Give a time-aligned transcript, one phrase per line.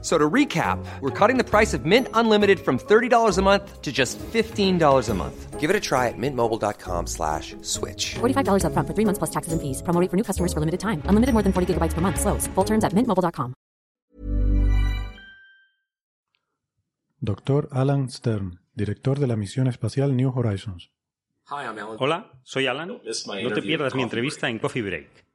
[0.00, 3.90] So to recap, we're cutting the price of Mint Unlimited from $30 a month to
[3.90, 5.58] just $15 a month.
[5.58, 8.14] Give it a try at mintmobile.com slash switch.
[8.20, 9.82] $45 upfront for three months plus taxes and fees.
[9.82, 11.02] Promo rate for new customers for limited time.
[11.10, 12.20] Unlimited more than 40 gigabytes per month.
[12.20, 12.46] Slows.
[12.54, 13.54] Full terms at mintmobile.com.
[17.20, 17.68] Dr.
[17.72, 20.92] Alan Stern, director de la misión espacial New Horizons.
[21.50, 21.96] Hi, I'm Alan.
[21.98, 22.88] Hola, soy Alan.
[22.88, 25.27] No te pierdas mi entrevista en Coffee Break.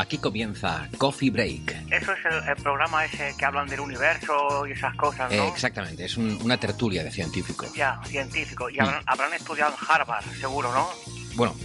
[0.00, 1.72] Aquí comienza Coffee Break.
[1.90, 5.42] Eso es el, el programa ese que hablan del universo y esas cosas, ¿no?
[5.44, 7.72] Eh, exactamente, es un- una tertulia de científicos.
[7.74, 8.70] Ya, científico.
[8.70, 10.88] Y habrán, habrán estudiado en Harvard, seguro, ¿no?
[11.34, 11.56] Bueno,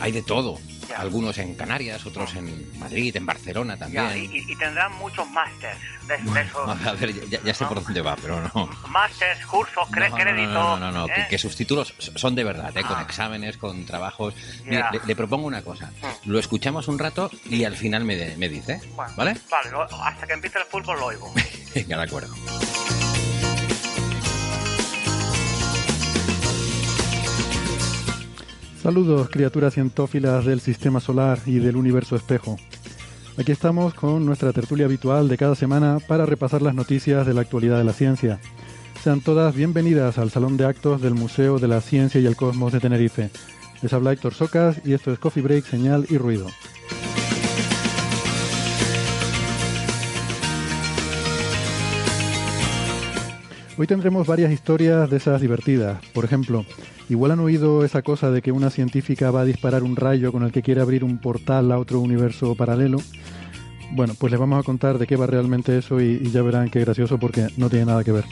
[0.00, 0.58] hay de todo.
[0.88, 0.96] Ya.
[0.96, 4.04] Algunos en Canarias, otros en Madrid, en Barcelona también.
[4.04, 6.68] Ya, y, tendrán muchos másters de, de esos.
[6.86, 8.68] A ver, ya, ya sé por dónde va, pero no.
[8.88, 10.52] Másters, cursos, cre- No, no, créditos.
[10.54, 11.12] no, no, no, no, ¿eh?
[11.14, 12.82] que, que sus títulos son de verdad, ¿eh?
[12.82, 13.02] con Ah.
[13.08, 14.34] exámenes, con trabajos.
[14.64, 15.90] Mire, le, le propongo una cosa.
[16.24, 19.36] Lo escuchamos un rato y al final me, me dice, Bueno, ¿vale?
[19.50, 19.70] Vale,
[20.02, 21.32] hasta que empiece el fútbol lo oigo.
[21.74, 22.34] Venga, de acuerdo.
[28.82, 32.56] Saludos, criaturas cientófilas del sistema solar y del universo espejo.
[33.38, 37.42] Aquí estamos con nuestra tertulia habitual de cada semana para repasar las noticias de la
[37.42, 38.40] actualidad de la ciencia.
[39.00, 42.72] Sean todas bienvenidas al Salón de Actos del Museo de la Ciencia y el Cosmos
[42.72, 43.30] de Tenerife.
[43.82, 46.48] Les habla Héctor Socas y esto es Coffee Break, Señal y Ruido.
[53.78, 56.04] Hoy tendremos varias historias de esas divertidas.
[56.12, 56.66] Por ejemplo,
[57.12, 60.42] igual han oído esa cosa de que una científica va a disparar un rayo con
[60.42, 62.98] el que quiere abrir un portal a otro universo paralelo.
[63.92, 66.70] Bueno, pues les vamos a contar de qué va realmente eso y, y ya verán
[66.70, 68.24] qué gracioso porque no tiene nada que ver.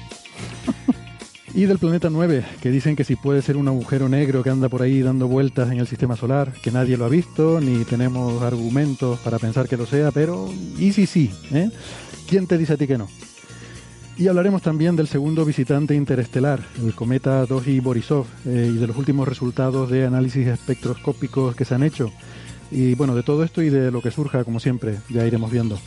[1.54, 4.70] y del planeta 9, que dicen que si puede ser un agujero negro que anda
[4.70, 8.42] por ahí dando vueltas en el sistema solar, que nadie lo ha visto, ni tenemos
[8.42, 10.48] argumentos para pensar que lo sea, pero
[10.78, 11.30] ¿y si sí?
[11.52, 11.70] ¿eh?
[12.26, 13.08] ¿Quién te dice a ti que no?
[14.20, 18.98] Y hablaremos también del segundo visitante interestelar, el cometa Doji Borisov, eh, y de los
[18.98, 22.12] últimos resultados de análisis espectroscópicos que se han hecho.
[22.70, 25.78] Y bueno, de todo esto y de lo que surja, como siempre, ya iremos viendo.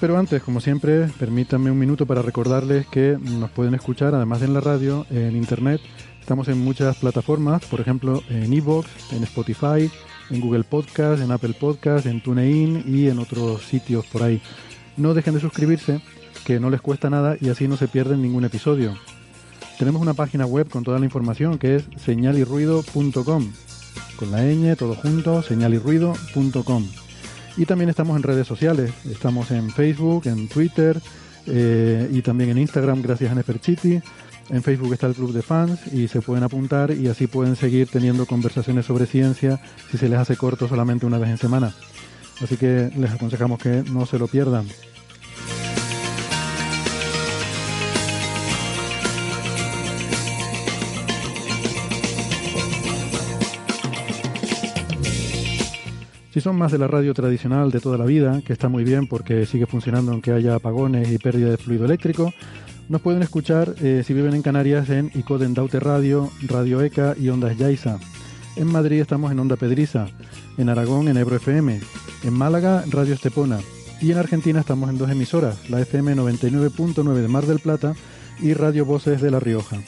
[0.00, 4.46] Pero antes, como siempre, permítanme un minuto para recordarles que nos pueden escuchar, además de
[4.46, 5.80] en la radio, en internet.
[6.20, 9.88] Estamos en muchas plataformas, por ejemplo, en Evox, en Spotify,
[10.30, 14.40] en Google Podcast, en Apple Podcast, en TuneIn y en otros sitios por ahí.
[14.96, 16.00] No dejen de suscribirse,
[16.44, 18.96] que no les cuesta nada y así no se pierden ningún episodio.
[19.78, 23.52] Tenemos una página web con toda la información que es señalirruido.com.
[24.16, 26.86] Con la ñ, todo junto, señalirruido.com.
[27.56, 28.92] Y también estamos en redes sociales.
[29.10, 31.00] Estamos en Facebook, en Twitter
[31.46, 34.00] eh, y también en Instagram gracias a Neferchiti.
[34.48, 37.88] En Facebook está el club de fans y se pueden apuntar y así pueden seguir
[37.88, 41.74] teniendo conversaciones sobre ciencia si se les hace corto solamente una vez en semana.
[42.40, 44.66] Así que les aconsejamos que no se lo pierdan.
[56.30, 59.06] Si son más de la radio tradicional de toda la vida, que está muy bien
[59.06, 62.34] porque sigue funcionando aunque haya apagones y pérdida de fluido eléctrico,
[62.88, 67.28] nos pueden escuchar eh, si viven en Canarias en Icoden Daute Radio, Radio ECA y
[67.28, 67.98] Ondas Yaiza.
[68.56, 70.06] En Madrid estamos en Onda Pedriza,
[70.56, 71.80] en Aragón en Ebro FM,
[72.24, 73.58] en Málaga Radio Estepona
[74.00, 77.94] y en Argentina estamos en dos emisoras, la FM 99.9 de Mar del Plata
[78.40, 79.78] y Radio Voces de La Rioja.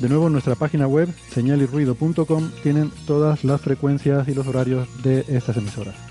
[0.00, 5.24] De nuevo en nuestra página web, señalirruido.com, tienen todas las frecuencias y los horarios de
[5.28, 6.09] estas emisoras.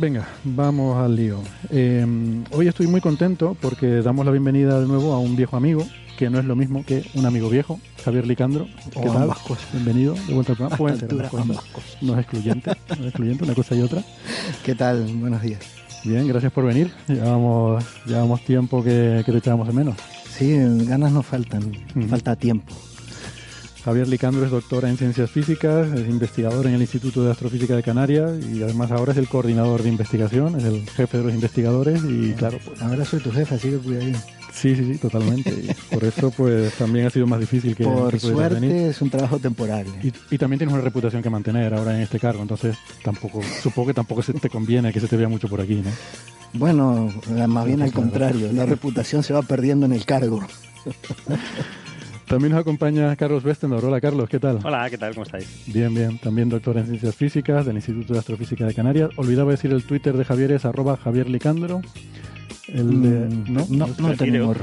[0.00, 1.40] Venga, vamos al lío.
[1.70, 2.06] Eh,
[2.52, 5.84] hoy estoy muy contento porque damos la bienvenida de nuevo a un viejo amigo,
[6.16, 8.66] que no es lo mismo que un amigo viejo, Javier Licandro.
[8.92, 9.28] ¿Qué O tal?
[9.46, 9.66] cosas.
[9.72, 10.76] Bienvenido de vuelta al programa.
[10.76, 11.42] Pueden ser ambas altura, cosas.
[11.50, 12.02] ambas cosas.
[12.02, 14.02] No es excluyente, no es excluyente, una cosa y otra.
[14.64, 15.02] ¿Qué tal?
[15.16, 15.60] Buenos días.
[16.04, 16.92] Bien, gracias por venir.
[17.08, 19.96] Llevamos, llevamos tiempo que, que te echábamos de menos.
[20.30, 20.56] Sí,
[20.86, 21.72] ganas no faltan,
[22.08, 22.72] falta tiempo.
[23.84, 27.82] Javier Licandro es doctora en ciencias físicas, es investigador en el Instituto de Astrofísica de
[27.82, 32.02] Canarias y además ahora es el coordinador de investigación, es el jefe de los investigadores
[32.04, 34.16] y claro, pues, Ahora soy tu jefe, así que cuidadín.
[34.52, 35.50] sí, sí, sí, totalmente.
[35.50, 38.76] Y por eso pues también ha sido más difícil que, Por que suerte venir.
[38.88, 39.86] es un trabajo temporal.
[40.02, 43.88] Y, y también tienes una reputación que mantener ahora en este cargo, entonces tampoco, supongo
[43.88, 45.90] que tampoco se te conviene que se te vea mucho por aquí, ¿no?
[46.52, 47.12] Bueno,
[47.46, 48.02] más bien al Claro.
[48.08, 50.40] contrario, la reputación se va perdiendo en el cargo.
[52.28, 53.82] También nos acompaña Carlos Westendor.
[53.84, 54.58] Hola Carlos, ¿qué tal?
[54.62, 55.14] Hola, ¿qué tal?
[55.14, 55.46] ¿Cómo estáis?
[55.66, 56.18] Bien, bien.
[56.18, 59.10] También doctor en ciencias físicas del Instituto de Astrofísica de Canarias.
[59.16, 61.80] Olvidaba decir el Twitter de Javier es arroba Javier Licandro.
[62.66, 63.66] El de, Mm, ¿no?
[63.70, 64.56] no, no tenemos.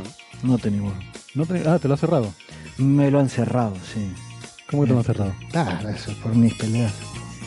[0.44, 0.94] No tenemos.
[1.34, 2.32] ¿No te- ah, te lo has cerrado.
[2.78, 4.12] Me lo han cerrado, sí.
[4.70, 5.34] ¿Cómo que te lo has cerrado?
[5.52, 6.94] Claro, eso es por mis peleas.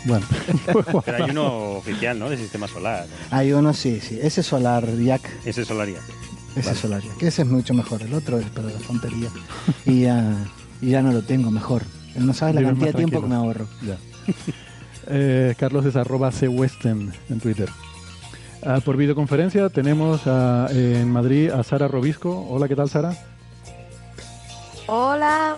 [0.04, 0.24] Bueno,
[1.04, 2.28] Pero hay uno oficial, ¿no?
[2.30, 3.06] De sistema solar.
[3.30, 4.18] Hay uno, sí, sí.
[4.20, 5.98] Ese Solar Jack, Ese solaría.
[6.60, 7.22] Ese Solar Jack.
[7.22, 8.02] Ese es mucho mejor.
[8.02, 9.28] El otro es para la tontería.
[9.86, 10.34] Y ya,
[10.80, 11.82] y ya no lo tengo mejor.
[12.16, 13.66] No sabes la cantidad de tiempo que me ahorro.
[13.86, 13.96] ya.
[15.10, 17.66] Eh, Carlos es arroba cwesten en Twitter.
[18.62, 22.46] Ah, por videoconferencia tenemos a- en Madrid a Sara Robisco.
[22.50, 23.16] Hola, ¿qué tal Sara?
[24.86, 25.56] Hola.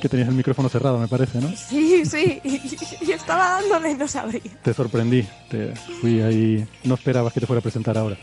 [0.00, 1.48] Que tenías el micrófono cerrado, me parece, ¿no?
[1.56, 2.40] Sí, sí.
[2.44, 4.40] Y, y estaba dándole y no sabría.
[4.62, 8.16] Te sorprendí, te fui ahí, no esperabas que te fuera a presentar ahora.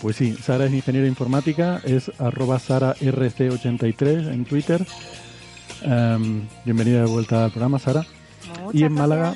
[0.00, 4.86] Pues sí, Sara es ingeniera informática, es arroba sararc83 en Twitter.
[5.82, 8.06] Em, bienvenida de vuelta al programa, Sara.
[8.72, 9.34] y en Málaga,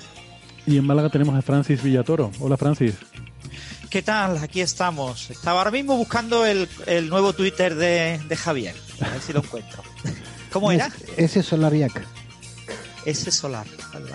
[0.66, 2.31] y en Málaga tenemos a Francis Villatoro.
[2.40, 2.94] Hola Francis.
[3.90, 4.38] ¿Qué tal?
[4.38, 5.31] Aquí estamos.
[5.31, 8.75] Estaba ahora mismo buscando el, el nuevo Twitter de, de Javier.
[9.00, 9.82] A ver si lo encuentro.
[10.52, 10.90] ¿Cómo era?
[11.17, 12.02] Ese Solar Jack.
[13.05, 13.67] Ese solar.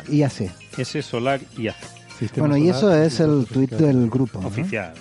[0.09, 0.51] IAC.
[0.77, 1.87] Ese solar y hace.
[2.17, 4.39] Sistema Bueno, y eso es el tweet del grupo.
[4.39, 4.93] Oficial.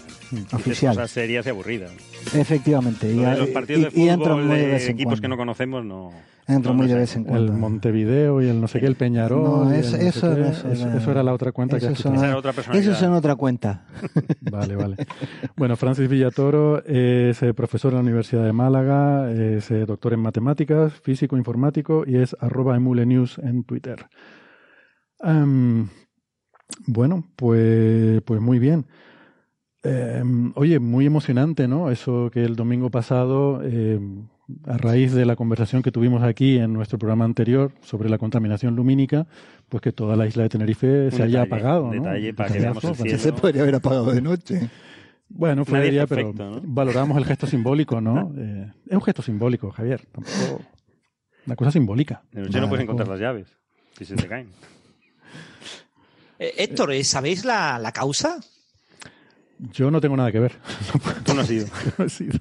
[0.53, 0.95] Oficial.
[0.95, 1.91] Cosas serias y aburridas.
[2.35, 3.11] Efectivamente.
[3.13, 5.23] Y, los partidos de y- y entro fútbol muy de de vez en equipos cuando.
[5.23, 6.11] que no conocemos, no.
[6.47, 7.53] Entro no, muy no de vez en cuando.
[7.53, 9.43] El Montevideo y el no sé qué, el Peñarol.
[9.43, 10.41] No, el eso- no sé eso- qué.
[10.49, 12.27] eso era- eso era la otra cuenta que Eso has son- quitado.
[12.27, 12.79] Esa era otra.
[12.79, 13.87] Eso es en otra cuenta.
[14.51, 14.97] Vale, vale.
[15.57, 20.21] Bueno, Francis Villatoro es eh, profesor en la Universidad de Málaga, es eh, doctor en
[20.21, 24.07] matemáticas, físico informático y es arroba emulenews en Twitter.
[26.87, 28.87] Bueno, pues, pues muy bien.
[29.83, 31.91] Em, oye, muy emocionante, ¿no?
[31.91, 34.27] Eso que el domingo pasado, em,
[34.67, 38.75] a raíz de la conversación que tuvimos aquí en nuestro programa anterior sobre la contaminación
[38.75, 39.27] lumínica,
[39.69, 42.03] pues que toda la isla de Tenerife se haya apagado, un ¿no?
[42.03, 43.19] detalle para que veamos el cielo.
[43.19, 44.69] Se podría haber apagado de noche.
[45.29, 46.61] bueno, fue día, pero perfecto, ¿no?
[46.65, 48.33] valoramos el gesto simbólico, ¿no?
[48.39, 50.07] Eh, es un gesto simbólico, Javier.
[50.11, 50.63] Tampoco...
[51.47, 52.23] Una cosa simbólica.
[52.33, 53.49] De noche no puedes encontrar las llaves.
[53.97, 54.49] Si se te caen.
[56.41, 58.39] Eh, Héctor, ¿eh, ¿sabéis la, la causa?
[59.73, 60.53] Yo no tengo nada que ver.
[61.25, 61.67] Tú no has ido.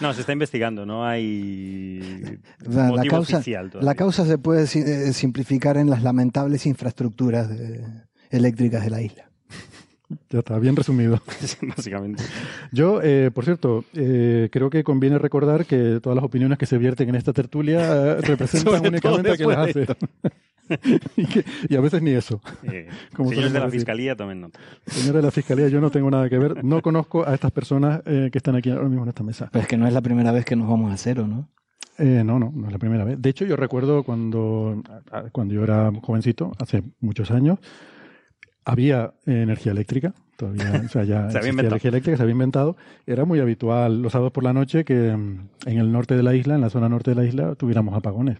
[0.00, 0.86] No se está investigando.
[0.86, 3.84] No hay La, la motivo causa, oficial todavía.
[3.90, 7.84] la causa se puede eh, simplificar en las lamentables infraestructuras de-
[8.30, 9.24] eléctricas de la isla.
[10.30, 11.20] Ya está, bien resumido.
[11.76, 12.22] Básicamente.
[12.72, 16.78] Yo, eh, por cierto, eh, creo que conviene recordar que todas las opiniones que se
[16.78, 17.80] vierten en esta tertulia
[18.12, 19.86] eh, representan únicamente a quien las hace.
[21.16, 22.40] y, que- y a veces ni eso.
[22.64, 23.80] Eh, Como señores de la decir.
[23.80, 24.58] fiscalía, tomen nota.
[24.86, 26.64] Señores de la Fiscalía, yo no tengo nada que ver.
[26.64, 29.48] No conozco a estas personas eh, que están aquí ahora mismo en esta mesa.
[29.52, 31.48] Pero es que no es la primera vez que nos vamos a cero, ¿no?
[31.98, 33.20] Eh, no, no, no es la primera vez.
[33.20, 34.82] De hecho, yo recuerdo cuando,
[35.32, 37.58] cuando yo era jovencito, hace muchos años,
[38.64, 40.14] había eh, energía eléctrica.
[40.36, 41.74] Todavía, o sea, ya Se había inventado.
[41.74, 42.76] energía eléctrica, se había inventado.
[43.06, 46.34] Era muy habitual los sábados por la noche que mm, en el norte de la
[46.34, 48.38] isla, en la zona norte de la isla, tuviéramos apagones.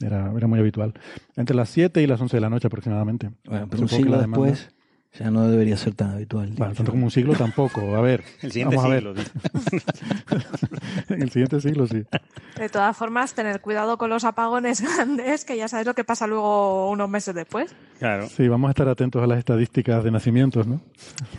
[0.00, 0.94] Era, era muy habitual.
[1.36, 3.30] Entre las 7 y las 11 de la noche aproximadamente.
[3.44, 4.74] Bueno, pero un Supongo siglo demanda- después
[5.14, 6.52] ya no debería ser tan habitual.
[6.56, 7.94] Bueno, tanto como un siglo tampoco.
[7.96, 9.04] A ver, El siguiente vamos a ver.
[11.10, 12.04] en el siguiente siglo sí.
[12.58, 16.26] De todas formas, tener cuidado con los apagones grandes, que ya sabes lo que pasa
[16.26, 17.74] luego unos meses después.
[17.98, 18.26] Claro.
[18.28, 20.80] Sí, vamos a estar atentos a las estadísticas de nacimientos, ¿no?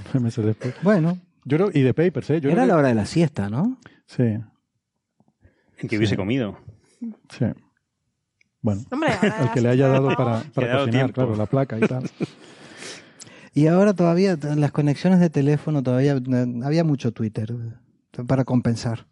[0.06, 0.76] Nueve meses después.
[0.84, 2.42] Bueno, Yo creo, y de papers, ¿eh?
[2.42, 3.78] Yo era creo la hora de la siesta, ¿no?
[4.06, 6.58] Sí, En que hubiese comido.
[7.30, 7.46] sí.
[8.64, 11.14] Bueno, Hombre, al que le haya dado para, dado cocinar, tiempo.
[11.14, 12.10] claro, la placa y tal.
[13.56, 17.52] Y ahora todavía, las conexiones de teléfono, todavía eh, había mucho Twitter
[18.18, 19.06] eh, para compensar.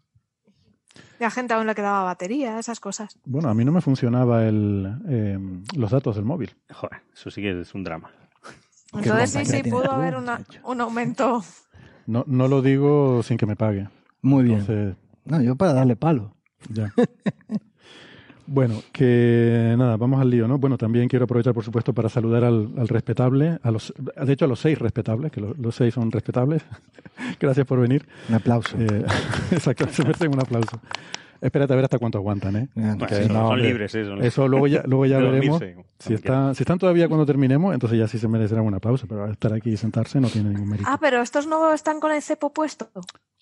[1.20, 3.16] la gente aún le quedaba batería, esas cosas.
[3.24, 5.38] Bueno, a mí no me funcionaba el, eh,
[5.76, 6.56] los datos del móvil.
[6.72, 8.10] Joder, eso sí que es un drama.
[8.92, 11.44] Entonces sí, sí, pudo tú, haber una- un aumento.
[12.06, 13.88] No, no lo digo sin que me pague.
[14.22, 14.58] Muy bien.
[14.58, 16.34] Entonces, No, yo para darle palo.
[16.68, 16.92] ya.
[18.46, 20.58] Bueno, que nada, vamos al lío, ¿no?
[20.58, 24.44] Bueno, también quiero aprovechar, por supuesto, para saludar al, al respetable, a los, de hecho
[24.46, 26.62] a los seis respetables, que lo- los seis son respetables.
[27.40, 28.06] Gracias por venir.
[28.28, 28.76] Un aplauso.
[28.78, 29.04] Eh,
[29.52, 30.80] exacto, se merecen un aplauso.
[31.40, 32.68] Espérate a ver hasta cuánto aguantan, ¿eh?
[32.74, 33.90] Bueno, Que sí, son hombre, libres.
[33.92, 35.58] Son Eso luego ya, luego ya veremos.
[35.58, 38.78] dormirse, Si, cuando está, si están todavía cuando terminemos, entonces ya sí se merecerán una
[38.78, 40.88] pausa, pero estar aquí y sentarse no tiene ningún mérito.
[40.88, 42.88] Ah, pero estos no están con el cepo puesto.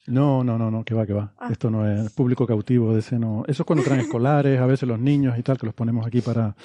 [0.07, 1.33] No, no, no, no, que va, que va.
[1.38, 1.49] Ah.
[1.50, 3.45] Esto no es público cautivo, de ese no.
[3.47, 6.21] Eso es cuando traen escolares, a veces los niños y tal, que los ponemos aquí
[6.21, 6.57] para,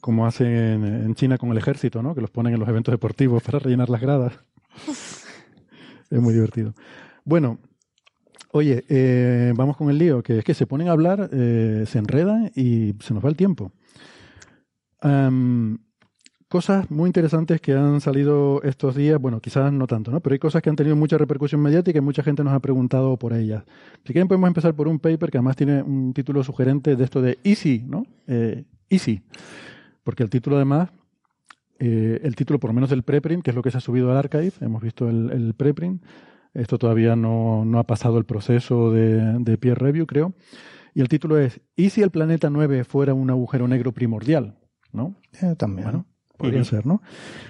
[0.00, 2.14] como hacen en, China con el ejército, ¿no?
[2.14, 4.32] Que los ponen en los eventos deportivos para rellenar las gradas.
[6.10, 6.74] es muy divertido.
[7.24, 7.58] Bueno,
[8.52, 11.98] oye, eh, vamos con el lío, que es que se ponen a hablar, eh, se
[11.98, 13.72] enredan y se nos va el tiempo.
[16.52, 20.20] Cosas muy interesantes que han salido estos días, bueno, quizás no tanto, ¿no?
[20.20, 23.16] Pero hay cosas que han tenido mucha repercusión mediática y mucha gente nos ha preguntado
[23.16, 23.64] por ellas.
[24.04, 27.22] Si quieren podemos empezar por un paper que además tiene un título sugerente de esto
[27.22, 28.04] de Easy, ¿no?
[28.26, 29.22] Eh, easy.
[30.04, 30.90] Porque el título además,
[31.78, 34.10] eh, el título por lo menos del preprint, que es lo que se ha subido
[34.10, 36.02] al archive, hemos visto el, el preprint,
[36.52, 40.34] esto todavía no, no ha pasado el proceso de, de peer review, creo.
[40.92, 44.58] Y el título es ¿Y si el planeta 9 fuera un agujero negro primordial?
[44.92, 45.16] ¿No?
[45.40, 45.84] Eh, también.
[45.84, 46.06] Bueno,
[46.42, 47.00] podría ser, ¿no?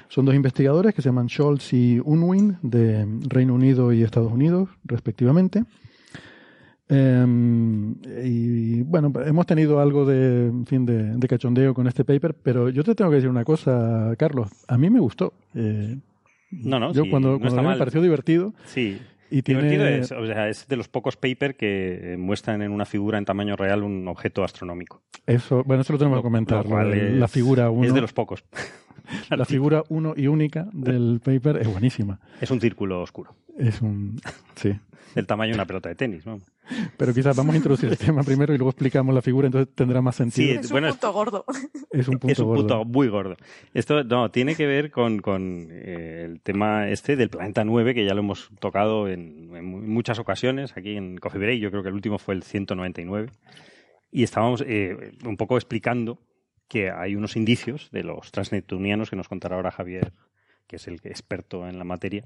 [0.08, 4.68] Son dos investigadores que se llaman Scholz y Unwin de Reino Unido y Estados Unidos,
[4.84, 5.64] respectivamente.
[6.88, 7.94] Em,
[8.24, 12.68] y bueno, hemos tenido algo de, en fin, de, de cachondeo con este paper, pero
[12.68, 14.50] yo te tengo que decir una cosa, Carlos.
[14.68, 15.32] A mí me gustó.
[15.54, 15.96] Eh,
[16.50, 17.78] No, no, yo sí, cuando, no cuando está me mal.
[17.78, 18.52] pareció divertido.
[18.66, 18.98] Sí.
[19.32, 22.70] Y tiene- Divertido es, o sea, es de los pocos papers que eh, muestran en
[22.70, 25.02] una figura en tamaño real un objeto astronómico.
[25.26, 26.66] Eso, bueno, eso lo tenemos que comentar.
[26.66, 27.86] Lo es- la figura 1.
[27.88, 28.44] Es de los pocos.
[29.30, 32.20] La figura 1 y única del paper es buenísima.
[32.40, 33.34] Es un círculo oscuro.
[33.58, 34.18] Es un.
[34.54, 34.72] Sí.
[35.14, 36.38] Del tamaño de una pelota de tenis, ¿no?
[36.96, 40.00] Pero quizás vamos a introducir el tema primero y luego explicamos la figura, entonces tendrá
[40.00, 40.52] más sentido.
[40.54, 41.44] Sí, Es bueno, un punto gordo.
[41.90, 42.60] es un punto es un gordo.
[42.60, 43.36] punto muy gordo.
[43.74, 48.04] Esto no tiene que ver con, con, eh, el tema este del planeta 9, que
[48.04, 51.60] ya lo hemos tocado en, en mu- muchas ocasiones aquí en Coffee Break.
[51.60, 53.30] Yo creo que el último fue el 199.
[54.10, 56.18] Y estábamos eh, un poco explicando
[56.68, 60.12] que hay unos indicios de los transneptunianos que nos contará ahora Javier,
[60.66, 62.24] que es el experto en la materia,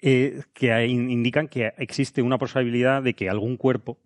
[0.00, 3.98] eh, que indican que existe una posibilidad de que algún cuerpo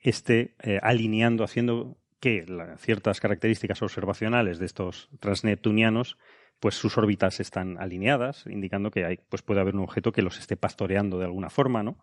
[0.00, 2.46] esté eh, alineando, haciendo que
[2.78, 6.16] ciertas características observacionales de estos transneptunianos,
[6.60, 10.56] pues sus órbitas están alineadas, indicando que pues puede haber un objeto que los esté
[10.56, 11.98] pastoreando de alguna forma, ¿no?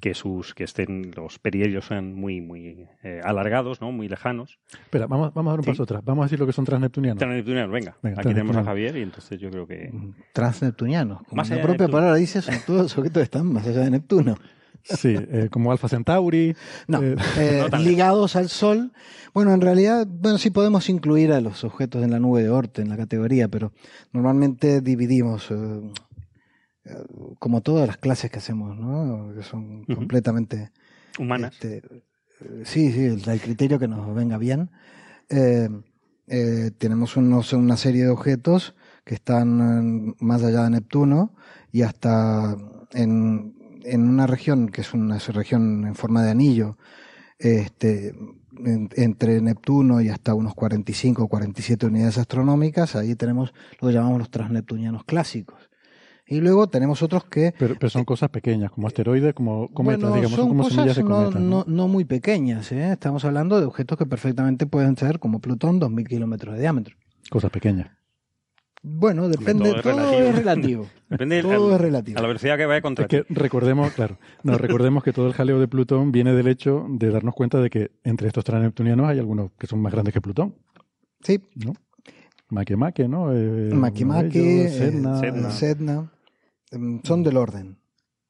[0.00, 3.90] Que sus, que estén los perihelios sean muy, muy eh, alargados, ¿no?
[3.90, 4.60] Muy lejanos.
[4.72, 5.70] Espera, vamos, vamos a dar un Sí.
[5.70, 6.02] paso atrás.
[6.04, 7.18] Vamos a decir lo que son transneptunianos.
[7.18, 8.66] Transneptunianos, venga, Venga, aquí tenemos a transneptunianos.
[8.66, 9.90] Javier y entonces yo creo que
[10.32, 11.22] Transneptunianos.
[11.28, 11.90] Como Más la propia Neptuno.
[11.92, 14.36] palabra dice, son todos los objetos que están más allá de Neptuno.
[14.84, 16.54] Sí, eh, como Alpha Centauri.
[16.86, 18.92] No, eh, eh, no ligados al Sol.
[19.34, 22.78] Bueno, en realidad, bueno, sí podemos incluir a los objetos en la nube de Oort
[22.78, 23.72] en la categoría, pero
[24.12, 25.52] normalmente dividimos,
[27.38, 29.32] como todas las clases que hacemos, ¿no?
[29.34, 29.94] Que son Ujú.
[29.94, 30.70] completamente
[31.18, 31.54] humanas.
[31.54, 31.82] Este,
[32.64, 34.70] sí, sí, el, el criterio que nos venga bien.
[35.28, 35.68] Eh,
[36.28, 41.34] eh, tenemos unos- una serie de objetos que están más allá de Neptuno
[41.72, 42.56] y hasta
[42.92, 43.54] en,
[43.84, 46.76] en una región que es una región en forma de anillo,
[47.38, 48.08] este,
[48.64, 53.94] en- entre Neptuno y hasta unos 45 o 47 unidades astronómicas, ahí tenemos lo que
[53.94, 55.67] llamamos los transneptunianos clásicos.
[56.30, 60.16] Y luego tenemos otros que pero, pero son cosas pequeñas, como asteroides, como cometas, bueno,
[60.16, 61.40] digamos, son, son como cosas semillas de no, cometas.
[61.40, 61.50] ¿no?
[61.58, 62.70] no- no muy pequeñas.
[62.72, 62.92] ¿eh?
[62.92, 66.96] Estamos hablando de objetos que perfectamente pueden ser, como Plutón, 2.000 kilómetros de diámetro.
[67.30, 67.88] Cosas pequeñas.
[68.80, 70.28] Bueno, depende, todo es todo, relativo.
[70.28, 70.86] es relativo.
[71.08, 72.18] Depende del- todo al- es relativo.
[72.18, 75.32] A la velocidad que vaya contra Es que recordemos, claro, no, recordemos que todo el
[75.32, 79.18] jaleo de Plutón viene del hecho de darnos cuenta de que entre estos transneptunianos hay
[79.18, 80.54] algunos que son más grandes que Plutón,
[81.22, 81.72] Sí, ¿no?
[82.50, 83.32] Makemake, ¿no?
[83.32, 86.06] Eh, eh, Sedna, em,
[87.04, 87.78] son del orden.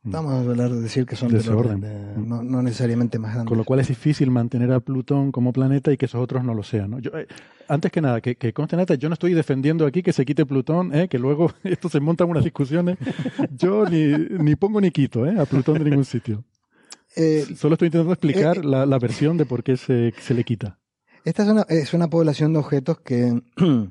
[0.03, 0.11] Mm.
[0.13, 2.15] Vamos a hablar de decir que son De del orden, orden.
[2.15, 3.49] de- no, no necesariamente más grandes.
[3.49, 6.55] Con lo cual es difícil mantener a Plutón como planeta y que esos otros no
[6.55, 6.93] lo sean.
[6.93, 6.99] ¿no?
[7.01, 7.27] Yo, eh,
[7.67, 10.47] antes que nada, que, que conste neta, yo no estoy defendiendo aquí que se quite
[10.47, 11.09] Plutón, ¿eh?
[11.09, 12.97] que luego esto se montan unas discusiones.
[13.57, 14.07] Yo ni,
[14.39, 15.39] ni pongo ni quito ¿eh?
[15.39, 16.45] a Plutón de ningún sitio.
[17.57, 20.79] Solo estoy intentando explicar la, la versión de por qué se, se le quita.
[21.25, 23.43] Esta es una, es una población de objetos que,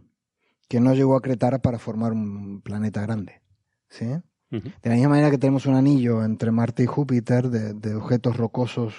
[0.69, 3.41] que no llegó a Cretar para formar un planeta grande.
[3.89, 4.05] ¿sí?
[4.49, 8.37] De la misma manera que tenemos un anillo entre Marte y Júpiter de, de objetos
[8.37, 8.93] rocosos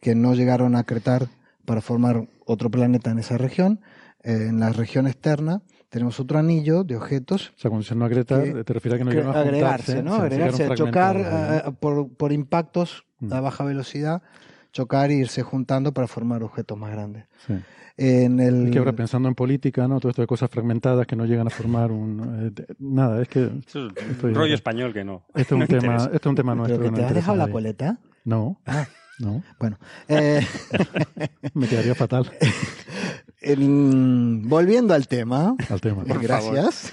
[0.00, 1.28] que no llegaron a Cretar
[1.64, 3.80] para formar otro planeta en esa región,
[4.22, 8.08] eh, en la región externa tenemos otro anillo de objetos O sea, cuando dices no
[8.08, 10.10] Que- te refieres a que no que llegan a agregarse, juntarse, ¿no?
[10.12, 11.70] se- se Agregarse, quedaron chocar fragmentados, ¿no?
[11.70, 13.32] eh, por, por impactos Mm.
[13.34, 14.22] a baja velocidad,
[14.72, 17.24] chocar e irse juntando para formar objetos más grandes.
[17.46, 17.54] Sí.
[17.98, 20.00] En el, Es que ahora pensando en política, ¿no?
[20.00, 22.46] Todo esto de cosas fragmentadas que no llegan a formar un...
[22.46, 23.44] eh, de- nada, es que...
[23.66, 25.24] Estoy- un rollo español que no.
[25.34, 26.78] Este es un no tema, este es un tema nuestro.
[26.78, 27.98] ¿Pero que no te has dejado la coleta?
[28.24, 28.86] No, Ah,
[29.18, 30.40] No, Bueno, eh,
[31.54, 32.30] me quedaría fatal
[33.42, 36.04] en- volviendo al tema, al tema.
[36.04, 36.92] gracias.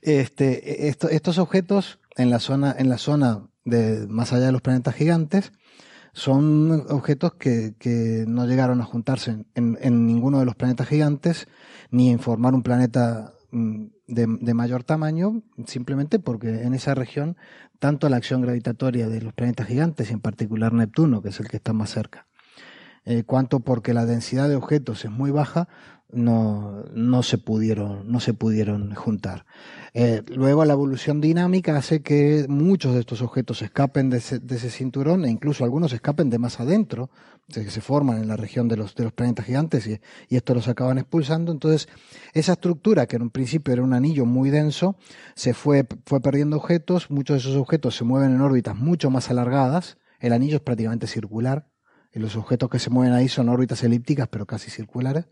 [0.00, 4.60] este, esto- estos objetos en la zona, en la zona de más allá de los
[4.62, 5.52] planetas gigantes,
[6.12, 11.48] son objetos que, que no llegaron a juntarse en, en- ninguno de los planetas gigantes,
[11.90, 17.36] ni en formar un planeta mm, de, de mayor tamaño, simplemente porque en esa región,
[17.78, 21.48] tanto la acción gravitatoria de los planetas gigantes, y en particular Neptuno, que es el
[21.48, 22.26] que está más cerca,
[23.04, 25.68] eh, cuanto porque la densidad de objetos es muy baja,
[26.12, 29.46] no, no se pudieron, no se pudieron juntar.
[29.94, 34.56] Eh, luego la evolución dinámica hace que muchos de estos objetos escapen de ese, de
[34.56, 37.10] ese cinturón e incluso algunos escapen de más adentro,
[37.48, 40.54] que se forman en la región de los, de los planetas gigantes y, y esto
[40.54, 41.52] los acaban expulsando.
[41.52, 41.88] Entonces,
[42.32, 44.96] esa estructura, que en un principio era un anillo muy denso,
[45.34, 49.30] se fue, fue perdiendo objetos, muchos de esos objetos se mueven en órbitas mucho más
[49.30, 51.68] alargadas, el anillo es prácticamente circular,
[52.14, 55.26] y los objetos que se mueven ahí son órbitas elípticas, pero casi circulares.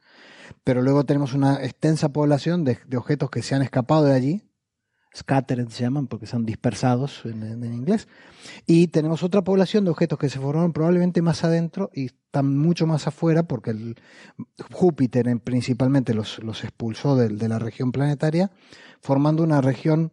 [0.64, 4.42] Pero luego tenemos una extensa población de, de objetos que se han escapado de allí,
[5.16, 8.06] scattered se llaman porque son dispersados en, en- en inglés,
[8.66, 12.86] y tenemos otra población de objetos que se formaron probablemente más adentro y están mucho
[12.86, 13.96] más afuera porque el
[14.72, 18.50] Júpiter en- principalmente los, los expulsó del- de, la región planetaria,
[19.00, 20.12] formando una región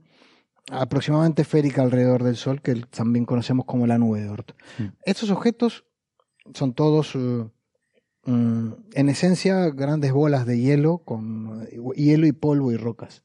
[0.71, 4.51] aproximadamente esférica alrededor del Sol que también conocemos como la nube de Oort.
[5.05, 5.85] Estos objetos
[6.53, 7.47] son todos, eh,
[8.27, 11.65] mm, en esencia, grandes bolas de hielo con
[11.95, 13.23] hielo y polvo y rocas.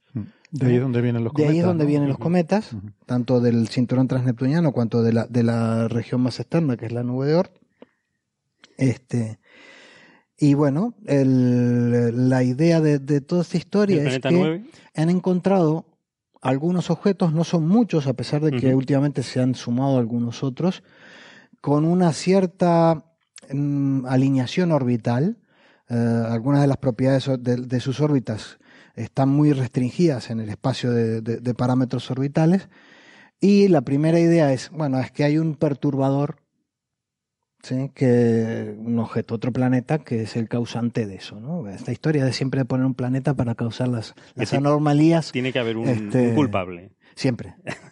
[0.51, 1.53] De ahí es donde vienen los De cometas.
[1.53, 1.89] ahí es donde ¿no?
[1.89, 2.71] vienen los cometas,
[3.07, 7.03] tanto del cinturón transneptuniano cuanto de la, de la región más externa, que es la
[7.03, 7.53] nube de Oort.
[8.77, 9.39] Este,
[10.39, 14.65] y bueno, el- la idea de, de toda esta historia ¿El es que 9?
[14.95, 15.87] han encontrado
[16.41, 20.83] algunos objetos, no son muchos, a pesar de que últimamente se han sumado algunos otros,
[21.61, 23.05] con una cierta
[24.09, 25.37] alineación orbital.
[25.89, 28.59] Eh, algunas de las propiedades de, de sus órbitas
[28.95, 32.69] están muy restringidas en el espacio de, de- de parámetros orbitales.
[33.41, 36.37] Y la primera idea es, bueno, es que hay un perturbador,
[37.63, 37.91] ¿sí?
[37.95, 41.41] que un objeto, otro planeta, que es el causante de eso.
[41.41, 41.69] ¿no?
[41.69, 45.33] Esta historia de siempre poner un planeta para causar las, las anomalías.
[45.33, 46.93] Tiene que haber un, Este, un culpable.
[47.15, 47.55] Siempre,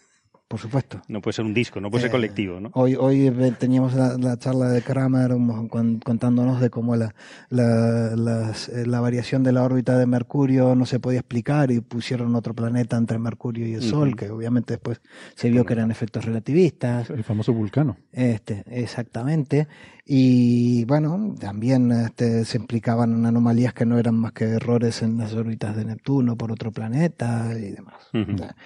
[0.51, 1.01] por supuesto.
[1.07, 2.73] No puede ser un disco, no puede ser Eh, colectivo, ¿no?
[2.75, 7.15] Hoy, hoy eh, teníamos la, la charla de Kramer um, con- contándonos de cómo la,
[7.51, 11.79] la, las- eh, la variación de la órbita de Mercurio no se podía explicar y
[11.81, 15.01] pusieron otro planeta entre Mercurio y el Sol, que obviamente después
[15.37, 17.11] se vio que eran efectos relativistas.
[17.11, 17.97] El famoso vulcano.
[18.11, 19.69] Este, exactamente.
[20.05, 25.33] Y bueno, también este, se implicaban anomalías que no eran más que errores en las
[25.33, 27.95] órbitas de Neptuno por otro planeta y demás.
[28.13, 28.57] O sea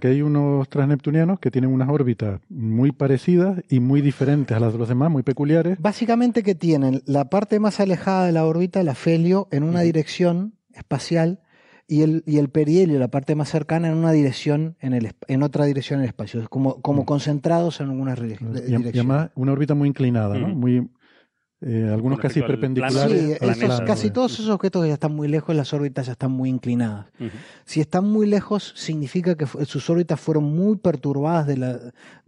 [0.00, 4.72] que hay unos transneptunianos que tienen unas órbitas muy parecidas y muy diferentes a las
[4.72, 5.78] de los demás, muy peculiares.
[5.80, 10.54] Básicamente que tienen la parte más alejada de la órbita, el afelio, en una dirección
[10.72, 11.40] espacial
[11.86, 15.42] y el, y el perihelio, la parte más cercana, en una dirección, en, el, en
[15.42, 18.94] otra dirección en el espacio, Es como, como concentrados en algunas dire- Y, direcciones.
[18.94, 20.48] además una órbita muy inclinada, ¿no?
[20.48, 20.88] Muy,
[21.66, 23.12] eh, algunos casi perpendiculares.
[23.12, 26.30] Sí, esos- casi todos esos objetos que ya están muy lejos, las órbitas ya están
[26.32, 27.06] muy inclinadas.
[27.64, 31.78] Si están muy lejos, significa que sus órbitas fueron muy perturbadas de la.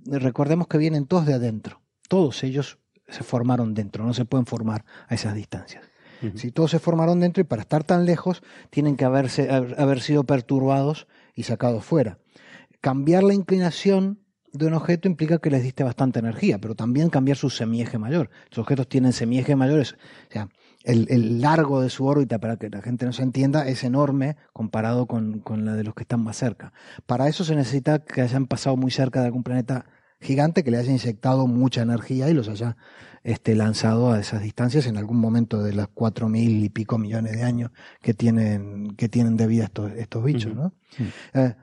[0.07, 1.81] Recordemos que vienen todos de adentro.
[2.09, 5.85] Todos ellos se formaron dentro, no se pueden formar a esas distancias.
[6.35, 10.01] Si todos se formaron dentro y para estar tan lejos, tienen que haberse, haber, haber
[10.01, 12.19] sido perturbados y sacados fuera.
[12.81, 14.19] Cambiar la inclinación
[14.57, 18.31] de un objeto implica que les diste bastante energía, pero también cambiar su semieje mayor.
[18.51, 19.93] Los objetos tienen semieje mayores,
[20.29, 20.49] o sea,
[20.85, 24.37] el, el largo de su órbita, para que la gente no se entienda, es enorme
[24.53, 26.73] comparado con, con la de los que están más cerca.
[27.07, 29.87] Para eso se necesita que hayan pasado muy cerca de algún planeta
[30.21, 32.77] gigante que le haya inyectado mucha energía y los haya
[33.25, 37.33] este, lanzado a esas distancias en algún momento de las cuatro mil y pico millones
[37.33, 40.55] de años que tienen, que tienen de vida estos, estos bichos.
[40.55, 40.73] ¿no?
[41.35, 41.55] Eh,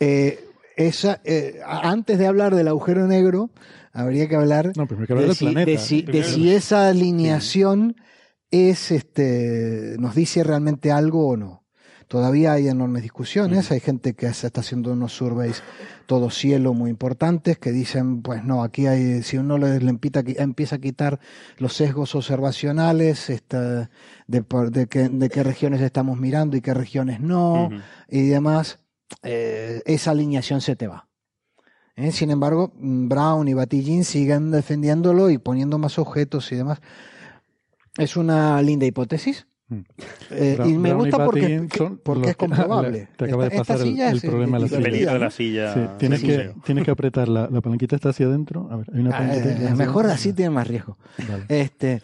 [0.00, 0.44] eh,
[0.76, 3.50] esa, eh, antes de hablar del agujero negro,
[3.92, 5.70] habría que hablar No, que de, del si, planeta.
[5.70, 7.96] de si- de Primero- si esa alineación
[8.50, 11.62] es este nos dice realmente algo o no.
[12.08, 15.64] Todavía hay enormes discusiones, hay gente que se está haciendo unos surveys
[16.06, 20.22] todo cielo muy importantes que dicen, pues no, aquí hay, si uno le, le empita-
[20.40, 21.18] empieza a quitar
[21.58, 23.90] los sesgos observacionales, esta,
[24.28, 27.70] de, por- de, qué, de qué regiones estamos mirando y qué regiones no,
[28.08, 28.78] y demás,
[29.22, 31.08] eh, esa alineación se te va.
[31.96, 32.12] ¿Eh?
[32.12, 36.80] Sin embargo, Brown y Batillín siguen defendiéndolo y poniendo más objetos y demás.
[37.96, 39.46] Es una linda hipótesis.
[40.30, 43.08] Eh, Brown- y me Brown gusta porque, Pattin son porque es que- comprobable.
[43.16, 44.88] Te acaba de Esta- esta pasar el, silla el es, problema de la eh, silla.
[45.08, 45.74] El de la silla.
[45.74, 46.60] Sí, tienes, sí, que, sí.
[46.64, 48.68] tienes que apretar la, la palanquita está hacia adentro.
[48.70, 49.48] A ver, hay una Ah, palanquita.
[49.50, 50.98] eh, hacia mejor así tiene más riesgo.
[51.28, 51.44] Vale.
[51.48, 52.02] Este,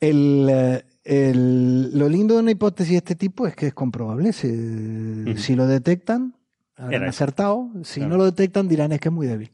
[0.00, 4.32] el, eh, el- lo lindo de una hipótesis de este tipo es que es comprobable.
[4.32, 6.34] Si, si lo detectan,
[6.76, 7.16] habrán Era eso.
[7.24, 7.68] acertado.
[7.84, 8.10] Si Claro.
[8.12, 9.50] no lo detectan, dirán es que es muy débil.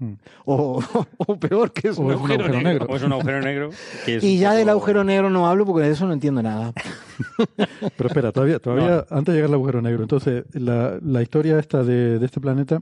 [0.00, 0.12] Mm.
[0.44, 0.80] O,
[1.18, 2.70] o peor, que es O un, es un agujero, agujero negro.
[2.84, 2.86] negro.
[2.92, 3.70] O es un agujero negro.
[4.04, 6.72] que es Y ya del agujero negro no hablo porque de eso no entiendo nada.
[7.96, 10.02] Pero espera, todavía, todavía antes de llegar al agujero negro.
[10.02, 12.80] Entonces, la, la historia esta de, de este planeta.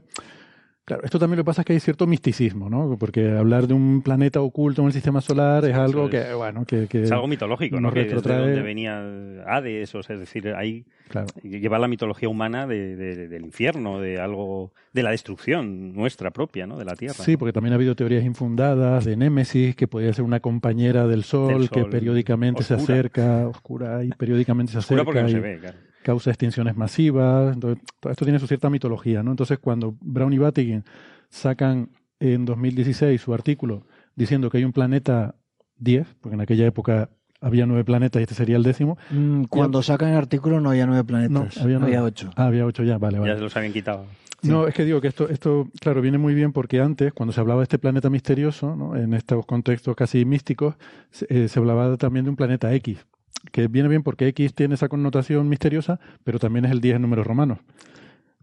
[0.87, 2.95] Claro, esto también lo que pasa es que hay cierto misticismo, ¿no?
[2.97, 6.63] Porque hablar de un planeta oculto en el sistema solar es algo es- que, bueno,
[6.65, 7.91] que, que Es algo mitológico, ¿no?
[7.91, 8.97] Que desde retrotrae- donde venía
[9.45, 11.27] Hades, o sea, es decir, ahí Claro.
[11.43, 16.65] lleva la mitología humana de- de- del infierno, de algo, de la destrucción nuestra propia,
[16.67, 16.77] ¿no?
[16.77, 17.15] De la Tierra.
[17.15, 21.25] Sí, porque también ha habido teorías infundadas de Némesis, que podía ser una compañera del
[21.25, 22.93] Sol, Del que Sol, periódicamente se oscura.
[22.93, 25.77] acerca, oscura, y periódicamente se Oscura acerca porque no y se ve, claro.
[26.03, 27.53] Causa extinciones masivas.
[27.53, 29.31] Entonces, todo esto tiene su cierta mitología, ¿no?
[29.31, 30.83] Entonces, cuando Brown y Battigan
[31.29, 35.35] sacan en 2016 su artículo diciendo que hay un planeta
[35.79, 38.97] 10, porque en aquella época había nueve planetas y este sería el décimo.
[39.11, 41.99] Mm, Cuando sacan el artículo no había nueve planetas, No, había nueve.
[41.99, 42.31] ocho.
[42.35, 43.31] Ah, había ocho ya, vale, vale.
[43.31, 44.05] Ya se los habían quitado.
[44.43, 47.39] No, es que digo que esto, esto, claro, viene muy bien porque antes, cuando se
[47.41, 48.95] hablaba de este planeta misterioso, ¿no?
[48.95, 50.75] en estos contextos casi místicos,
[51.11, 53.05] se, eh, se hablaba también de un planeta X,
[53.51, 57.01] que viene bien porque X tiene esa connotación misteriosa, pero también es el 10 en
[57.03, 57.59] números romanos.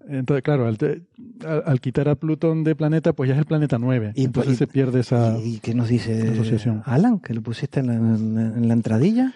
[0.07, 1.03] Entonces, claro, al, te-
[1.47, 4.13] al- al quitar a Plutón de planeta, pues ya es el planeta 9.
[4.15, 5.39] Y, Entonces y- se pierde esa...
[5.43, 6.83] ¿Y qué nos dice asociación.
[6.85, 7.21] Alan?
[7.21, 9.33] Que lo pusiste en la, en la- en la entradilla.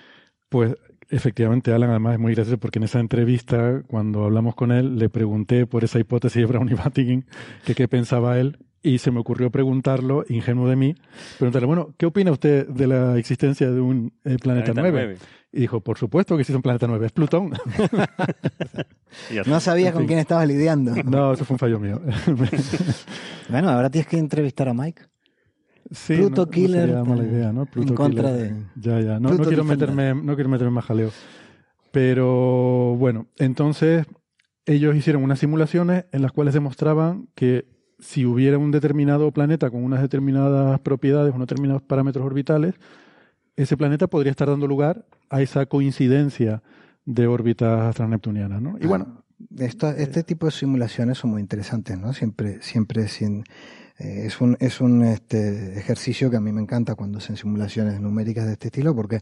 [0.50, 0.74] Pues
[1.08, 5.08] efectivamente, Alan además es muy gracioso porque en esa entrevista, cuando hablamos con él, le
[5.08, 7.24] pregunté por esa hipótesis de Brown y Battigan,
[7.64, 10.94] que qué pensaba él, y se me ocurrió preguntarlo, ingenuo de mí,
[11.38, 14.90] preguntarle, bueno, ¿qué opina usted de la existencia de un eh, planeta, Planeta 9?
[14.92, 15.18] nueve.
[15.50, 17.52] Y dijo, por supuesto que existe un planeta 9, es Plutón.
[19.46, 20.06] No sabías En con fin.
[20.08, 20.94] quién estabas lidiando.
[21.04, 22.00] no, eso fue un fallo mío.
[23.48, 25.02] Bueno, ahora tienes que entrevistar a Mike.
[25.90, 27.64] sí, Pluto no, no Killer, mala eh, idea, ¿no?
[27.64, 28.54] Pluto en contra Killer.
[28.54, 29.90] de- Ya, ya, no, no quiero Defender.
[29.92, 31.10] meterme, no quiero meterme en más jaleo.
[31.90, 34.06] Pero bueno, entonces
[34.66, 37.66] ellos hicieron unas simulaciones en las cuales demostraban que
[37.98, 42.74] si hubiera un determinado planeta con unas determinadas propiedades, unos determinados parámetros orbitales,
[43.56, 46.62] ese planeta podría estar dando lugar a esa coincidencia
[47.04, 48.76] de órbitas transneptunianas, ¿no?
[48.80, 49.22] Y bueno,
[49.56, 52.12] Esto- este tipo de simulaciones son muy interesantes, ¿no?
[52.12, 53.44] Siempre, siempre sin,
[53.98, 58.00] eh, es un, es un este, ejercicio que a mí me encanta cuando hacen simulaciones
[58.00, 59.20] numéricas de este estilo, porque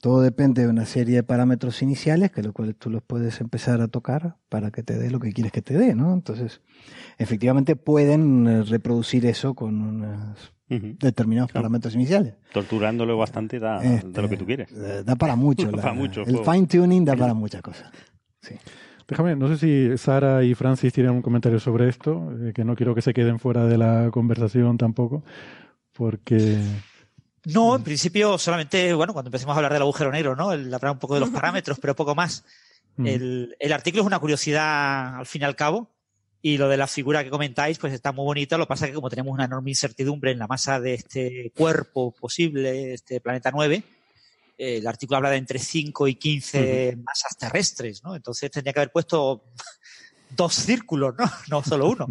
[0.00, 3.80] todo depende de una serie de parámetros iniciales, que lo cual tú los puedes empezar
[3.80, 6.12] a tocar para que te dé lo que quieres que te dé, ¿no?
[6.14, 6.60] Entonces,
[7.18, 10.02] efectivamente pueden eh, reproducir eso con
[10.70, 10.96] Ujú.
[11.00, 11.64] determinados Claro.
[11.64, 12.34] parámetros iniciales.
[12.52, 14.68] Torturándolo bastante da, Este, da lo que tú quieres.
[14.72, 15.66] eh, Da para mucho.
[15.70, 16.52] Da la- para mucho el juego.
[16.52, 17.90] fine tuning da para muchas cosas.
[18.40, 18.54] Sí.
[19.12, 22.74] Déjame, no sé si Sara y Francis tienen un comentario sobre esto, eh, que no
[22.74, 25.22] quiero que se queden fuera de la conversación tampoco,
[25.92, 26.58] porque...
[27.44, 30.52] No, en principio solamente, bueno, cuando empecemos a hablar del agujero negro, ¿no?
[30.52, 32.44] El hablar un poco de los parámetros, pero poco más.
[32.96, 33.06] Mm.
[33.06, 35.90] El, el artículo es una curiosidad al fin y al cabo.
[36.40, 38.56] Y lo de la figura que comentáis, pues está muy bonito.
[38.58, 41.52] Lo que pasa es que como tenemos una enorme incertidumbre en la masa de este
[41.56, 43.82] cuerpo posible, este planeta 9, eh,
[44.62, 48.14] el artículo habla de entre 5 y 15 masas terrestres, ¿no?
[48.14, 49.44] Entonces tendría que haber puesto
[50.30, 51.24] dos círculos, ¿no?
[51.50, 52.08] No solo uno.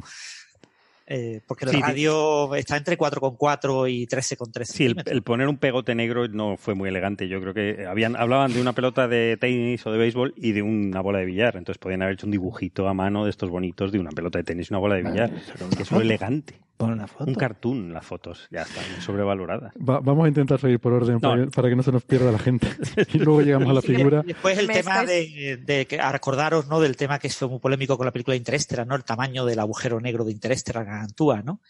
[1.14, 5.94] Eh, porque el Sí, radio está entre 4,4 y 13,3 Sí, el, poner un pegote
[5.94, 7.28] negro no fue muy elegante.
[7.28, 10.62] Yo creo que habían hablaban de una pelota de tenis o de béisbol y de
[10.62, 11.58] una bola de billar.
[11.58, 14.44] Entonces podían haber hecho un dibujito a mano de estos bonitos de una pelota de
[14.46, 15.32] tenis y una bola de billar.
[15.76, 16.60] que es lo elegante.
[16.78, 17.26] Pon una foto.
[17.26, 18.48] Un cartoon, las fotos.
[18.50, 19.72] Ya están sobrevaloradas.
[19.78, 21.30] Va- vamos a intentar seguir por orden No.
[21.30, 22.68] para, que, para que no se nos pierda la gente.
[23.14, 24.24] y luego llegamos a la Y figura.
[24.26, 26.80] Después el Me tema estáis- de, de a recordaros, ¿no?
[26.80, 28.96] Del tema que fue muy polémico con la película de Interestelar, ¿no?
[28.96, 31.62] El tamaño del agujero negro de Interestelar Gargantúa, ¿no?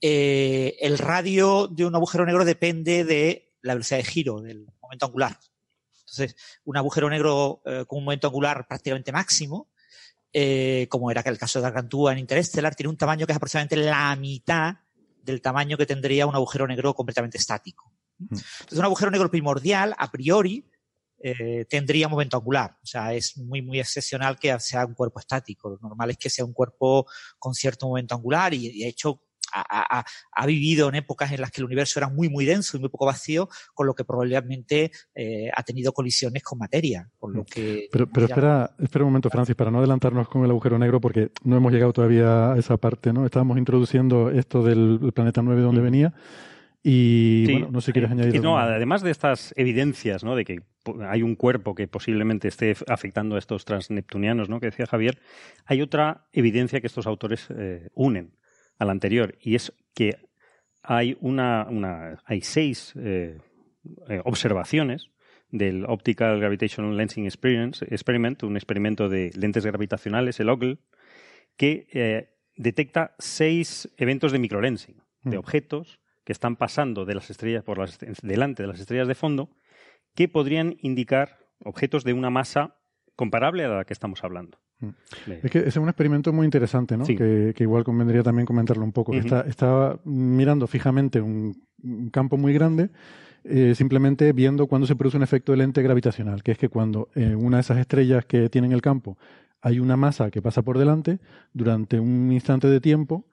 [0.00, 5.06] Eh, el radio de un agujero negro depende de la velocidad de giro, del momento
[5.06, 5.38] angular.
[6.00, 9.70] Entonces, un agujero negro eh, con un momento angular prácticamente máximo,
[10.32, 13.76] eh, como era el caso de Gargantúa en Interestelar, tiene un tamaño que es aproximadamente
[13.76, 14.74] la mitad
[15.22, 17.92] del tamaño que tendría un agujero negro completamente estático.
[18.18, 20.64] Entonces, un agujero negro primordial, a priori,
[21.22, 22.76] eh, tendría momento angular.
[22.82, 25.70] O sea, es muy, muy excepcional que sea un cuerpo estático.
[25.70, 27.06] Lo normal es que sea un cuerpo
[27.38, 29.22] con cierto momento angular y, y de hecho,
[29.54, 30.04] ha, ha-
[30.34, 32.88] ha vivido en épocas en las que el universo era muy, muy denso y muy
[32.88, 37.10] poco vacío, con lo que probablemente eh, ha tenido colisiones con materia.
[37.18, 40.50] Con lo que Pero, pero espera, espera un momento, Francis, para no adelantarnos con el
[40.50, 43.26] agujero negro, porque no hemos llegado todavía a esa parte, ¿no?
[43.26, 46.14] Estábamos introduciendo esto del planeta 9 de donde venía.
[46.82, 47.52] Y Sí.
[47.52, 50.34] bueno, no sé si quieres Y añadir no, además de estas evidencias, ¿no?
[50.34, 50.62] De que
[51.08, 54.58] hay un cuerpo que posiblemente esté afectando a estos transneptunianos, ¿no?
[54.58, 55.18] Que decía Javier.
[55.64, 58.32] Hay otra evidencia que estos autores eh, unen
[58.78, 60.16] a la anterior y es que
[60.82, 63.38] hay una, una hay seis eh,
[64.08, 65.10] eh, observaciones
[65.50, 70.78] del Optical Gravitational Lensing Experience, Experiment, un experimento de lentes gravitacionales, el OGL,
[71.56, 75.38] que eh, detecta seis eventos de microlensing, de Mm.
[75.38, 79.50] objetos que están pasando de las estrellas por las, delante de las estrellas de fondo,
[80.14, 82.76] que podrían indicar objetos de una masa
[83.16, 84.58] comparable a la que estamos hablando.
[84.80, 84.90] Mm.
[85.42, 87.04] Es que ese es un experimento muy interesante, ¿no?
[87.04, 87.16] Sí.
[87.16, 89.12] Que, que igual convendría también comentarlo un poco.
[89.12, 89.20] Ujú.
[89.20, 92.90] está, está mirando fijamente un, un campo muy grande,
[93.44, 97.10] eh, simplemente viendo cuándo se produce un efecto de lente gravitacional, que es que cuando
[97.14, 99.18] en una de esas estrellas que tienen el campo
[99.60, 101.20] hay una masa que pasa por delante,
[101.52, 103.26] durante un instante de tiempo,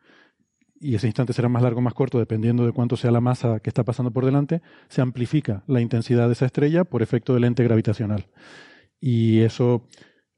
[0.80, 3.60] y ese instante será más largo o más corto dependiendo de cuánto sea la masa
[3.60, 7.42] que está pasando por delante, se amplifica la intensidad de esa estrella por efecto de
[7.42, 8.28] lente gravitacional.
[9.02, 9.88] Y eso,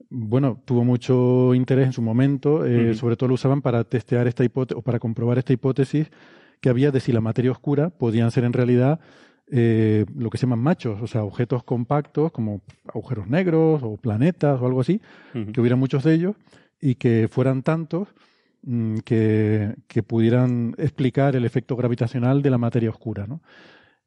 [0.09, 4.43] bueno, tuvo mucho interés en su momento, eh, sobre todo lo usaban para testear esta
[4.43, 6.11] hipótesis o para comprobar esta hipótesis
[6.59, 8.99] que había de si la materia oscura podían ser en realidad
[9.53, 14.61] eh, lo que se llaman machos, o sea, objetos compactos como agujeros negros o planetas
[14.61, 15.01] o algo así,
[15.51, 16.35] que hubiera muchos de ellos
[16.79, 18.07] y que fueran tantos
[18.63, 23.41] mm, que, que pudieran explicar el efecto gravitacional de la materia oscura, ¿no?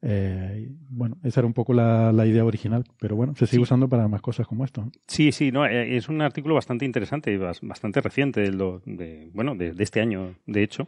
[0.01, 3.63] Eh, bueno, esa era un poco la, la idea original, pero bueno, se sigue Sí.
[3.63, 4.87] usando para más cosas como esto.
[5.07, 9.31] Sí, sí, no, eh, es un artículo bastante interesante y bas- bastante reciente, do- de,
[9.33, 10.87] bueno, de, de este año, de hecho.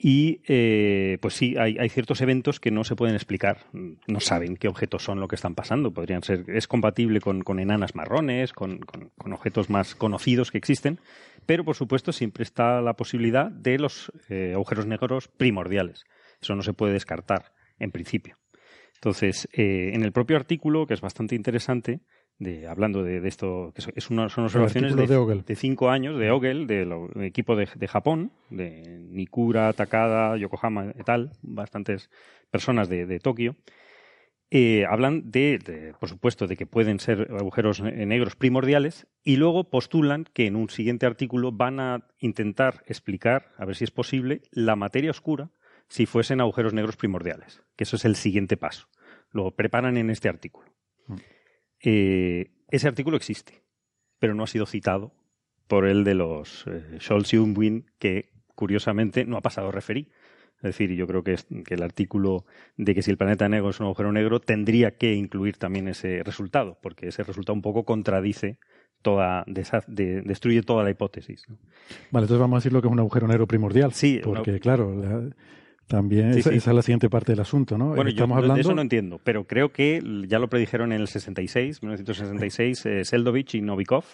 [0.00, 4.56] Y eh, pues sí, hay, hay ciertos eventos que no se pueden explicar, no saben
[4.56, 5.92] qué objetos son lo que están pasando.
[5.92, 11.00] Podrían ser, es compatible con, con enanas marrones, con, con- objetos más conocidos que existen,
[11.46, 16.04] pero por supuesto siempre está la posibilidad de los eh, agujeros negros primordiales.
[16.40, 18.36] Eso no se puede descartar en principio.
[18.94, 22.00] Entonces, eh, en el propio artículo, que es bastante interesante,
[22.38, 26.18] de, hablando de, de esto, que es- una- son observaciones de, de de cinco años
[26.18, 32.10] de Ogel, del equipo de, de Japón, de Nikura, Takada, Yokohama y tal, bastantes
[32.50, 33.56] personas de, de Tokio,
[34.50, 39.68] eh, hablan de, por supuesto, de que pueden ser agujeros ne- negros primordiales y luego
[39.68, 44.40] postulan que en un siguiente artículo van a intentar explicar, a ver si es posible,
[44.50, 45.50] la materia oscura
[45.88, 48.88] si fuesen agujeros negros primordiales, que eso es el siguiente paso.
[49.32, 50.70] Lo preparan en este artículo.
[51.82, 53.62] Eh, ese artículo existe,
[54.18, 55.12] pero no ha sido citado
[55.66, 60.08] por el de los eh, Scholz y Unwin, que curiosamente no ha pasado a referí.
[60.56, 62.44] Es decir, yo creo que, es- que el artículo
[62.76, 66.22] de que si el planeta negro es un agujero negro tendría que incluir también ese
[66.24, 68.58] resultado, porque ese resultado un poco contradice
[69.00, 71.48] toda, desa- de- destruye toda la hipótesis.
[71.48, 71.58] ¿no?
[72.10, 73.92] Vale, entonces vamos a decir lo que es un agujero negro primordial.
[73.92, 75.30] Sí, porque una- claro, la-
[75.88, 76.56] también Sí, esa, sí.
[76.56, 77.88] esa es la siguiente parte del asunto, ¿no?
[77.88, 80.92] Bueno, yo Estamos no- hablando de eso no entiendo, pero creo que ya lo predijeron
[80.92, 84.04] en el 66, 1966, eh, Seldovich y Novikov,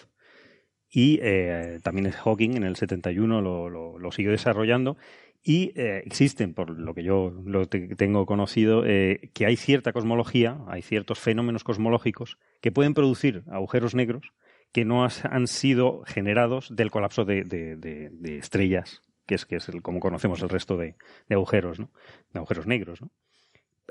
[0.89, 4.97] y eh, también Hawking en el 71 lo, lo, lo siguió desarrollando,
[5.43, 9.93] y eh, existen, por lo que yo lo te- tengo conocido, eh, que hay cierta
[9.93, 14.31] cosmología, hay ciertos fenómenos cosmológicos que pueden producir agujeros negros
[14.71, 19.45] que no has- han sido generados del colapso de, de- de- de estrellas, que es,
[19.45, 20.95] que es el- como conocemos el resto de,
[21.29, 21.91] agujeros, ¿no?
[22.33, 23.01] de agujeros negros.
[23.01, 23.11] ¿no?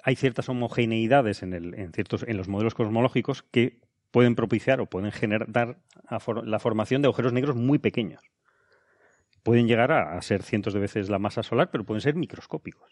[0.03, 4.87] hay ciertas homogeneidades en, el- en ciertos, en los modelos cosmológicos que pueden propiciar o
[4.87, 5.49] pueden generar
[6.45, 8.23] la formación de agujeros negros muy pequeños.
[9.43, 12.91] Pueden llegar a, ser cientos de veces la masa solar, pero pueden ser microscópicos.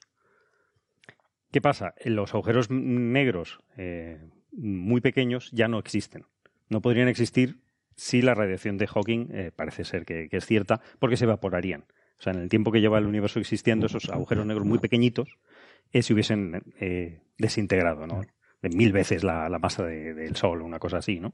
[1.52, 1.94] ¿Qué pasa?
[2.05, 6.26] Los agujeros negros eh, muy pequeños ya no existen.
[6.68, 7.61] No podrían existir
[7.94, 11.85] si la radiación de Hawking eh, parece ser que es cierta, porque se evaporarían.
[12.22, 15.28] O sea, en el tiempo que lleva el universo existiendo, esos agujeros negros muy pequeñitos
[15.92, 18.20] eh, se hubiesen eh, desintegrado, ¿no?
[18.62, 21.32] De mil veces la, la masa de- del Sol, una cosa así, ¿no?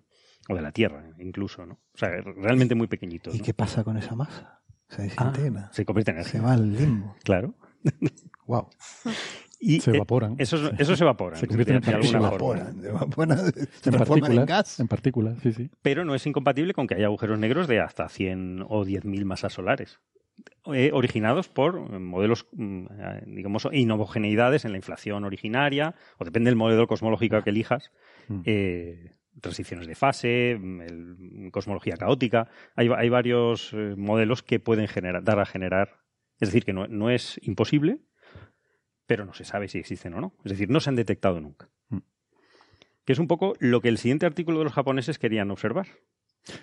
[0.49, 1.75] O de la Tierra, incluso, ¿no?
[1.93, 3.35] O sea, realmente muy pequeñitos.
[3.35, 3.45] ¿Y ¿no?
[3.45, 4.63] qué pasa con esa masa?
[4.89, 5.69] Se Ah, desintegra.
[5.75, 6.41] se convierte en Se energía.
[6.43, 7.17] va al limbo.
[7.23, 7.55] Claro.
[8.47, 8.71] Wow.
[9.61, 10.37] Y, Se eh, evaporan.
[10.39, 11.37] Eso, eso se evapora.
[11.37, 12.29] Se convierten en Se alguna forma.
[12.29, 14.81] evaporan, se evaporan, se en transforman en gas.
[14.81, 15.71] en partículas, sí, sí.
[15.83, 19.53] pero no es incompatible con que haya agujeros negros de hasta 100 o 10.000 masas
[19.53, 19.99] solares,
[20.73, 22.87] eh, originados por eh, modelos, mm,
[23.27, 27.93] digamos, inhomogeneidades en la inflación originaria, o depende del modelo cosmológico que elijas,
[28.29, 28.41] Mm.
[28.45, 32.49] eh, transiciones de fase, mm, el- cosmología caótica.
[32.77, 36.01] Hay, hay varios eh, modelos que pueden generar, dar a generar,
[36.41, 37.99] es decir, que no, no es imposible,
[39.07, 40.35] pero no se sabe si existen o no.
[40.45, 41.71] Es decir, no se han detectado nunca.
[41.89, 41.99] Mm.
[43.07, 45.87] Que es un poco lo que el siguiente artículo de los japoneses querían observar.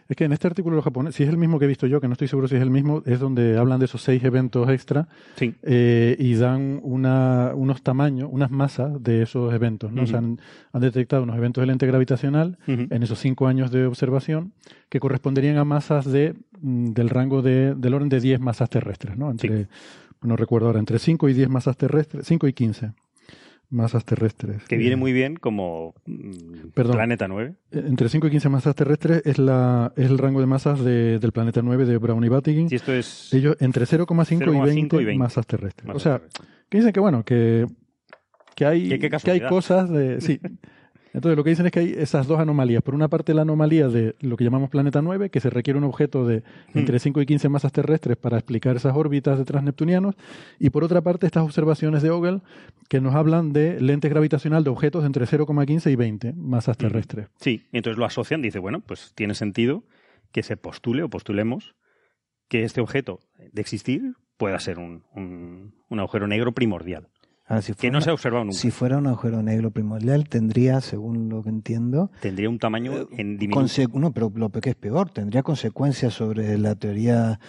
[0.09, 2.07] Es que en este artículo japonés, si es el mismo que he visto yo, que
[2.07, 5.07] no estoy seguro si es el mismo, es donde hablan de esos seis eventos extra
[5.35, 5.53] Sí.
[5.61, 9.91] eh, y dan una, unos tamaños, unas masas de esos eventos.
[9.91, 10.03] ¿no?
[10.03, 10.39] O sea, han,
[10.73, 14.53] han detectado unos eventos de lente gravitacional en esos cinco años de observación
[14.89, 19.17] que corresponderían a masas de, mm, del rango de, del orden de 10 masas terrestres.
[19.17, 19.29] ¿no?
[19.29, 19.67] Entre,
[20.23, 22.91] no recuerdo ahora, entre 5 y 10 masas terrestres, 5 y 15
[23.75, 24.63] masas terrestres.
[24.63, 26.95] Que Eh, viene muy bien como mm, Perdón.
[26.95, 27.53] Planeta 9.
[27.71, 31.31] Entre 5 y 15 masas terrestres es, la, es el rango de masas de- del
[31.31, 32.67] planeta 9 de Brown y Battigin.
[32.71, 35.85] Y esto es Ellos entre 0,5 y 20, 0,5 y 20 masas terrestres.
[35.87, 36.47] masas o sea, terrestres.
[36.69, 37.67] que dicen que bueno, que,
[38.55, 40.21] que hay, Que hay cosas de...
[40.21, 40.39] Sí.
[41.15, 42.83] Entonces lo que dicen es que hay esas dos anomalías.
[42.83, 45.85] Por una parte la anomalía de lo que llamamos planeta 9, que se requiere un
[45.85, 46.79] objeto de Hmm.
[46.79, 50.15] entre 5 y 15 masas terrestres para explicar esas órbitas de transneptunianos.
[50.59, 52.41] Y por otra parte estas observaciones de Ogle
[52.89, 57.27] que nos hablan de lentes gravitacional de objetos de entre 0,15 y 20 masas terrestres.
[57.39, 59.83] Sí, entonces lo asocian, dice, bueno, pues tiene sentido
[60.31, 61.75] que se postule o postulemos
[62.49, 63.19] que este objeto
[63.53, 67.07] de existir pueda ser un, un- un agujero negro primordial,
[67.47, 68.57] Ahora, si que fuera no una- se ha observado nunca.
[68.57, 73.37] Si fuera un agujero negro primordial, tendría, según lo que entiendo, Tendría un tamaño en
[73.37, 73.99] diminuto.
[73.99, 77.39] no, pero lo que es peor, tendría consecuencias sobre la teoría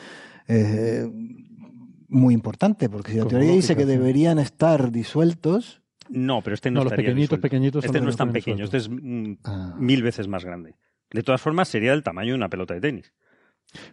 [0.49, 1.09] eh,
[2.09, 6.81] muy importante, porque si la teoría dice que deberían estar disueltos, No, pero este no,
[6.81, 7.43] No, los pequeñitos, disuelto.
[7.43, 9.75] pequeñitos Este no es tan pequeño, este es mm, Ah.
[9.77, 10.77] mil veces más grande.
[11.11, 13.13] De todas formas, sería del tamaño de una pelota de tenis.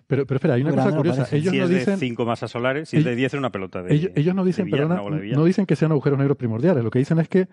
[0.07, 1.27] Pero, pero espera, hay una cosa curiosa.
[1.31, 1.97] Ellos si no es de dicen...
[1.99, 4.65] 5 masas solares, si es de 10 era una pelota de ellos, ellos no dicen,
[4.65, 6.83] de perdona, de no dicen que sean agujeros negros primordiales.
[6.83, 7.47] Lo que dicen es que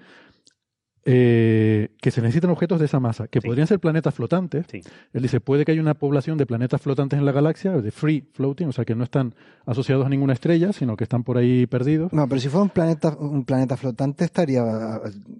[1.06, 3.46] eh, que se necesitan objetos de esa masa, que Sí.
[3.48, 4.66] podrían ser planetas flotantes.
[4.70, 4.82] Sí.
[5.14, 8.28] Él dice, puede que haya una población de planetas flotantes en la galaxia, de free
[8.34, 11.66] floating, o sea, que no están asociados a ninguna estrella, sino que están por ahí
[11.66, 12.12] perdidos.
[12.12, 14.62] no, pero si fuera un planeta, un planeta flotante estaría,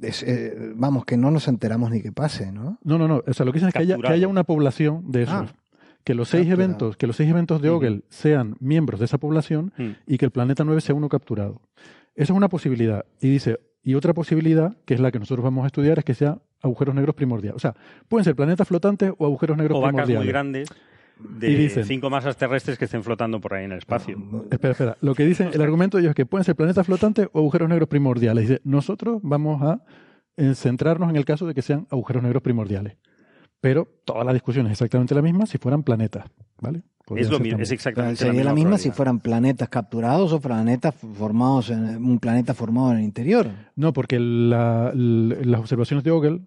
[0.01, 2.79] es- eh, vamos, que no nos enteramos ni que pase, ¿no?
[2.83, 3.23] No, no, no.
[3.27, 5.35] O sea, lo que dicen es que haya, que haya una población de esos.
[5.35, 5.55] Ah.
[6.05, 6.63] Que los seis Capturado.
[6.65, 7.69] eventos, que los seis eventos de.
[7.71, 9.89] Ogle sean miembros de esa población Mm.
[10.07, 11.61] y que el planeta 9 sea uno capturado.
[12.15, 13.05] Esa es una posibilidad.
[13.21, 16.15] Y dice, y otra posibilidad, que es la que nosotros vamos a estudiar, es que
[16.15, 17.57] sea agujeros negros primordiales.
[17.57, 17.75] O sea,
[18.09, 20.25] pueden ser planetas flotantes o agujeros negros o vacas primordiales.
[20.25, 20.69] muy grandes
[21.19, 24.17] Y de dicen- 5 masas terrestres que estén flotando por ahí en el espacio.
[24.51, 24.97] Espera, espera.
[25.03, 27.69] Lo que dicen, el argumento de ellos es que pueden ser planetas flotantes o agujeros
[27.69, 28.49] negros primordiales.
[28.49, 29.83] Dice, nosotros vamos a
[30.37, 32.97] eh, centrarnos en el caso de que sean agujeros negros primordiales.
[33.61, 36.25] Pero toda la discusión es exactamente la misma si fueran planetas,
[36.61, 36.83] ¿vale?
[37.17, 40.95] Es lo ser mismo, es exactamente Sería la misma si fueran planetas capturados o planetas
[40.95, 43.49] formados en un planeta formado en el interior.
[43.75, 46.41] No, porque la- las observaciones de Ogle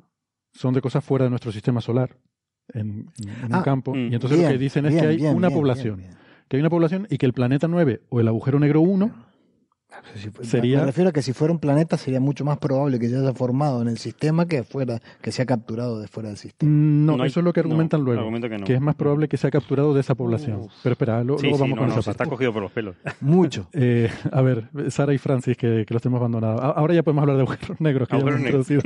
[0.53, 2.15] son de cosas fuera de nuestro sistema solar,
[2.73, 3.09] en,
[3.43, 3.93] un Ah, campo.
[3.93, 4.11] mm.
[4.11, 5.97] Y entonces lo que dicen es bien, que hay bien, una bien, población.
[5.97, 6.23] bien, bien.
[6.47, 9.11] Que hay una población y que el planeta 9 o el agujero negro 1
[10.15, 12.99] Si fu- Sería- Me refiero a que si fuera un planeta sería mucho más probable
[12.99, 16.37] que se haya formado en el sistema que fuera que sea capturado de fuera del
[16.37, 16.71] sistema.
[16.71, 18.19] Mm, No, hay- eso es lo que no, argumentan luego.
[18.21, 18.65] argumento que no.
[18.65, 20.67] es más probable que sea capturado de esa población.
[20.83, 22.61] Pero espera, lo- Sí, luego sí, vamos no, con no, esa se está cogido por
[22.63, 22.95] los pelos.
[23.21, 23.67] Mucho.
[23.73, 26.61] Eh, a ver, Sara y Francis, que, que los tenemos abandonados.
[26.61, 28.81] Ahora ya podemos hablar de agujeros negros que ya hemos Agujeros introducido.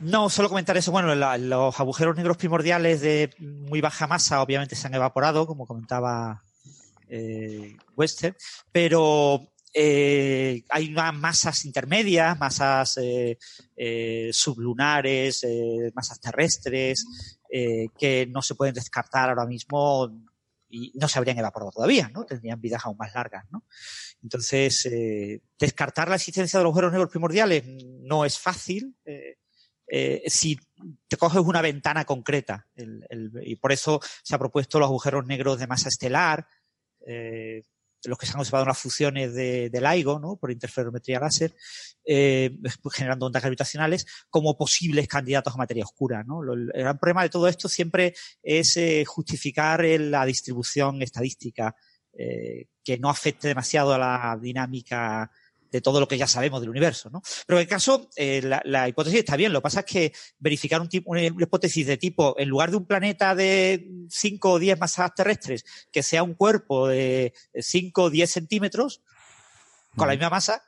[0.00, 0.92] No, solo comentar eso.
[0.92, 5.66] Bueno, la- los agujeros negros primordiales de muy baja masa obviamente se han evaporado, como
[5.66, 6.44] comentaba
[7.08, 8.36] eh, Wester,
[8.72, 13.38] pero eh, hay unas masas intermedias, masas eh,
[13.76, 15.46] eh, sublunares,
[15.94, 17.04] masas terrestres,
[17.50, 20.10] que no se pueden descartar ahora mismo
[20.68, 22.26] y no se habrían evaporado todavía, ¿no?
[22.26, 23.64] Tendrían vidas aún más largas, ¿no?
[24.22, 24.86] Entonces,
[25.58, 28.94] descartar la existencia de los agujeros negros primordiales no es fácil.
[30.26, 30.58] si
[31.08, 32.66] te coges una ventana concreta.
[33.42, 36.46] Y por eso se ha propuesto los agujeros negros de masa estelar,
[37.06, 37.62] eh,
[38.04, 41.54] los que se han observado en las fusiones de, del LIGO, por interferometría láser,
[42.04, 46.22] eh, pues generando ondas gravitacionales, como posibles candidatos a materia oscura.
[46.24, 46.42] ¿no?
[46.52, 51.74] El gran problema de todo esto siempre es eh, justificar la distribución estadística
[52.82, 55.30] que no afecte demasiado a la dinámica
[55.70, 57.20] de todo lo que ya sabemos del universo, ¿no?
[57.46, 59.52] Pero en el caso, eh, la, la hipótesis está bien.
[59.52, 62.76] Lo que pasa es que verificar un tipo, una hipótesis de tipo, en lugar de
[62.76, 68.10] un planeta de 5 o 10 masas terrestres, que sea un cuerpo de 5 o
[68.10, 69.02] 10 centímetros,
[69.96, 70.62] con la misma masa,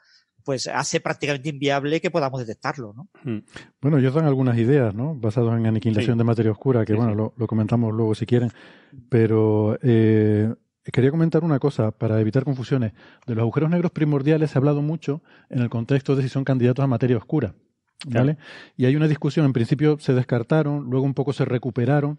[0.44, 3.08] pues hace prácticamente inviable que podamos detectarlo, ¿no?
[3.22, 3.44] Mm.
[3.80, 5.14] Bueno, ellos dan algunas ideas, ¿no?
[5.14, 6.18] Basados en aniquilación Sí.
[6.18, 7.16] de materia oscura, que Sí, bueno, sí.
[7.18, 8.50] Lo, lo comentamos luego si quieren.
[9.08, 10.52] Pero eh,
[10.90, 12.92] quería comentar una cosa para evitar confusiones.
[13.26, 16.44] De los agujeros negros primordiales se ha hablado mucho en el contexto de si son
[16.44, 17.54] candidatos a materia oscura.
[18.06, 18.38] ¿Vale?
[18.78, 22.18] Y hay una discusión, en principio se descartaron, luego un poco se recuperaron,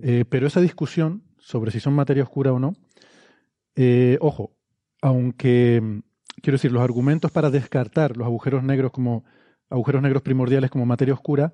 [0.00, 2.74] eh, pero esa discusión sobre si son materia oscura o no,
[3.76, 4.52] eh, ojo,
[5.02, 5.98] aunque mm,
[6.42, 9.24] quiero decir, los argumentos para descartar los agujeros negros como
[9.68, 11.52] agujeros negros primordiales como materia oscura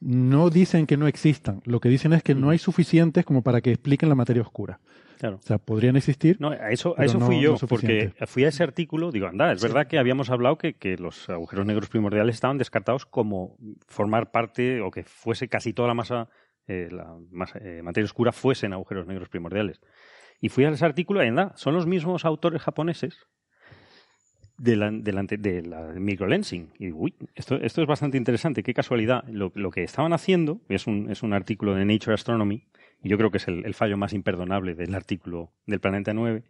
[0.00, 1.60] no dicen que no existan.
[1.64, 4.80] Lo que dicen es que no hay suficientes como para que expliquen la materia oscura.
[5.20, 5.36] Claro.
[5.36, 6.38] O sea, podrían existir.
[6.40, 9.52] No, a eso, a eso fui no yo, porque fui a ese artículo, digo, anda,
[9.52, 14.30] es verdad que habíamos hablado que, que los agujeros negros primordiales estaban descartados como formar
[14.30, 16.30] parte o que fuese casi toda la masa,
[16.66, 19.82] eh, la masa- eh, materia oscura fuesen agujeros negros primordiales.
[20.40, 23.26] Y fui a ese artículo y anda, son los mismos autores japoneses
[24.60, 26.70] de la, de la, microlensing.
[26.78, 29.24] Y uy, esto, esto es bastante interesante, qué casualidad.
[29.28, 32.66] Lo, lo que estaban haciendo, es un, es un artículo de Nature Astronomy,
[33.02, 36.42] y yo creo que es el, el fallo más imperdonable del artículo del Planeta 9,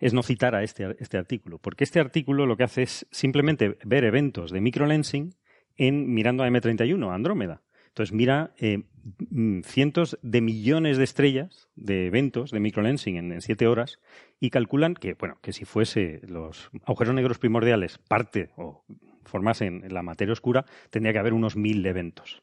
[0.00, 1.58] es no citar a este, este artículo.
[1.58, 5.34] Porque este artículo lo que hace es simplemente ver eventos de microlensing
[5.76, 7.62] en, mirando a M31, a Andrómeda.
[7.96, 8.82] Entonces mira eh,
[9.30, 14.00] mm, cientos de millones de estrellas de eventos de microlensing en, en siete horas
[14.38, 18.84] y calculan que, bueno, que si fuese los agujeros negros primordiales parte o
[19.24, 22.42] formasen la materia oscura, tendría que haber unos mil eventos.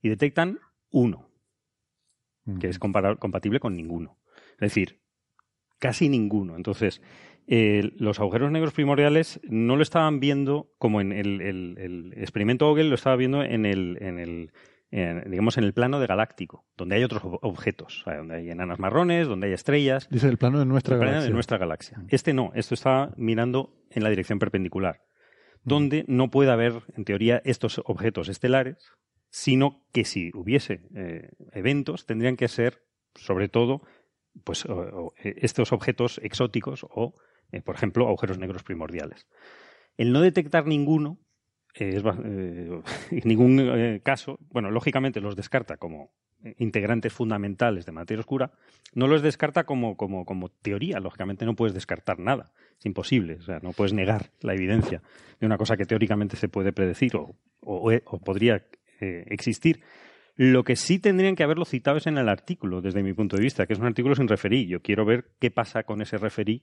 [0.00, 0.60] Y detectan
[0.92, 1.28] uno,
[2.60, 4.20] que es compatible con ninguno.
[4.52, 5.00] Es decir,
[5.80, 6.54] casi ninguno.
[6.54, 7.02] Entonces,
[7.48, 12.66] eh, los agujeros negros primordiales no lo estaban viendo como en el, el- el experimento
[12.68, 14.52] Vogel, lo estaba viendo en el, en el
[14.90, 18.78] en, digamos en el plano de galáctico, donde hay otros ob- objetos, donde hay enanas
[18.78, 20.08] marrones, donde hay estrellas.
[20.10, 21.28] Dice el plano de nuestra El plano galaxia.
[21.28, 22.02] de nuestra galaxia.
[22.08, 25.00] Este no, esto está mirando en la dirección perpendicular,
[25.64, 28.92] donde no puede haber, en teoría, estos objetos estelares,
[29.30, 32.82] sino que si hubiese eh, eventos, tendrían que ser,
[33.16, 33.82] sobre todo,
[34.44, 34.76] pues o-
[35.06, 37.14] o, eh, estos objetos exóticos o,
[37.50, 39.26] eh, por ejemplo, agujeros negros primordiales.
[39.96, 41.18] El no detectar ninguno
[41.78, 46.10] eh, es eh, en ningún eh, caso, bueno, lógicamente los descarta como
[46.58, 48.52] integrantes fundamentales de materia oscura,
[48.94, 53.42] no los descarta como, como, como teoría, lógicamente no puedes descartar nada, es imposible, o
[53.42, 55.02] sea, no puedes negar la evidencia
[55.40, 58.62] de una cosa que teóricamente se puede predecir o, o- o podría
[59.00, 59.80] eh, existir.
[60.38, 63.42] Lo que sí tendrían que haberlo citado es en el artículo, desde mi punto de
[63.42, 64.66] vista, que es un artículo sin referí.
[64.66, 66.62] Yo quiero ver qué pasa con ese referí,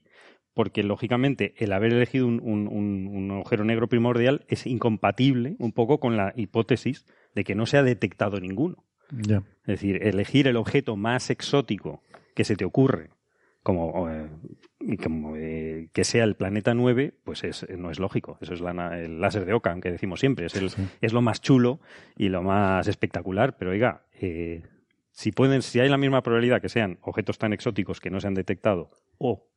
[0.54, 5.72] porque lógicamente el haber elegido un, un- un- un agujero negro primordial es incompatible un
[5.72, 7.04] poco con la hipótesis
[7.34, 8.84] de que no se ha detectado ninguno.
[9.62, 12.02] Es decir, elegir el objeto más exótico
[12.36, 13.10] que se te ocurre,
[13.62, 14.28] como, eh,
[14.86, 18.38] y como eh, que sea el planeta 9, pues es, no es lógico.
[18.40, 20.46] Eso es la el láser de Ockham que decimos siempre.
[20.46, 20.70] Es, el-
[21.00, 21.80] es lo más chulo
[22.16, 23.56] y lo más espectacular.
[23.56, 24.62] Pero oiga, eh,
[25.10, 28.26] si pueden, si hay la misma probabilidad que sean objetos tan exóticos que no se
[28.26, 29.48] han detectado o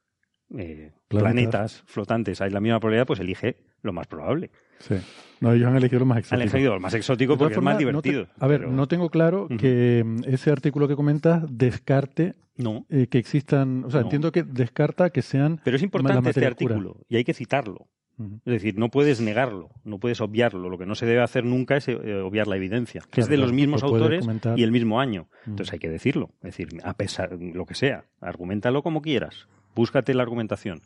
[0.58, 4.52] eh, planetas flotantes, hay la misma probabilidad, pues elige lo más probable.
[4.80, 4.96] Sí.
[5.40, 6.36] No, ellos han elegido lo más exótico.
[6.44, 8.36] Han elegido lo más exótico porque es más formas, no te- divertido.
[8.40, 12.86] a ver, pero- no tengo claro que mm, ese artículo que comentas descarte No.
[12.90, 13.84] eh, que existan.
[13.86, 14.06] O sea, No.
[14.08, 15.60] entiendo que descarta que sean.
[15.64, 16.48] Pero es importante este oscura.
[16.76, 17.88] artículo y hay que citarlo.
[18.20, 20.70] Es decir, no puedes negarlo, no puedes obviarlo.
[20.72, 23.54] Lo que no se debe hacer nunca es eh, obviar la evidencia, es de los
[23.54, 24.58] mismos lo autores comentar.
[24.58, 25.28] y el mismo año.
[25.46, 26.32] Entonces hay que decirlo.
[26.42, 30.82] Es decir, a pesar lo que sea, argumentalo como quieras, búscate la argumentación,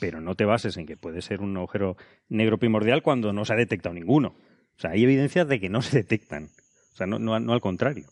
[0.00, 1.96] pero no te bases en que puede ser un agujero
[2.28, 4.28] negro primordial cuando no se ha detectado ninguno.
[4.76, 6.50] O sea, hay evidencias de que no se detectan.
[6.92, 8.06] O sea, no, no, no al contrario.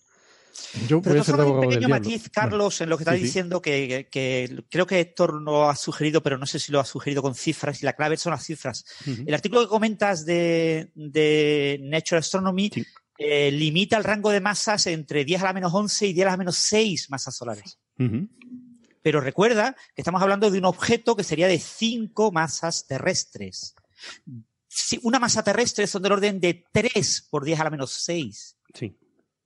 [0.89, 3.25] Yo Pero abogado un pequeño matiz, Carlos, en lo que está Sí, sí.
[3.25, 6.85] diciendo, que, que creo que Héctor lo ha sugerido, pero no sé si lo ha
[6.85, 8.85] sugerido con cifras, y la clave son las cifras.
[9.27, 12.87] El artículo que comentas de, de Nature Astronomy Sí.
[13.19, 16.31] eh, limita el rango de masas entre 10 a la menos 11 y 10 a
[16.31, 17.79] la menos 6 masas solares.
[17.99, 18.29] Ujú.
[19.05, 23.74] Pero recuerda que estamos hablando de un objeto que sería de 5 masas terrestres.
[24.66, 28.57] Si- Una masa terrestre son del orden de 3 por 10 a la menos 6.
[28.72, 28.96] Sí.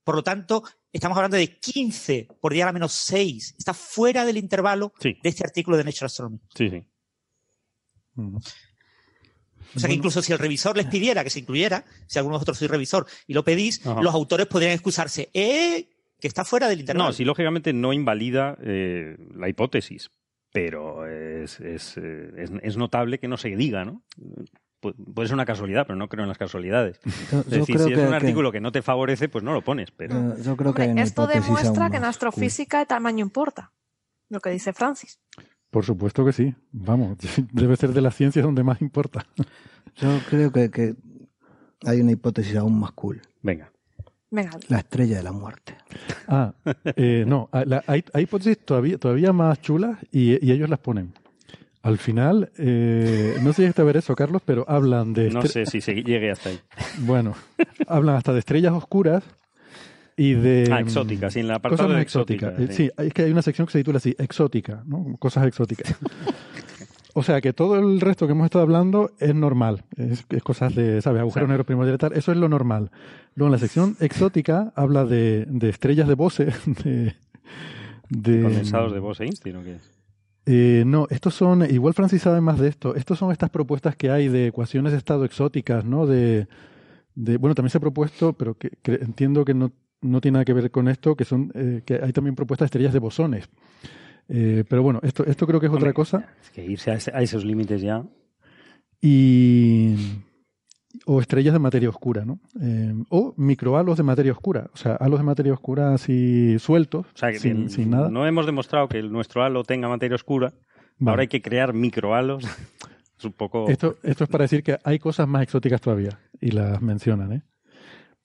[0.05, 3.55] Por lo tanto, estamos hablando de 15 por 10 a la menos 6.
[3.59, 5.17] Está fuera del intervalo Sí.
[5.21, 6.39] de este artículo de Nature Astronomy.
[6.55, 6.85] Sí.
[9.75, 12.37] O sea que incluso si el revisor les pidiera que se incluyera, si alguno de
[12.39, 14.01] vosotros sois revisor y lo pedís, Ajá.
[14.01, 15.29] los autores podrían excusarse.
[15.33, 15.89] ¡Eh!
[16.19, 17.05] Que está fuera del intervalo.
[17.09, 20.11] No, sí, lógicamente no invalida eh, la hipótesis,
[20.51, 24.03] pero es, es, eh, es- es notable que no se diga, ¿no?
[24.81, 26.99] Pu- Puede ser una casualidad, pero no creo en las casualidades.
[27.31, 29.53] Yo, Es decir, creo si es que, un artículo que no te favorece, pues no
[29.53, 30.35] lo pones, pero...
[30.37, 33.71] yo creo Hombre, esto demuestra que en astrofísica el tamaño importa.
[34.29, 35.19] Lo que dice Francis.
[35.69, 36.55] Por supuesto que sí.
[36.71, 37.17] Vamos,
[37.51, 39.25] debe ser de las ciencias donde más importa.
[39.95, 40.95] Yo creo que, que
[41.85, 43.21] hay una hipótesis aún más cool.
[43.41, 43.71] Venga.
[44.31, 45.75] Venga, La estrella de la muerte.
[46.27, 46.53] Ah,
[46.95, 50.79] eh, no, ah, la- hay, hay hipótesis todavía, todavía más chulas y, y ellos las
[50.79, 51.13] ponen.
[51.81, 55.29] Al final, eh, no sé si a ver eso, Carlos, pero hablan de...
[55.31, 56.59] No sé si se llegue hasta ahí.
[56.99, 57.35] Bueno,
[57.87, 59.23] hablan hasta de estrellas oscuras
[60.17, 60.67] y de...
[60.71, 62.49] Ah, exóticas, sí, en Cosas más de exóticas.
[62.49, 62.83] exóticas, Eh, sí.
[62.95, 65.15] Sí, es que hay una sección que se titula así, exótica, ¿no?
[65.17, 65.95] Cosas exóticas.
[67.15, 69.83] O sea que todo el resto que hemos estado hablando es normal.
[69.97, 71.23] Es, es cosas de, ¿sabes?
[71.65, 72.13] Primordiales y tal.
[72.13, 72.91] Eso es lo normal.
[73.35, 76.53] Luego en la sección exótica habla de, de estrellas de Bose.
[76.75, 77.15] De,
[78.09, 79.91] de- Condensados de Bose-Einstein, ¿o qué es?
[80.47, 84.09] Eh, no, estos son, igual Francis sabe más de esto, estos son estas propuestas que
[84.09, 86.07] hay de ecuaciones de estado exóticas, ¿no?
[86.07, 86.47] De,
[87.13, 90.45] de bueno, también se ha propuesto, pero que, que entiendo que no, no tiene nada
[90.45, 93.47] que ver con esto, que son, eh, que hay también propuestas de estrellas de bosones.
[94.29, 96.29] Eh, pero bueno, esto, esto creo que es otra cosa.
[96.41, 98.03] Es que irse a, ese- a esos límites ya.
[99.01, 99.95] Y,
[101.05, 102.39] o estrellas de materia oscura, ¿no?
[102.61, 107.17] Eh, o microhalos de materia oscura, o sea, halos de materia oscura así sueltos, O
[107.17, 108.09] sea, que sin, el- sin nada.
[108.09, 110.53] no hemos demostrado que el- nuestro halo tenga materia oscura.
[110.97, 111.11] Vale.
[111.11, 112.43] Ahora hay que crear microhalos.
[113.17, 113.69] es un poco.
[113.69, 117.43] Esto, esto es para decir que hay cosas más exóticas todavía, y las mencionan, ¿eh?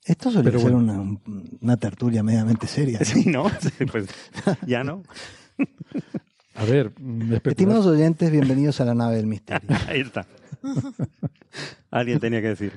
[0.04, 1.00] Esto suele Pero ser bueno.
[1.02, 1.18] una,
[1.62, 2.98] una tertulia mediamente seria.
[2.98, 3.04] ¿no?
[3.06, 3.48] Sí, ¿no?
[3.60, 4.06] Sí, pues
[4.66, 5.02] ya no.
[6.56, 7.34] A ver, mm.
[7.44, 9.68] Estimados oyentes, bienvenidos a la nave del misterio.
[9.88, 10.26] Ahí está.
[11.90, 12.72] Alguien tenía que decir.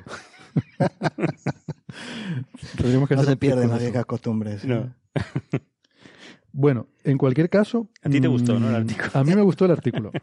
[2.78, 4.66] Que No se pierden las viejas costumbres.
[4.66, 4.94] No.
[6.54, 7.88] Bueno, en cualquier caso.
[8.02, 9.10] A ti te gustó, ¿no, el mm, artículo?
[9.14, 10.12] A mí me gustó el artículo.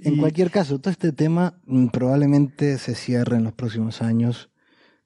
[0.00, 4.48] En Y- cualquier caso, todo este tema mm, probablemente se cierre en los próximos años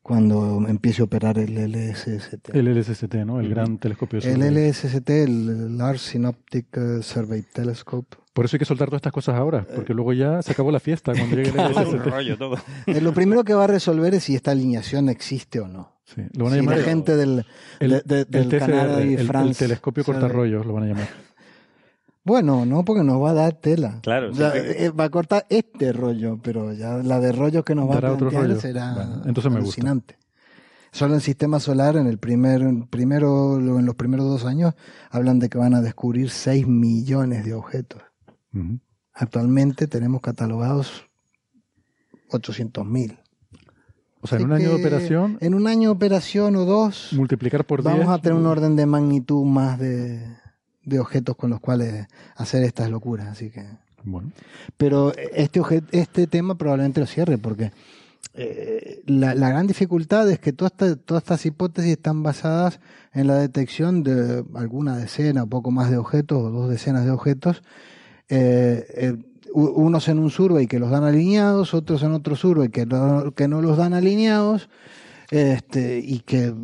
[0.02, 2.54] cuando empiece a operar el LSST.
[2.54, 3.38] El LSST, ¿no?
[3.40, 4.18] El gran telescopio.
[4.18, 4.70] El Survey.
[4.70, 8.16] LSST, el Large Synoptic eh, Survey Telescope.
[8.32, 10.80] Por eso hay que soltar todas estas cosas ahora, porque luego ya se acabó la
[10.80, 12.06] fiesta cuando llegue el LSST.
[12.06, 12.56] rollo, todo.
[12.86, 15.92] Eh, lo primero que va a resolver es si esta alineación existe o no.
[16.04, 17.44] Sí, lo van a Si llamar la gente del,
[17.78, 20.86] el, de- de- el del TCR, Canadá y el- el, telescopio cortarrollos, lo van a
[20.86, 21.08] llamar.
[22.24, 23.98] Bueno, no, porque nos va a dar tela.
[24.02, 27.88] Claro, siempre- eh, va a cortar este rollo, pero ya la de rollo que nos
[27.88, 28.60] va Dará a otro plantear rollo.
[28.60, 29.80] será Bueno, entonces me gusta.
[29.80, 30.18] alucinante.
[30.92, 34.74] Solo en sistema solar, en el primer, primero, en los primeros dos años,
[35.10, 38.02] hablan de que van a descubrir 6 millones de objetos.
[39.14, 41.06] Actualmente tenemos catalogados
[42.30, 43.18] 800 mil.
[44.20, 47.64] O sea, en un año de operación, En un año de operación o dos, multiplicar
[47.64, 48.10] por vamos 10.
[48.10, 50.26] a tener un orden de magnitud más de,
[50.90, 53.28] de objetos con los cuales hacer estas locuras.
[53.28, 53.64] Así que.
[54.02, 54.32] Bueno,
[54.78, 55.60] Pero este,
[55.92, 57.70] este tema probablemente lo cierre porque
[58.32, 62.80] eh, la, la gran dificultad es que todas esta- todas estas hipótesis están basadas
[63.12, 67.10] en la detección de alguna decena o poco más de objetos o dos decenas de
[67.10, 67.62] objetos,
[68.30, 69.16] eh, eh,
[69.52, 73.48] unos en un survey que los dan alineados, otros en otro survey que no, que
[73.48, 74.70] no los dan alineados,
[75.30, 76.54] este, y que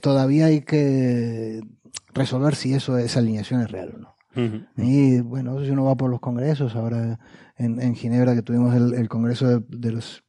[0.00, 1.60] todavía hay que
[2.14, 4.14] resolver si eso esa alineación es real o no.
[4.76, 7.18] Y bueno, si uno va por los congresos, ahora
[7.56, 10.22] en, en Ginebra que tuvimos el, el congreso de, de los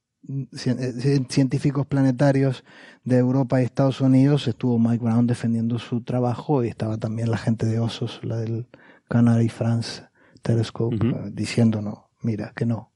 [0.51, 2.63] cien- eh, científicos planetarios
[3.03, 7.37] de Europa y Estados Unidos, estuvo Mike Brown defendiendo su trabajo y estaba también la
[7.37, 8.67] gente de OSOS, la del
[9.07, 10.03] Canary France
[10.41, 12.91] Telescope, eh, diciendo no, mira, que no,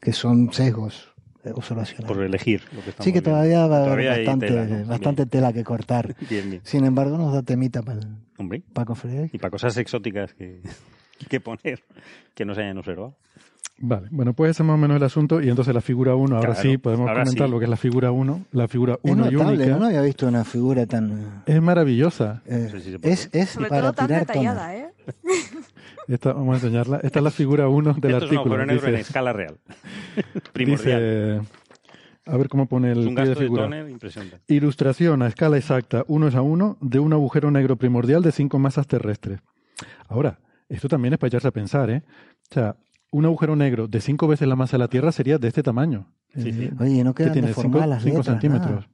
[0.00, 1.14] que son sesgos
[1.44, 1.52] eh.
[2.06, 3.30] Por elegir lo que estamos Sí que viendo.
[3.30, 4.86] todavía va a haber bastante, tela, ¿no?
[4.86, 6.06] bastante tela que cortar.
[6.06, 6.50] Bien, bien.
[6.50, 6.62] bien.
[6.64, 8.00] Sin embargo, nos da temita para
[8.72, 9.30] Paco Freire.
[9.32, 10.60] y para cosas exóticas que,
[11.28, 11.82] que poner
[12.34, 13.16] que no se hayan observado.
[13.78, 14.08] Vale.
[14.10, 15.40] Bueno, pues ese es más o menos el asunto.
[15.40, 17.50] Y entonces la figura 1, ahora Claro, sí, podemos ahora comentar sí.
[17.52, 18.44] lo que es la figura 1.
[18.52, 19.66] La figura Es 1 y única.
[19.66, 19.78] ¿no?
[19.80, 21.42] No había visto una figura tan...
[21.46, 22.42] Es maravillosa.
[22.46, 23.14] eh, No sé si se puede.
[23.14, 24.78] es, es Sobre para todo tan tirar detallada, tono.
[24.86, 24.90] ¿eh?
[26.08, 27.00] Esta, vamos a enseñarla.
[27.02, 28.40] Esta es la figura 1 del Esto es un artículo.
[28.54, 29.56] agujero negro en Dice, escala real.
[30.52, 31.00] Primordial.
[31.00, 31.48] dice-
[32.26, 33.62] a ver cómo pone es el un pie de gasto de figura.
[33.64, 34.40] tóner impresionante.
[34.48, 38.58] Ilustración a escala exacta, uno es a uno, de un agujero negro primordial de cinco
[38.58, 39.40] masas terrestres.
[40.08, 42.02] Ahora, esto también es para echarse a pensar, ¿eh?
[42.50, 42.76] O sea,
[43.10, 46.06] un agujero negro de cinco veces la masa de la Tierra sería de este tamaño.
[46.34, 46.70] Sí, sí.
[46.78, 47.48] Oye, no ¿Qué quedan tiene?
[47.48, 48.70] deformadas Cinco, las cinco letras, centímetros.
[48.70, 48.88] nada.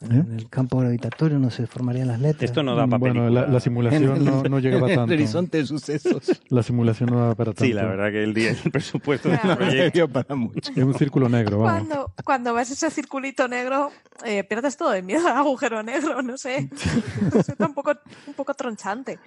[0.00, 2.44] En el campo gravitatorio no se formarían las letras.
[2.44, 5.14] Esto no da para bueno, la, la simulación no, no llegaba En el tanto.
[5.14, 6.40] horizonte de sucesos.
[6.50, 7.64] La simulación no daba para tanto.
[7.64, 9.56] Sí, la verdad que el día el presupuesto del Claro.
[9.56, 9.90] proyecto.
[9.98, 10.70] Dio para mucho.
[10.76, 11.88] Es un círculo negro, vamos.
[11.88, 13.90] Cuando, cuando ves ese circulito negro,
[14.24, 16.68] eh, pierdes todo el miedo al agujero negro, no sé.
[17.32, 17.92] Resulta un poco,
[18.28, 19.18] un poco tronchante.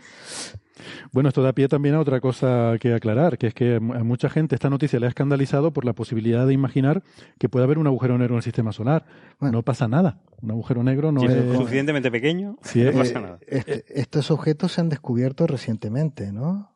[1.11, 4.29] Bueno, esto da pie también a otra cosa que aclarar, que es que a mucha
[4.29, 7.03] gente esta noticia le ha escandalizado por la posibilidad de imaginar
[7.39, 9.05] que puede haber un agujero negro en el sistema solar.
[9.39, 9.57] Bueno.
[9.57, 10.21] No pasa nada.
[10.41, 11.55] Un agujero negro no Si es es...
[11.57, 13.39] suficientemente pequeño, Sí, no eh, pasa nada.
[13.47, 16.69] Este- estos objetos se han descubierto recientemente, ¿no?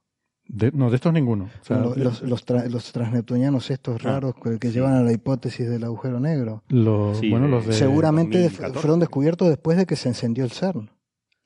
[0.48, 1.46] de- no, de estos ninguno.
[1.46, 5.12] O sea, los, los, los, tra- los transneptunianos estos Ah, raros que, llevan a la
[5.12, 6.62] hipótesis del agujero negro.
[6.70, 7.74] los, Sí, bueno, de- los de...
[7.74, 8.80] Seguramente 2014.
[8.80, 10.92] fueron descubiertos después de que se encendió el CERN.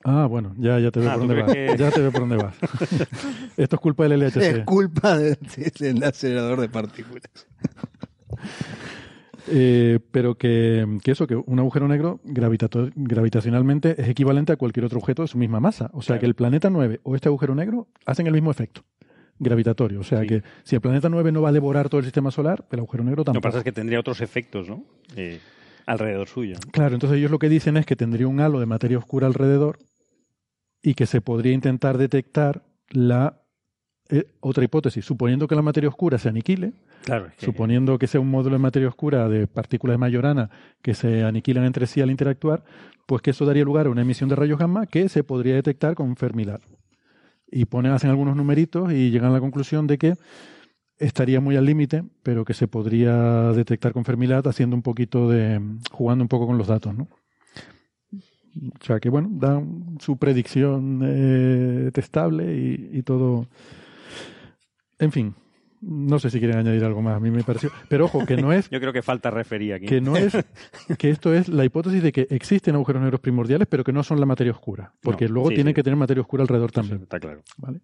[0.04, 1.54] Ah, bueno, ya, ya te veo Ah, por ¿tú dónde vas.
[1.54, 2.56] que- Ya te veo por dónde vas.
[3.58, 4.66] Esto es culpa del Es LHC.
[4.66, 5.38] culpa de-
[5.80, 7.24] del acelerador de partículas.
[9.52, 14.86] Eh, pero que, que eso, que un agujero negro gravitato- gravitacionalmente es equivalente a cualquier
[14.86, 15.90] otro objeto de su misma masa.
[15.94, 16.20] O sea Claro.
[16.20, 18.84] que el planeta 9 o este agujero negro hacen el mismo efecto.
[19.42, 20.02] gravitatorio.
[20.02, 22.66] O sea que si el planeta 9 no va a devorar todo el sistema solar,
[22.72, 23.42] el agujero negro Lo que tampoco.
[23.44, 24.84] pasa es que tendría otros efectos, ¿no?
[25.16, 25.40] Eh,
[25.86, 26.58] alrededor suyo.
[26.74, 29.80] Claro, entonces ellos lo que dicen es que tendría un halo de materia oscura alrededor
[30.82, 33.42] y que se podría intentar detectar la
[34.10, 36.74] eh, otra hipótesis, suponiendo que la materia oscura se aniquile,
[37.04, 40.50] Claro, es que- suponiendo que sea un módulo de materia oscura de partículas de Majorana
[40.82, 42.64] que se aniquilan entre sí al interactuar,
[43.06, 45.94] pues que eso daría lugar a una emisión de rayos gamma que se podría detectar
[45.96, 46.60] con Fermilab.
[47.52, 50.14] Y ponen, hacen algunos numeritos y llegan a la conclusión de que
[50.98, 55.62] estaría muy al límite, pero que se podría detectar con Fermilab haciendo un poquito de.
[55.92, 57.08] jugando un poco con los datos, ¿no?
[58.82, 63.48] O sea que bueno, dan su predicción eh, testable y, y todo.
[64.98, 65.34] En fin,
[65.82, 67.16] no sé si quieren añadir algo más.
[67.16, 67.72] A mí me pareció.
[67.88, 69.86] Pero ojo, que no es Yo creo que falta referir aquí.
[69.86, 70.34] que no es
[70.98, 74.20] que esto es la hipótesis de que existen agujeros negros primordiales, pero que no son
[74.20, 75.76] la materia oscura, porque No, luego sí, tienen sí.
[75.76, 77.04] que tener materia oscura alrededor también.
[77.04, 77.44] Está claro.
[77.58, 77.80] ¿vale?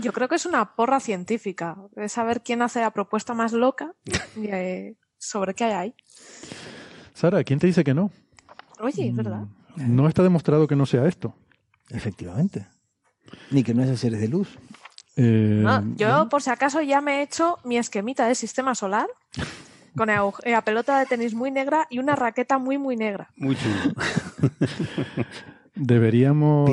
[0.00, 1.76] Yo creo que es una porra científica.
[1.96, 3.94] Es saber quién hace la propuesta más loca
[5.18, 5.94] sobre qué hay ahí.
[7.14, 8.12] Sara, ¿quién te dice que no?
[8.80, 9.44] Oye, es verdad.
[9.86, 11.34] No está demostrado que no sea esto.
[11.90, 12.66] Efectivamente.
[13.50, 14.58] Ni que no es de seres de luz.
[15.16, 19.06] Eh, No, yo, por si acaso, ya me he hecho mi esquemita del sistema solar
[19.96, 23.30] con la, agu- la pelota de tenis muy negra y una raqueta muy, muy negra.
[23.36, 23.94] Muy chulo.
[25.74, 26.70] Deberíamos.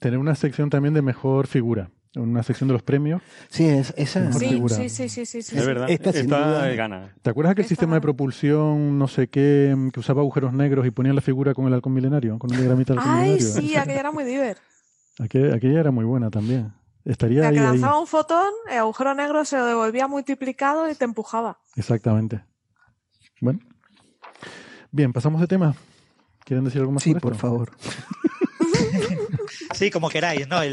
[0.00, 3.22] Tener una sección también de mejor figura, una sección de los premios.
[3.48, 4.74] Sí, es, esa Sí, figura.
[4.74, 5.56] sí, sí, sí, sí, sí.
[5.58, 5.88] es verdad.
[5.90, 7.14] esta sin Esta duda- gana.
[7.22, 10.90] ¿Te acuerdas aquel Esta sistema de propulsión, no sé qué, que usaba agujeros negros y
[10.90, 13.46] ponía la figura con el halcón milenario, con el diagramita del halcón Ay, milenario?
[13.60, 14.58] sí, aquella era muy diver.
[15.18, 16.72] Aquella, aquella era muy buena también.
[17.04, 17.66] Estaría La ahí, que ahí.
[17.66, 21.58] lanzaba un fotón, el agujero negro se lo devolvía multiplicado y te empujaba.
[21.76, 22.42] Exactamente.
[23.40, 23.60] Bueno.
[24.90, 25.74] Bien, pasamos de tema.
[26.44, 27.40] ¿Quieren decir algo más Sí, sobre por esto?
[27.46, 27.70] favor.
[29.74, 30.64] Sí, como queráis, ¿no?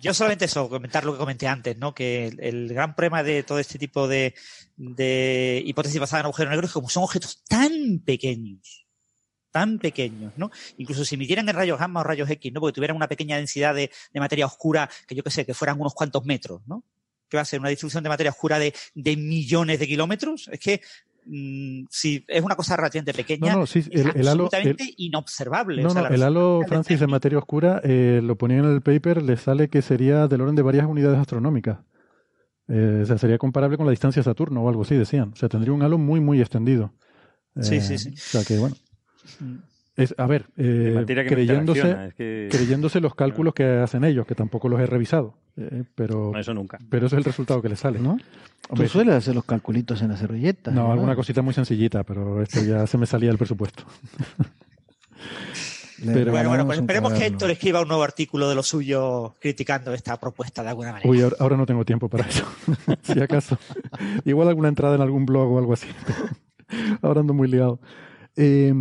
[0.00, 1.94] Yo solamente eso, comentar lo que comenté antes, ¿no?
[1.94, 4.34] Que el, gran problema de todo este tipo de,
[5.64, 8.86] hipótesis basadas en agujeros negros es como son objetos tan pequeños,
[9.50, 10.50] tan pequeños, ¿no?
[10.78, 12.60] Incluso si midieran en rayos gamma o rayos X, ¿no?
[12.60, 15.80] Porque tuvieran una pequeña densidad de, de materia oscura, que yo qué sé, que fueran
[15.80, 16.84] unos cuantos metros, ¿no?
[17.28, 20.48] Que va a ser una distribución de materia oscura de, de millones de kilómetros.
[20.52, 20.80] Es que
[21.26, 24.94] mm, si es una cosa relativamente pequeña, No, no, sí, es el, halo, absolutamente el-
[24.98, 25.82] inobservable.
[25.82, 28.64] no, O sea, no, la el halo Francis de del materia oscura eh, lo ponían
[28.64, 31.78] en el paper, le sale que sería del orden de varias unidades astronómicas.
[32.68, 35.30] Eh, o sea, sería comparable con la distancia de Saturno o algo así, decían.
[35.32, 36.92] O sea, tendría un halo muy, muy extendido.
[37.60, 38.10] Sí, Eh, sí, sí.
[38.10, 38.76] O sea, que bueno.
[40.02, 44.34] Es, a ver, eh, creyéndose, interacciona, es que- creyéndose los cálculos que hacen ellos, que
[44.34, 46.78] tampoco los he revisado, eh, pero, No, eso nunca.
[46.88, 48.16] pero ese es el resultado que les sale, ¿no?
[48.16, 50.70] Tú Hombre, sueles hacer los calculitos en la servilleta.
[50.70, 53.84] No, alguna cosita muy sencillita, pero esto ya se me salía del presupuesto.
[56.02, 57.26] Pero- Bueno, bueno, pues esperemos que.
[57.26, 61.10] Héctor escriba un nuevo artículo de lo suyo criticando esta propuesta de alguna manera.
[61.10, 62.46] Uy, ahora, ahora no tengo tiempo para eso.
[63.02, 63.58] si acaso.
[64.24, 65.88] Igual alguna entrada en algún blog o algo así.
[67.02, 67.80] ahora ando muy liado.
[68.34, 68.72] Eh,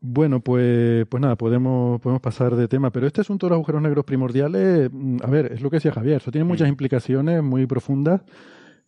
[0.00, 2.90] bueno, pues, pues nada, podemos, podemos pasar de tema.
[2.90, 5.92] Pero este asunto de los agujeros negros primordiales, mm, a ver, es lo que decía
[5.92, 6.18] Javier.
[6.18, 8.22] Eso tiene muchas implicaciones muy profundas.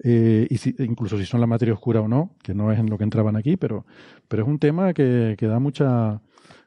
[0.02, 2.88] eh, y si- incluso si son la materia oscura o no, que no es en
[2.88, 3.84] lo que entraban aquí, pero,
[4.28, 6.22] pero es un tema que, que da mucha,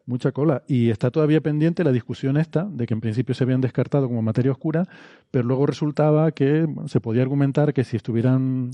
[0.06, 0.62] mucha cola.
[0.68, 4.22] Y está todavía pendiente la discusión esta de que en principio se habían descartado como
[4.22, 4.86] materia oscura,
[5.32, 8.70] pero luego resultaba que bueno, se podía argumentar que si estuvieran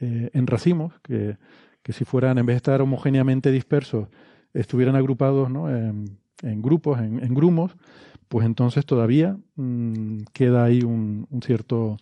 [0.00, 1.36] eh, en racimos, que,
[1.82, 4.08] que si fueran, en vez de estar homogéneamente dispersos,
[4.54, 5.68] estuvieran agrupados ¿no?
[5.68, 7.76] en, en grupos, en, en grumos,
[8.28, 11.96] pues entonces todavía mm, queda ahí un, un cierto...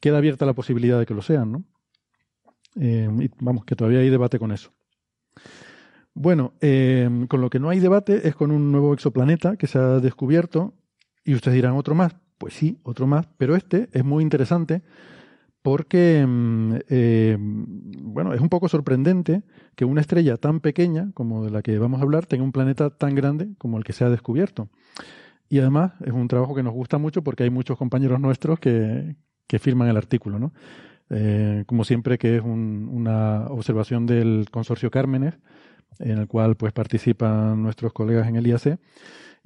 [0.00, 1.64] Queda abierta la posibilidad de que lo sean, ¿no?
[2.80, 4.72] Eh, y vamos, que todavía hay debate con eso.
[6.14, 9.78] Bueno, eh, con lo que no hay debate es con un nuevo exoplaneta que se
[9.78, 10.74] ha descubierto
[11.24, 12.16] y ustedes dirán otro más.
[12.38, 14.82] Pues sí, otro más, pero este es muy interesante
[15.62, 19.42] porque, mm, eh, bueno, es un poco sorprendente
[19.76, 22.90] que una estrella tan pequeña como de la que vamos a hablar tenga un planeta
[22.90, 24.68] tan grande como el que se ha descubierto.
[25.48, 29.16] Y además es un trabajo que nos gusta mucho porque hay muchos compañeros nuestros que,
[29.46, 30.52] que firman el artículo, ¿no?
[31.10, 35.34] Eh, como siempre que es un- una observación del consorcio Cármenes,
[36.00, 38.78] en el cual pues participan nuestros colegas en el IAC.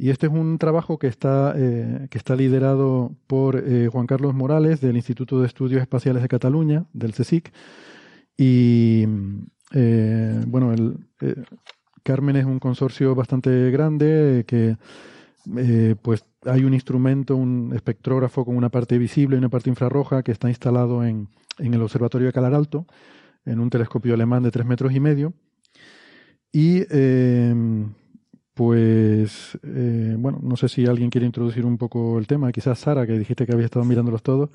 [0.03, 4.35] Y este es un trabajo que está, eh, que está liderado por eh, Juan Carlos
[4.35, 7.53] Morales del Instituto de Estudios Espaciales de Cataluña, del CSIC.
[8.37, 9.05] Y
[9.73, 10.97] eh, bueno, el,
[12.03, 14.77] Carmen es un consorcio bastante grande que
[16.03, 20.33] pues hay un instrumento, un espectrógrafo con una parte visible y una parte infrarroja que
[20.33, 21.29] está instalado en,
[21.61, 22.89] en el Observatorio de Calar Alto,
[23.45, 25.33] en un telescopio alemán de tres metros y medio.
[26.51, 26.81] Y
[28.55, 32.53] Pues, eh, bueno, no sé si alguien quiere introducir un poco el tema.
[32.53, 34.51] Quizás Sara, que dijiste que había estado mirándolos todos.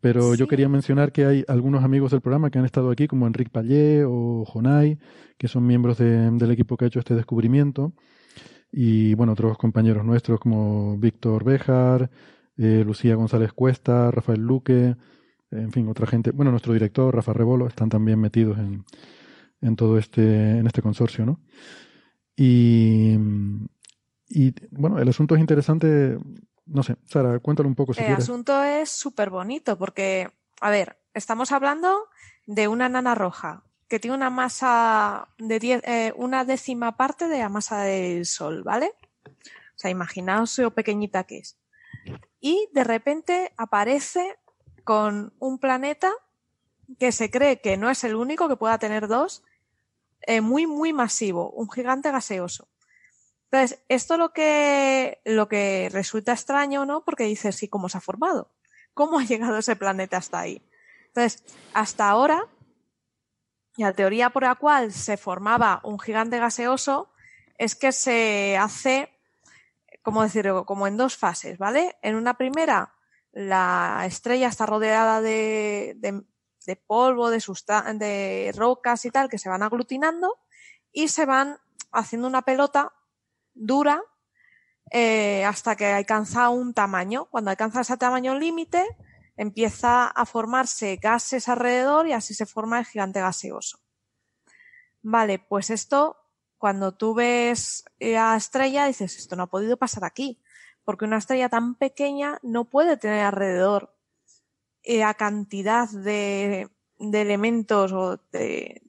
[0.00, 3.26] Pero yo quería mencionar que hay algunos amigos del programa que han estado aquí, como
[3.26, 4.98] Enrique Pallé o Jonay,
[5.38, 7.92] que son miembros de- del equipo que ha hecho este descubrimiento.
[8.72, 12.10] Y bueno, otros compañeros nuestros como Víctor Béjar,
[12.58, 14.96] eh, Lucía González Cuesta, Rafael Luque,
[15.50, 16.32] en fin, otra gente.
[16.32, 18.84] Bueno, nuestro director, Rafa Rebolo, están también metidos en,
[19.60, 21.40] en todo este, en este consorcio, ¿no?
[22.36, 23.16] Y,
[24.28, 26.18] y bueno, el asunto es interesante.
[26.66, 28.24] No sé, Sara, cuéntalo un poco si El quieres.
[28.24, 30.30] asunto es súper bonito porque,
[30.60, 32.08] a ver, estamos hablando
[32.46, 37.40] de una nana roja que tiene una masa de diez- eh, una décima parte de
[37.40, 38.92] la masa del Sol, ¿vale?
[39.26, 41.58] O sea, imaginaos lo pequeñita que es.
[42.40, 44.36] Y de repente aparece
[44.84, 46.10] con un planeta
[46.98, 49.42] que se cree que no es el único que pueda tener dos,
[50.26, 52.68] eh, muy, muy masivo, un gigante gaseoso.
[53.50, 57.04] Entonces, esto lo que, lo que resulta extraño, ¿no?
[57.04, 58.50] Porque dices, sí, ¿cómo se ha formado?
[58.94, 60.62] ¿Cómo ha llegado ese planeta hasta ahí?
[61.08, 61.44] Entonces,
[61.74, 62.48] hasta ahora,
[63.76, 67.12] la teoría por la cual se formaba un gigante gaseoso
[67.58, 69.10] es que se hace,
[70.02, 70.64] ¿cómo decirlo?
[70.64, 71.96] Como en dos fases, ¿vale?
[72.02, 72.94] En una primera,
[73.32, 76.22] la estrella está rodeada de, de,
[76.64, 77.38] de polvo, de,
[77.98, 80.38] de rocas y tal, que se van aglutinando
[80.92, 81.58] y se van
[81.92, 82.92] haciendo una pelota
[83.54, 84.02] dura
[84.90, 87.26] eh, hasta que alcanza un tamaño.
[87.26, 88.86] Cuando alcanza ese tamaño límite,
[89.36, 93.78] empieza a formarse gases alrededor y así se forma el gigante gaseoso.
[95.02, 96.16] Vale, pues esto,
[96.58, 100.40] cuando tú ves la estrella, dices, esto no ha podido pasar aquí,
[100.84, 103.96] porque una estrella tan pequeña no puede tener alrededor
[104.84, 106.68] la cantidad de,
[106.98, 108.82] de elementos o de,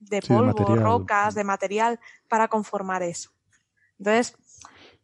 [0.00, 3.30] de polvo, rocas, de material para conformar eso.
[3.98, 4.36] Entonces,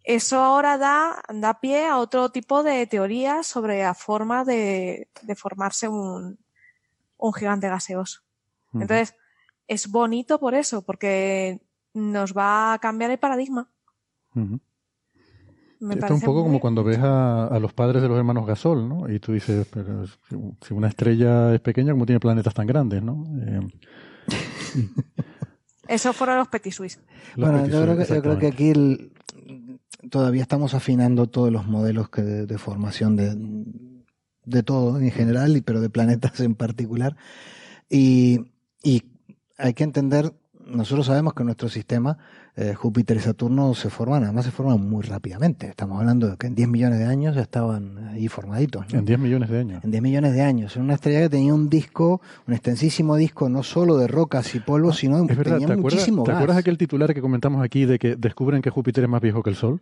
[0.05, 5.34] eso ahora da, da pie a otro tipo de teorías sobre la forma de, de
[5.34, 6.39] formarse un,
[7.18, 8.22] un gigante gaseoso.
[8.74, 9.14] Entonces,
[9.68, 11.61] es bonito por eso, porque
[11.95, 13.70] nos va a cambiar el paradigma.
[15.80, 18.16] Me Esto es un poco muy- como cuando ves a, a los padres de los
[18.16, 19.10] hermanos Gasol, ¿no?
[19.12, 20.06] Y tú dices, pero
[20.66, 23.24] si una estrella es pequeña, ¿cómo tiene planetas tan grandes, no?
[23.46, 23.60] Eh,
[25.88, 26.98] Eso fueron los Petit Suisse.
[27.36, 29.12] los Bueno, Petit yo creo, que, yo creo que aquí el-
[30.10, 33.36] todavía estamos afinando todos los modelos que de, de formación de,
[34.44, 37.16] de todo en general, y pero de planetas en particular.
[37.88, 38.40] Y,
[38.82, 39.04] y
[39.58, 40.32] hay que entender,
[40.66, 42.18] nosotros sabemos que nuestro sistema,
[42.56, 45.68] eh, Júpiter y Saturno, se forman, además se forman muy rápidamente.
[45.68, 48.92] Estamos hablando de que en 10 millones de años ya estaban ahí formaditos.
[48.92, 48.98] ¿no?
[48.98, 49.84] En 10 millones de años.
[49.84, 50.74] en 10 millones de años.
[50.74, 54.60] Era una estrella que tenía un disco, un extensísimo disco, no solo de rocas y
[54.60, 56.38] polvo, sino Es verdad, tenía ¿te acuerdas, muchísimo ¿te gas.
[56.38, 59.50] acuerdas aquel titular que comentamos aquí de que descubren que Júpiter es más viejo que
[59.50, 59.80] el Sol?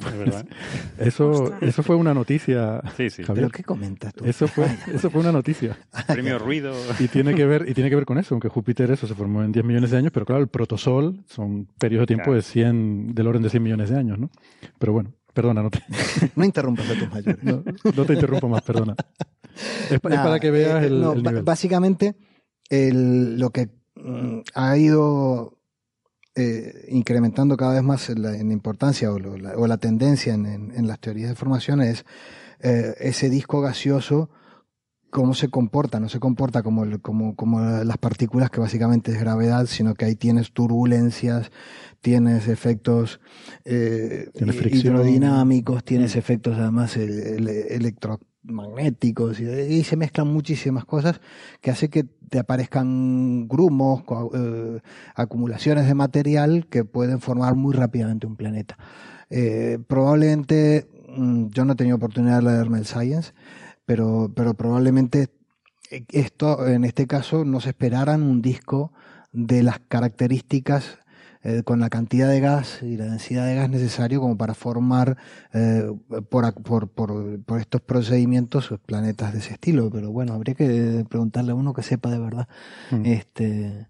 [0.00, 0.46] Es verdad.
[0.98, 1.62] Eso, Ostras.
[1.62, 2.80] eso fue una noticia.
[2.96, 3.22] Sí, sí.
[3.22, 3.46] Javier.
[3.46, 4.24] ¿Pero qué comentas tú?
[4.24, 5.76] Eso fue, eso fue una noticia.
[6.06, 6.74] Premio ruido.
[6.98, 9.42] Y tiene que ver, y tiene que ver con eso, aunque Júpiter eso se formó
[9.42, 12.36] en 10 millones de años, pero claro, el protosol son periodos de tiempo Claro.
[12.36, 14.30] de 100, del orden de 100 millones de años, ¿no?
[14.78, 15.82] Pero bueno, perdona, no te,
[16.36, 17.42] No interrumpas a tus mayores.
[17.42, 17.62] no,
[17.94, 18.94] no te interrumpo más, perdona.
[19.90, 21.44] Es, pa- es Nada, para que veas eh, el, no, el ba- nivel.
[21.44, 22.16] Básicamente,
[22.70, 25.55] el- lo que mm, ha ido
[26.36, 30.34] eh, incrementando cada vez más en la, en importancia o, lo- la, o la tendencia
[30.34, 32.04] en, en- en las teorías de formación es
[32.60, 34.30] eh, ese disco gaseoso,
[35.10, 39.20] cómo se comporta, no se comporta como, el- como, como las partículas que básicamente es
[39.20, 41.50] gravedad, sino que ahí tienes turbulencias,
[42.02, 43.20] tienes efectos
[43.64, 46.18] eh, Tienes hidrodinámicos, tienes Mm.
[46.18, 47.96] efectos además el- el-
[48.46, 51.20] electromagnéticos y, se mezclan muchísimas cosas
[51.60, 54.02] que hace que te aparezcan grumos,
[54.34, 54.80] eh,
[55.14, 58.76] acumulaciones de material que pueden formar muy rápidamente un planeta.
[59.30, 63.32] Eh, probablemente, mm, yo no he tenido oportunidad de leerme el Science,
[63.84, 65.28] pero, pero probablemente
[66.10, 68.92] esto, en este caso, no se esperaran un disco
[69.32, 70.98] de las características
[71.48, 75.16] eh, con la cantidad de gas y la densidad de gas necesario como para formar
[75.52, 75.88] eh,
[76.28, 79.88] por, por, por, por estos procedimientos planetas de ese estilo.
[79.88, 82.48] Pero bueno, habría que preguntarle a uno que sepa de verdad.
[82.90, 83.06] Mm.
[83.06, 83.86] Este,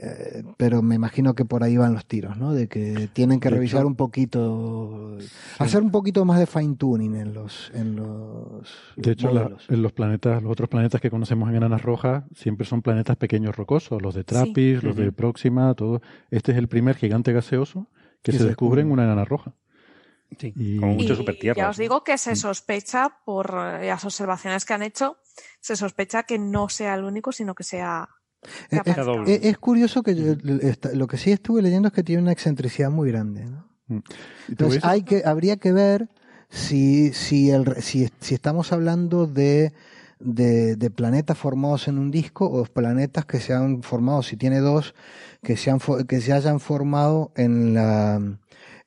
[0.00, 2.52] eh, pero me imagino que por ahí van los tiros, ¿no?
[2.52, 5.18] De que tienen que De revisar hecho- un poquito,
[5.58, 9.82] hacer un poquito más de fine tuning en los, en los De hecho, la- en
[9.82, 14.00] los planetas, los otros planetas que conocemos en enanas rojas siempre son planetas pequeños rocosos,
[14.00, 15.10] los de Trappist, los de.
[15.12, 16.00] Próxima, todo.
[16.30, 17.88] Este es el primer gigante gaseoso
[18.22, 19.52] que Que se se descubre en una enana roja.
[20.38, 21.56] Sí, Y- como Y mucho supertierra.
[21.56, 22.18] ya os digo que Mm.
[22.18, 23.46] se sospecha, por
[23.80, 25.16] eh, las observaciones que han hecho,
[25.60, 28.08] se sospecha que no sea el único, sino que sea
[28.70, 29.24] Es, Capaz.
[29.26, 30.34] es- es- curioso que yo-
[30.94, 33.44] lo que sí estuve leyendo es que tiene una excentricidad muy grande.
[33.44, 33.66] ¿no?
[33.88, 33.96] Mm.
[33.96, 34.10] ¿Y tú
[34.50, 36.08] Entonces hay que, habría que ver
[36.48, 39.72] si, si, el, re- si, si estamos hablando de,
[40.20, 44.60] de, de planetas formados en un disco o planetas que se han formado, si tiene
[44.60, 44.94] dos,
[45.42, 48.20] que se, han, que se hayan formado en la,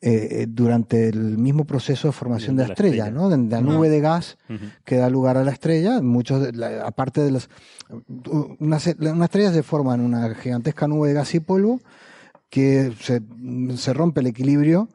[0.04, 3.12] eh, durante el mismo proceso de formación de De la estrella, estrella.
[3.12, 3.30] ¿no?
[3.30, 4.38] De, de la nube de gas
[4.84, 6.02] que da lugar a la estrella.
[6.02, 7.49] Muchos, de la- aparte de las,
[8.60, 8.78] una,
[9.14, 11.80] una estrella se forma en una gigantesca nube de gas y polvo
[12.49, 13.22] que se,
[13.78, 14.89] se rompe el equilibrio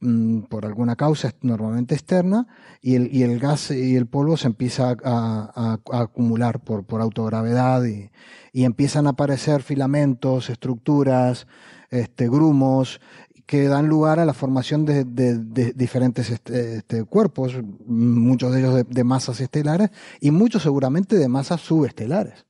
[0.00, 2.46] mm, por alguna causa normalmente externa
[2.80, 6.84] y el, y el gas y el polvo se empieza a, a- a acumular por,
[6.84, 8.10] por autogravedad y,
[8.52, 11.46] y empiezan a aparecer filamentos, estructuras,
[11.90, 13.00] este, grumos
[13.46, 17.54] que dan lugar a la formación de, de- de diferentes este, este, cuerpos,
[17.86, 19.90] muchos de ellos de, de masas estelares
[20.20, 22.44] y muchos seguramente de masas subestelares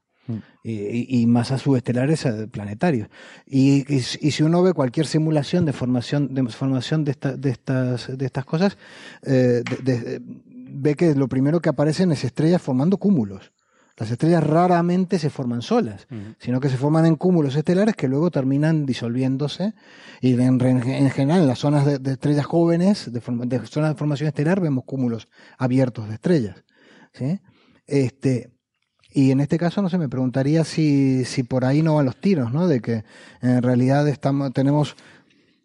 [0.65, 3.09] y, y- y masas subestelares eh, planetarios.
[3.47, 7.37] Y, y si y si uno ve cualquier simulación de formación de, formación de, esta-
[7.37, 8.77] de, estas, de estas cosas,
[9.23, 9.63] eh,
[10.79, 13.53] ve que lo primero que aparecen es estrellas formando cúmulos.
[13.99, 16.07] Las estrellas raramente se forman solas,
[16.39, 19.73] sino que se forman en cúmulos estelares que luego terminan disolviéndose.
[20.21, 23.97] Y en, en general, en las zonas de, de estrellas jóvenes, de, de zonas de
[23.97, 26.57] formación estelar, vemos cúmulos abiertos de estrellas.
[27.15, 27.41] ¿sí?
[27.87, 28.51] Este,
[29.13, 32.21] y en este caso, no sé, me preguntaría si, si por ahí no van los
[32.21, 32.69] tiros, ¿no?
[32.69, 33.03] De que
[33.41, 34.95] en realidad estamos, tenemos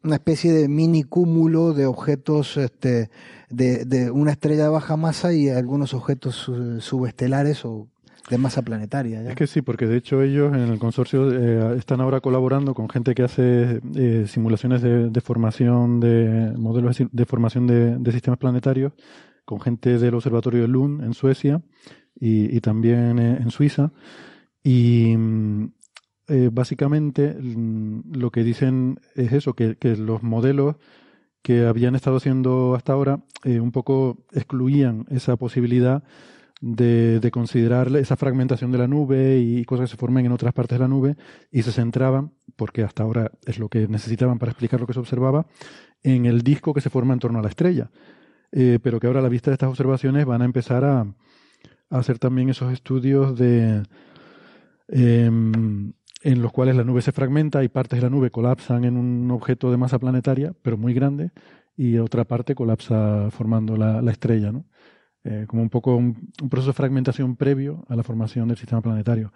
[0.03, 3.09] una especie de mini cúmulo de objetos este,
[3.49, 7.89] de, de una estrella de baja masa y algunos objetos su- subestelares o
[8.31, 9.21] de masa planetaria.
[9.21, 9.29] ¿ya?
[9.31, 12.89] Es que sí, porque de hecho ellos en el consorcio eh, están ahora colaborando con
[12.89, 18.39] gente que hace eh, simulaciones de, de formación de modelos de, formación de, de sistemas
[18.39, 18.93] planetarios,
[19.43, 21.61] con gente del Observatorio de Lund en Suecia
[22.17, 23.91] y, también eh, en Suiza.
[24.63, 25.73] Y mm,
[26.53, 30.77] básicamente mm, lo que dicen es eso, que, los modelos
[31.41, 36.03] que habían estado haciendo hasta ahora un poco excluían esa posibilidad
[36.61, 40.53] de, de considerar esa fragmentación de la nube y cosas que se formen en otras
[40.53, 41.17] partes de la nube
[41.51, 44.99] y se centraban, porque hasta ahora es lo que necesitaban para explicar lo que se
[44.99, 45.47] observaba,
[46.03, 47.89] en el disco que se forma en torno a la estrella.
[48.51, 51.07] Eh, pero que ahora a la vista de estas observaciones van a empezar a,
[51.89, 53.83] hacer también esos estudios de
[54.87, 55.93] em,
[56.23, 59.29] en los cuales la nube se fragmenta y partes de la nube colapsan en un
[59.31, 61.31] objeto de masa planetaria, pero muy grande,
[61.75, 64.65] y otra parte colapsa formando la, la estrella, ¿no?
[65.23, 68.81] Eh, como un poco un, un proceso de fragmentación previo a la formación del sistema
[68.81, 69.31] planetario.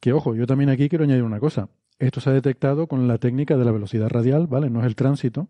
[0.00, 1.68] Que ojo, yo también aquí quiero añadir una cosa.
[1.98, 4.70] Esto se ha detectado con la técnica de la velocidad radial, ¿vale?
[4.70, 5.48] No es el tránsito,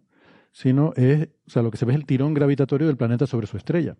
[0.52, 3.46] sino es, o sea, lo que se ve es el tirón gravitatorio del planeta sobre
[3.46, 3.96] su estrella.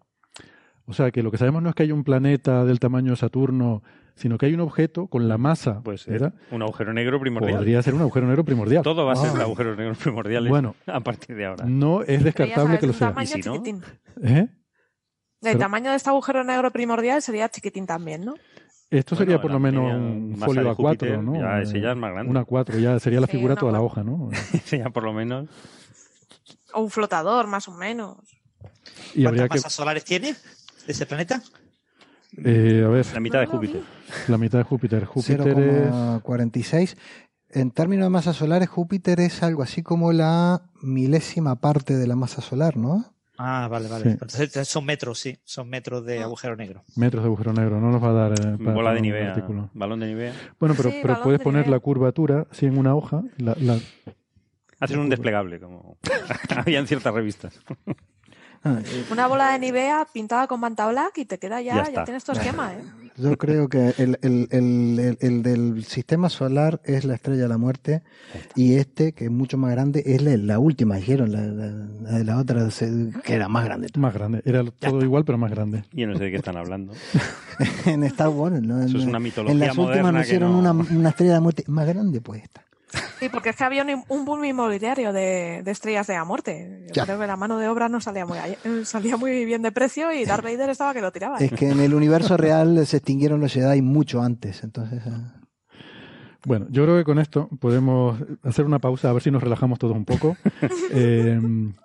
[0.87, 3.17] O sea, que lo que sabemos no es que hay un planeta del tamaño de
[3.17, 3.83] Saturno,
[4.17, 5.83] sino que hay un objeto con la masa.
[5.85, 6.35] Pues ¿verdad?
[6.51, 7.59] un agujero negro primordial.
[7.59, 8.83] Podría ser un agujero negro primordial.
[8.83, 9.45] Todo va a ser Ah.
[9.45, 10.75] agujeros negros primordiales Bueno.
[10.87, 11.67] a partir de ahora.
[11.67, 13.15] No es descartable que lo un sea.
[13.23, 13.63] ¿Y si no?
[14.23, 14.49] ¿Eh?
[15.43, 18.35] El Pero- tamaño de este agujero negro primordial sería chiquitín también, ¿no?
[18.91, 21.35] Esto Bueno, sería por lo menos un folio de A4, Júpiter, ¿no?
[21.41, 22.31] ya, ese ya es más grande.
[22.31, 23.85] Un A4, ya sería la Sí, figura toda la A4.
[23.85, 24.31] hoja, ¿no?
[24.73, 25.49] ya por lo menos.
[26.75, 28.19] O un flotador, más o menos.
[29.15, 29.55] Y ¿Cuántas que...
[29.55, 30.35] masas solares tiene
[30.89, 31.41] ese planeta?
[32.45, 33.83] eh, a ver, La mitad de Júpiter.
[34.29, 35.05] la mitad de Júpiter.
[35.05, 35.91] Júpiter es...
[35.93, 36.97] 0,46.
[37.53, 42.15] En términos de masa solar, Júpiter es algo así como la milésima parte de la
[42.17, 43.13] masa solar, ¿no?
[43.43, 44.05] Ah, vale, vale.
[44.05, 44.11] Sí.
[44.11, 45.39] Entonces son metros, sí.
[45.45, 46.85] Son metros de agujero negro.
[46.97, 48.33] Metros de agujero negro, no nos va a dar...
[48.33, 49.31] eh, para- Bola de Nivea.
[49.31, 49.71] artículo.
[49.73, 50.35] Balón de Nivea.
[50.59, 51.77] Bueno, pero, Sí, pero puedes de poner Nivea.
[51.77, 53.23] la curvatura así en una hoja.
[53.39, 53.79] La, la-
[54.79, 55.97] Hacer un desplegable, como
[56.57, 57.59] había en ciertas revistas.
[59.11, 62.33] Una bola de Nivea pintada con manta black y te queda ya, Ya tienes tu
[62.33, 62.83] esquema, ¿eh?
[63.17, 67.49] Yo creo que el, el, el, el, el del sistema solar es la estrella de
[67.49, 68.03] la muerte
[68.55, 71.43] y este, que es mucho más grande, es la, la última, dijeron, la,
[72.19, 73.89] de la otra, se- que era más grande.
[73.99, 74.41] más grande.
[74.47, 75.85] Era todo igual, pero más grande.
[75.93, 76.95] Yo no sé de qué están hablando.
[77.85, 78.81] en Star Wars, ¿no?
[78.83, 81.41] Eso es una mitología En las últimas nos hicieron no- una, una estrella de la
[81.43, 82.65] muerte más grande, pues esta.
[83.19, 86.85] Sí, porque es que había un, un boom inmobiliario de, de estrellas de la muerte.
[86.89, 87.05] Yo Ya.
[87.05, 90.13] creo que la mano de obra no salía muy, eh, salía muy bien de precio
[90.13, 91.39] y Darth Vader estaba que lo tiraba.
[91.39, 95.03] Es que en el universo real se extinguieron los Jedi mucho antes, entonces...
[96.47, 99.79] Bueno, yo creo que con esto podemos hacer una pausa, a ver si nos relajamos
[99.79, 100.37] todos un poco
[100.93, 101.39] eh,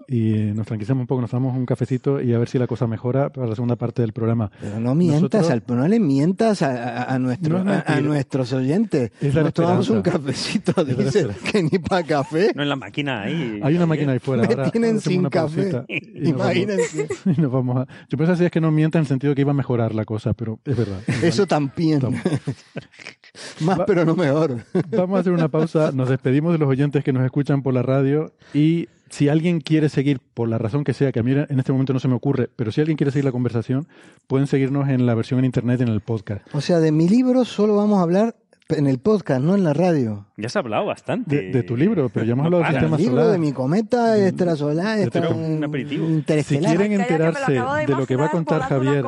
[0.08, 2.88] y nos tranquilizamos un poco, nos damos un cafecito y a ver si la cosa
[2.88, 4.52] mejora para la segunda parte del programa.
[4.62, 8.54] Pero no mientas, Nosotros- al- no le mientas a, a- a nuestro- No a, nuestros
[8.54, 9.12] oyentes.
[9.20, 11.52] Es la Nos tomamos un cafecito, Es la dice esperanza.
[11.52, 12.52] que ni para café.
[12.56, 13.60] No en la máquina ahí.
[13.64, 14.44] Hay una máquina ahí fuera.
[14.44, 15.72] Me ahora tienen sin café.
[15.72, 17.08] pausita y nos vamos- Imagínense.
[17.38, 17.88] y nos vamos a...
[18.10, 19.94] Yo pensaba si es que no mienta en el sentido de que iba a mejorar
[19.96, 21.00] la cosa, pero es verdad.
[21.24, 22.00] Eso también.
[22.00, 22.16] Tam-
[23.62, 24.45] Más, Va- pero no mejor.
[24.92, 27.82] Vamos a hacer una pausa, nos despedimos de los oyentes que nos escuchan por la
[27.82, 28.34] radio.
[28.54, 31.72] Y si alguien quiere seguir, por la razón que sea, que a mí en este
[31.72, 33.88] momento no se me ocurre, pero si alguien quiere seguir la conversación,
[34.28, 36.46] pueden seguirnos en la versión en internet, en el podcast.
[36.54, 38.36] O sea, de mi libro solo vamos a hablar
[38.70, 40.26] en el podcast, no en la radio.
[40.38, 41.36] Ya has hablado bastante.
[41.36, 42.82] De, de tu libro, pero ya hemos No hablado del paras.
[42.82, 43.32] sistema El libro solar.
[43.34, 46.08] de mi cometa extrasolar, de extra, un aperitivo.
[46.44, 49.06] Si quieren enterarse de lo que va a contar Javier,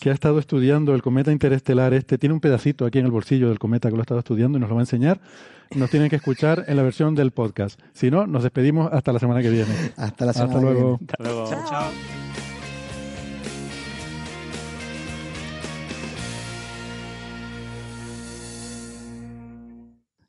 [0.00, 3.48] que ha estado estudiando el cometa interestelar este, tiene un pedacito aquí en el bolsillo
[3.48, 5.20] del cometa que lo ha estado estudiando y nos lo va a enseñar,
[5.74, 7.80] nos tienen que escuchar en la versión del podcast.
[7.92, 9.72] Si no, nos despedimos hasta la semana que viene.
[9.96, 10.98] Hasta la semana Hasta que luego.
[11.00, 11.50] Hasta luego.
[11.68, 12.19] Chao.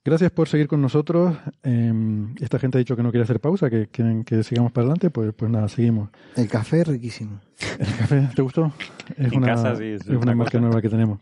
[0.04, 1.38] Gracias por seguir con nosotros.
[1.64, 1.94] Eh,
[2.40, 5.12] esta gente ha dicho que no quiere hacer pausa, que quieren que sigamos para adelante,
[5.12, 6.10] pues, pues nada, seguimos.
[6.36, 7.40] El café es riquísimo.
[7.80, 8.74] ¿El café te gustó?
[9.16, 10.62] Es En una, casa sí, es es una marca cosa.
[10.62, 11.20] nueva que tenemos.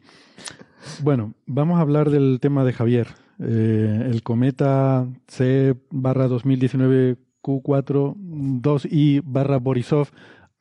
[1.03, 3.07] Bueno, vamos a hablar del tema de Javier.
[3.39, 10.07] Eh, el cometa C barra 2019 Q4 2I barra Borisov.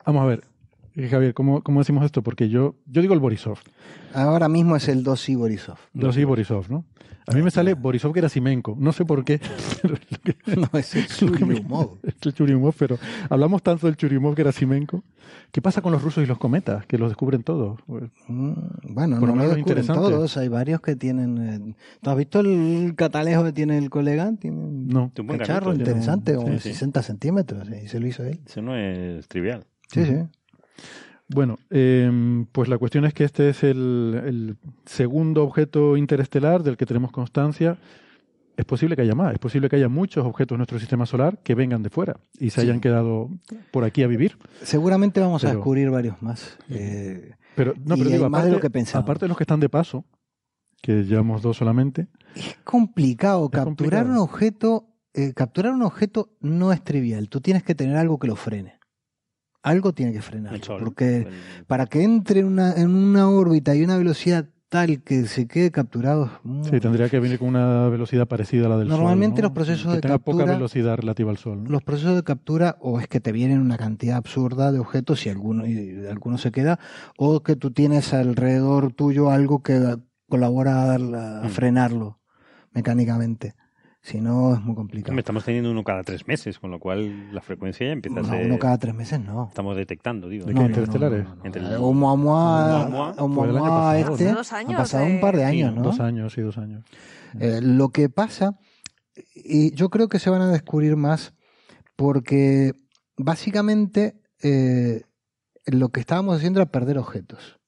[0.05, 0.43] Vamos a ver,
[1.07, 2.21] Javier, ¿cómo, ¿cómo decimos esto?
[2.23, 3.59] Porque yo, yo digo el Borisov.
[4.13, 5.77] Ahora mismo es el 2 Borisov.
[5.95, 6.83] 2I Borisov, ¿no?
[7.27, 8.75] A mí me sale Borisov Gerasimenko.
[8.79, 9.39] No sé por qué.
[10.55, 11.97] No, es el Churyumov.
[12.03, 12.97] es el Churyumov, pero
[13.29, 15.03] hablamos tanto del Churyumov Gerasimenko.
[15.51, 16.85] ¿Qué pasa con los rusos y los cometas?
[16.87, 17.79] Que los descubren todos.
[17.85, 18.53] Pues, Mm,
[18.89, 20.37] Bueno, Por no lo menos descubren todos.
[20.37, 21.37] Hay varios que tienen.
[21.37, 24.31] eh, ¿Tú has visto el catalejo que tiene el colega?
[24.39, 25.11] Tiene un No.
[25.17, 26.69] Un cacharro interesante, como sí, de sí.
[26.73, 28.39] 60 centímetros, y se lo hizo él.
[28.45, 29.65] Eso no es trivial.
[29.91, 30.15] Sí, sí.
[31.27, 36.75] Bueno, eh, pues la cuestión es que este es el, el segundo objeto interestelar del
[36.77, 37.77] que tenemos constancia.
[38.57, 41.37] Es posible que haya más, es posible que haya muchos objetos en nuestro sistema solar
[41.43, 42.67] que vengan de fuera y se Sí.
[42.67, 43.29] hayan quedado
[43.71, 44.37] por aquí a vivir.
[44.63, 46.57] Seguramente vamos a descubrir varios más.
[46.69, 49.05] Eh, Pero no, pero digo, más de aparte, lo que pensábamos.
[49.05, 50.03] aparte de los que están de paso,
[50.81, 53.45] que llevamos dos solamente, es complicado.
[53.45, 54.09] Es capturar complicado.
[54.11, 54.85] un objeto.
[55.13, 57.29] eh, capturar un objeto no es trivial.
[57.29, 58.78] Tú tienes que tener algo que lo frene.
[59.61, 60.59] Algo tiene que frenar.
[60.79, 61.27] Porque El-
[61.67, 65.71] para que entre en una, en una órbita y una velocidad tal que se quede
[65.71, 66.29] capturado.
[66.63, 68.97] sí, tendría que venir con una velocidad parecida a la del Sol.
[68.97, 69.47] Normalmente ¿no?
[69.47, 71.63] los procesos que de tenga poca captura- velocidad relativa al Sol.
[71.63, 71.69] ¿no?
[71.71, 75.29] Los procesos de captura o es que te vienen una cantidad absurda de objetos y
[75.29, 76.79] alguno, y alguno se queda,
[77.17, 79.97] o que tú tienes alrededor tuyo algo que
[80.29, 81.49] colabora a, a Mm.
[81.49, 82.19] frenarlo
[82.71, 83.55] mecánicamente.
[84.01, 85.17] Si no, es muy complicado.
[85.19, 88.29] Estamos teniendo uno cada tres meses, con lo cual la frecuencia ya empieza a No,
[88.29, 88.45] ser...
[88.45, 89.47] uno cada tres meses no.
[89.49, 90.45] Estamos detectando, digo.
[90.45, 91.25] ¿De qué no, interestelares?
[91.25, 91.45] no.
[91.45, 94.35] Entre el- Oumuamua- el pasado, este ¿no?
[94.37, 95.13] Dos años, ha pasado eh.
[95.15, 95.81] un par de Sí, años, ¿no?
[95.83, 96.85] Dos años, sí, dos años.
[97.39, 98.57] Eh, lo que pasa,
[99.35, 101.33] y yo creo que se van a descubrir más,
[101.97, 102.71] porque
[103.17, 105.01] básicamente eh,
[105.65, 107.59] lo que estábamos haciendo era perder objetos.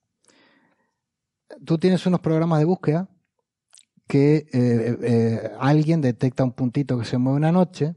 [1.65, 3.09] Tú tienes unos programas de búsqueda
[4.11, 7.95] que eh, eh, alguien detecta un puntito que se mueve una noche,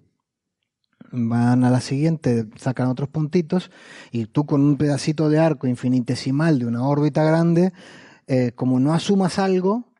[1.10, 3.72] van a la siguiente, sacan otros puntitos,
[4.12, 7.72] y tú con un pedacito de arco infinitesimal de una órbita grande,
[8.28, 9.92] eh, como no asumas algo,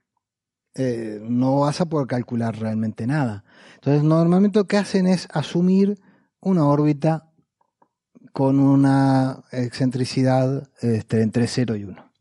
[0.76, 3.44] no vas a poder calcular realmente nada.
[3.74, 6.00] Entonces, normalmente lo que hacen es asumir
[6.40, 7.32] una órbita
[8.32, 12.13] con una excentricidad este, entre 0 y 1.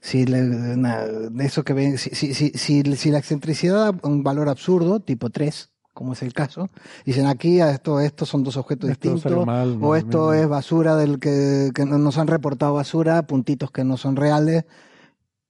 [0.00, 4.48] Si, de eso que ven, si, si, si, si- si la excentricidad da un valor
[4.48, 6.68] absurdo, tipo 3, como es el caso,
[7.04, 11.18] dicen aquí esto, estos son dos objetos Esto distintos, mal, o esto es basura del
[11.18, 14.64] que, que no- nos han reportado basura, puntitos que no son reales.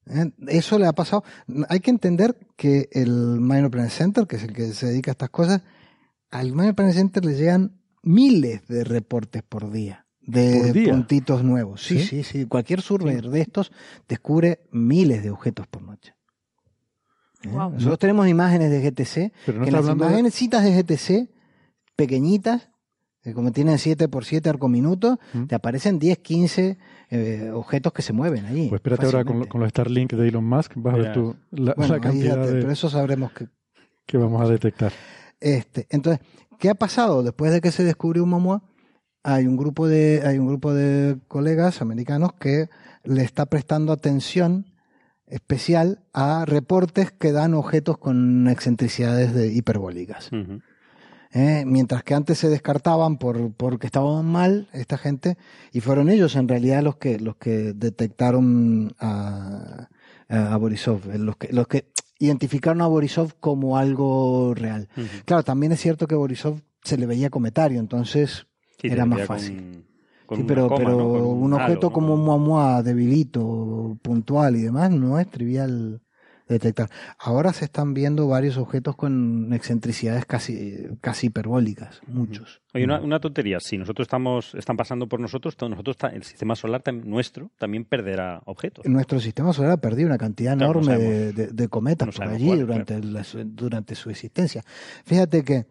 [0.06, 0.30] ¿eh?
[0.46, 1.22] Eso le ha pasado.
[1.68, 5.12] Hay que entender que el Minor Planet Center, que es el que se dedica a
[5.12, 5.60] estas cosas,
[6.30, 11.82] al Minor Planet Center le llegan miles de reportes por día de puntitos nuevos.
[11.82, 12.06] Sí, ¿Sí?
[12.06, 12.46] sí, sí.
[12.46, 13.72] Cualquier surveyor de estos
[14.08, 16.14] descubre miles de objetos por noche.
[17.44, 17.48] ¿Eh?
[17.50, 21.30] Nosotros tenemos imágenes de GTC, Pero no que las hablando de- imágenes de GTC
[21.96, 22.68] pequeñitas,
[23.22, 25.44] que como tienen 7 por 7 arcominutos, ¿Mm?
[25.46, 26.78] te aparecen 10, 15
[27.10, 28.68] eh, objetos que se mueven allí.
[28.68, 31.74] Pues espérate ahora con, con los Starlink de Elon Musk, vas a ver tú la,
[31.74, 33.48] Bueno, la ahí ya cantidad de- pero eso sabremos que
[34.06, 34.90] que vamos a detectar.
[35.38, 36.26] Este, entonces,
[36.58, 37.22] ¿qué ha pasado?
[37.22, 38.62] Después de que se descubrió Momoa,
[39.34, 42.68] hay un grupo de, hay un grupo de colegas americanos que
[43.04, 44.66] le está prestando atención
[45.26, 50.30] especial a reportes que dan objetos con excentricidades de hiperbólicas.
[51.32, 51.64] ¿eh?
[51.66, 55.36] Mientras que antes se descartaban por porque estaban mal esta gente
[55.72, 59.88] y fueron ellos en realidad los que los que detectaron a,
[60.30, 64.88] a Borisov, eh, los que los que identificaron a Borisov como algo real.
[65.26, 68.47] Claro, también es cierto que Borisov se le veía cometario, entonces
[68.78, 69.56] Sí, era más fácil.
[69.56, 69.84] Con,
[70.26, 71.08] con Sí, pero, coma, pero ¿no?
[71.10, 71.92] Con un objeto ¿no?
[71.92, 76.00] como Muamua debilito, puntual y demás, no es trivial
[76.48, 76.88] detectar.
[77.18, 82.62] Ahora se están viendo varios objetos con excentricidades casi, casi hiperbólicas, muchos.
[82.72, 83.60] Oye, una, una tontería.
[83.60, 88.86] Si nosotros estamos, están pasando por nosotros, nosotros el sistema solar nuestro también perderá objetos.
[88.86, 91.36] Nuestro sistema solar ha perdido una cantidad Claro, no enorme sabemos.
[91.36, 94.62] de, de- de cometas No por allí cuál, durante, la durante su existencia.
[95.04, 95.66] Fíjate que,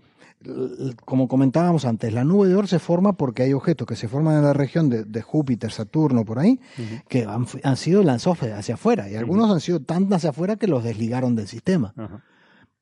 [1.06, 4.38] como comentábamos antes, la nube de Oort se forma porque hay objetos que se forman
[4.38, 6.60] en la región de, de Júpiter, Saturno, por ahí,
[7.08, 9.10] que han, sido lanzados hacia afuera.
[9.10, 11.94] Y algunos han sido tan hacia afuera que los desligaron del sistema.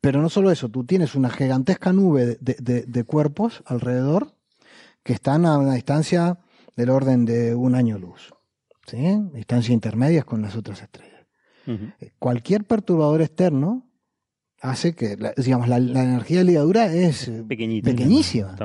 [0.02, 4.34] Pero no solo eso, tú tienes una gigantesca nube de, de- cuerpos alrededor
[5.04, 6.38] que están a una distancia
[6.76, 8.34] del orden de un año luz.
[8.86, 9.18] ¿Sí?
[9.34, 11.26] Distancia intermedias con las otras estrellas.
[12.00, 13.88] Eh, Cualquier perturbador externo
[14.70, 17.90] hace que, la- digamos, la, la energía de ligadura es Pequeñita.
[17.92, 18.56] pequeñísima.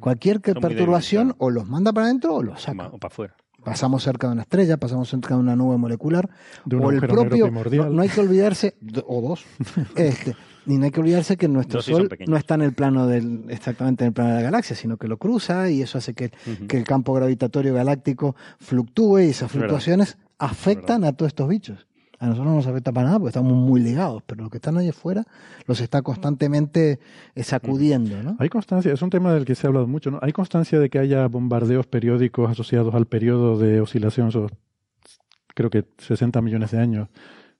[0.00, 2.88] Cualquier perturbación o los manda para adentro o los saca.
[2.88, 3.34] o para afuera.
[3.64, 6.30] Pasamos cerca de una estrella, pasamos cerca de una nube molecular,
[6.64, 7.50] De un o el propio.
[7.50, 8.74] No, no hay que olvidarse,
[9.06, 9.44] o dos,
[9.96, 10.34] este,
[10.66, 14.04] y no hay que olvidarse que nuestro Sol no está en el plano del, exactamente
[14.04, 16.30] en el plano de la galaxia, sino que lo cruza y eso hace que,
[16.70, 19.66] el campo gravitatorio galáctico fluctúe y esas verdad.
[19.68, 21.86] fluctuaciones afectan a todos estos bichos.
[22.20, 24.76] A nosotros no nos afecta para nada porque estamos muy ligados, pero los que están
[24.76, 25.24] ahí afuera
[25.66, 27.00] los está constantemente
[27.34, 28.36] eh, sacudiendo, ¿no?
[28.38, 30.18] Hay constancia, es un tema del que se ha hablado mucho, ¿no?
[30.20, 34.52] Hay constancia de que haya bombardeos periódicos asociados al periodo de oscilación, esos,
[35.54, 37.08] creo que 60 millones de años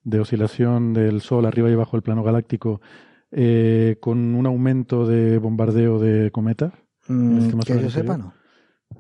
[0.05, 2.83] de oscilación del Sol arriba y abajo del plano galáctico,
[3.33, 6.75] eh, con un aumento de bombardeo de cometas.
[7.09, 8.35] Mm, el que yo sepa, no.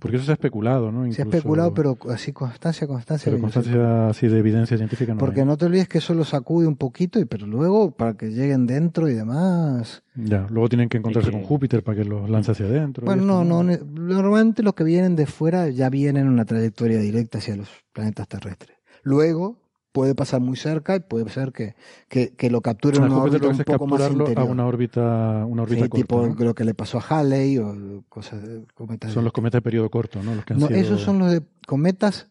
[0.01, 1.05] Porque eso se ha especulado, ¿no?
[1.13, 3.31] Se ha especulado, pero así constancia, constancia.
[3.31, 5.47] pero constancia así de evidencia científica no Porque hay.
[5.47, 8.67] no te olvides que eso lo sacude un poquito, y pero luego para que lleguen
[8.67, 10.03] dentro y demás.
[10.17, 13.05] Ya, luego tienen que encontrarse que- con Júpiter para que los lance hacia adentro.
[13.05, 17.39] Bueno, no, no, normalmente los que vienen de fuera ya vienen en una trayectoria directa
[17.39, 18.77] hacia los planetas terrestres.
[19.03, 19.59] Luego
[19.93, 21.75] puede pasar muy cerca y puede ser que,
[22.09, 24.51] que, que lo capture en una órbita un poco más capturarlo a interior.
[24.51, 26.35] una órbita, una órbita Sí, corta, tipo ¿no?
[26.45, 29.13] lo que le pasó a Halley o cosas de cometas.
[29.13, 30.35] Son los cometas de periodo corto, ¿no?
[30.35, 32.29] Los que han no, sido esos son los de cometas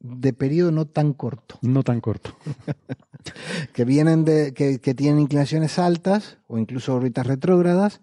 [0.00, 1.58] de periodo no tan corto.
[1.62, 2.30] no tan corto.
[3.72, 8.00] que vienen de, que, que tienen inclinaciones altas o incluso órbitas retrógradas,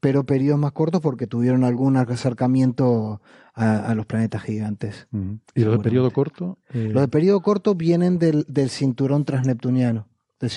[0.00, 3.20] pero periodos más cortos porque tuvieron algún acercamiento
[3.54, 5.08] a, a los planetas gigantes.
[5.54, 6.58] Y los de periodo corto.
[6.72, 10.08] eh, Los de periodo corto vienen del, del cinturón transneptuniano,
[10.40, 10.50] del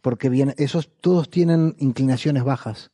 [0.00, 2.90] porque vienen, esos todos tienen inclinaciones bajas.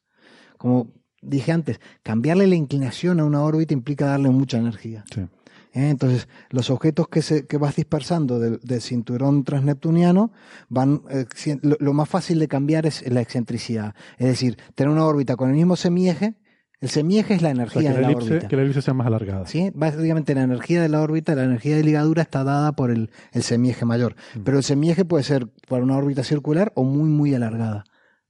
[0.57, 5.05] Como dije antes, cambiarle la inclinación a una órbita implica darle mucha energía.
[5.15, 5.21] sí.
[5.21, 5.91] ¿eh?
[5.91, 10.33] Entonces, los objetos que, se, que vas dispersando del, del cinturón transneptuniano
[10.69, 11.03] van.
[11.11, 11.27] eh,
[11.63, 13.95] lo más fácil de cambiar es la excentricidad.
[14.17, 16.35] Es decir, tener una órbita con el mismo semieje.
[16.81, 18.49] El semieje es la O sea, energía de la elipse, órbita.
[18.49, 19.47] que la elipse sea más alargada.
[19.47, 19.71] ¿sí?
[19.75, 23.43] Básicamente la energía de la órbita, la energía de ligadura está dada por el, el
[23.43, 24.15] semieje mayor.
[24.37, 24.41] Mm.
[24.45, 27.85] Pero el semieje puede ser para una órbita circular o muy, muy alargada,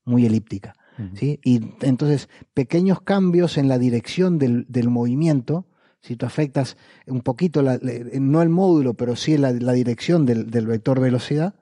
[0.05, 0.75] muy elíptica.
[0.99, 1.17] Ujú.
[1.17, 1.41] ¿sí?
[1.45, 5.67] Y entonces, pequeños cambios en la dirección del, del movimiento,
[6.01, 6.77] si tú afectas
[7.07, 7.79] un poquito, la-
[8.15, 11.55] no el módulo, pero sí la, la dirección del, del vector velocidad,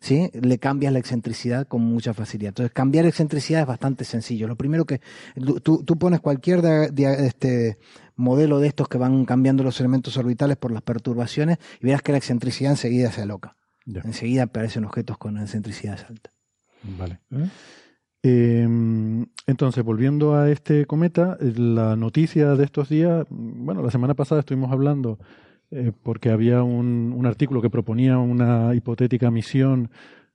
[0.00, 0.30] ¿sí?
[0.32, 2.50] le cambias la excentricidad con mucha facilidad.
[2.50, 4.48] Entonces, cambiar excentricidad es bastante sencillo.
[4.48, 5.00] Lo primero que
[5.62, 6.64] tú, tú pones cualquier
[6.96, 7.78] este,
[8.16, 12.12] modelo de estos que van cambiando los elementos orbitales por las perturbaciones y verás que
[12.12, 13.56] la excentricidad enseguida se aloca.
[13.86, 16.34] Ya, Enseguida aparecen objetos con excentricidades altas.
[16.82, 17.20] vale.
[18.22, 18.68] Eh,
[19.46, 24.70] entonces, volviendo a este cometa, la noticia de estos días, bueno, la semana pasada estuvimos
[24.70, 25.18] hablando
[25.70, 29.90] eh, porque había un, un artículo que proponía una hipotética misión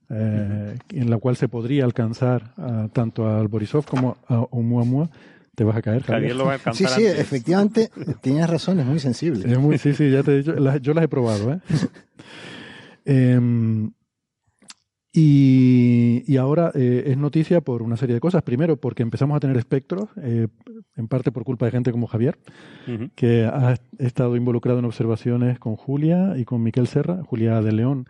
[0.08, 5.10] eh, en la cual se podría alcanzar a- tanto al Borisov como a Oumuamua.
[5.54, 6.32] Te vas a caer, Javier.
[6.32, 7.20] Javier lo va a Sí, alcanzar sí, antes.
[7.20, 9.50] efectivamente, tienes razón, es muy sensible.
[9.50, 11.60] Es muy, sí, sí, ya te he dicho, las- yo las he probado, ¿eh?
[15.18, 18.42] Y, y ahora eh, es noticia por una serie de cosas.
[18.42, 20.48] Primero, porque empezamos a tener espectros, eh,
[20.94, 22.38] en parte por culpa de gente como Javier,
[23.14, 28.06] que ha estado involucrado en observaciones con Julia y con Miquel Serra, Julia de León,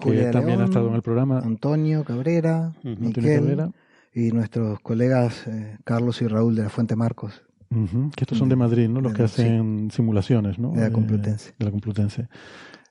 [0.00, 1.38] que de también León, ha estado en el programa.
[1.38, 2.74] Antonio Cabrera.
[2.84, 3.70] Antonio Miquel Cabrera.
[4.14, 7.42] y nuestros colegas eh, Carlos y Raúl de la Fuente Marcos.
[7.70, 9.00] Que estos son de Madrid, ¿no?
[9.00, 9.40] Los que sí.
[9.40, 10.72] hacen simulaciones, ¿no?
[10.72, 11.54] De la Eh, Complutense.
[11.58, 12.28] de la Complutense.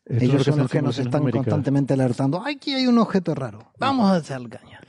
[0.06, 1.44] Esto es lo Ellos son los que nos están numéricas.
[1.45, 2.44] constantemente alertando.
[2.45, 3.60] Aquí hay un objeto raro.
[3.80, 4.80] Vamos a hacer caña.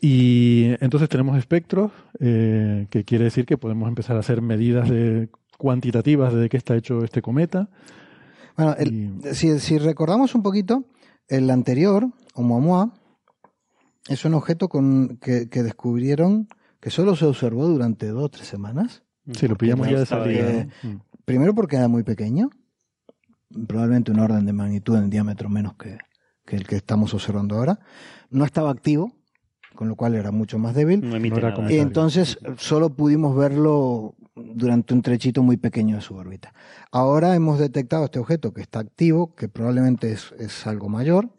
[0.00, 1.90] Y entonces tenemos espectros,
[2.20, 6.76] eh, que quiere decir que podemos empezar a hacer medidas de, cuantitativas de qué está
[6.76, 7.68] hecho este cometa.
[8.56, 10.84] Bueno, el- si, si recordamos un poquito,
[11.28, 12.92] el anterior, Oumuamua,
[14.08, 16.48] es un objeto con, que, que descubrieron
[16.80, 19.02] que solo se observó durante dos o tres semanas.
[19.32, 20.66] Sí, lo pillamos ya de salida.
[20.82, 20.90] ¿no?
[20.90, 21.00] Mm.
[21.24, 22.50] Primero porque era muy pequeño,
[23.66, 25.98] probablemente un orden de magnitud en diámetro menos que,
[26.44, 27.78] que el que estamos observando ahora.
[28.30, 29.12] No estaba activo,
[29.74, 31.00] con lo cual era mucho más débil.
[31.08, 31.56] No emite No era nada.
[31.56, 36.52] como- Y entonces solo pudimos verlo durante un trechito muy pequeño de su órbita.
[36.92, 41.30] Ahora hemos detectado este objeto que está activo, que probablemente es, es algo mayor.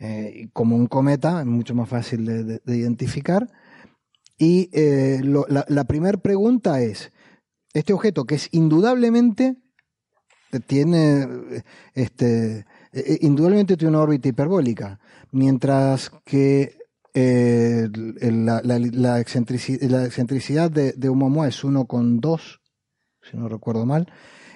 [0.00, 3.48] eh, como un cometa, es mucho más fácil de, de- de identificar.
[4.36, 7.12] Y eh, lo- la, la primera pregunta es,
[7.72, 9.56] este objeto que es indudablemente
[10.60, 11.62] tiene eh,
[11.94, 15.00] este eh, indudablemente tiene una órbita hiperbólica,
[15.32, 16.78] mientras que
[17.14, 22.60] eh, la, la- la excentrici- la excentricidad de, de Oumuamua es 1,2,
[23.22, 24.10] si no recuerdo mal.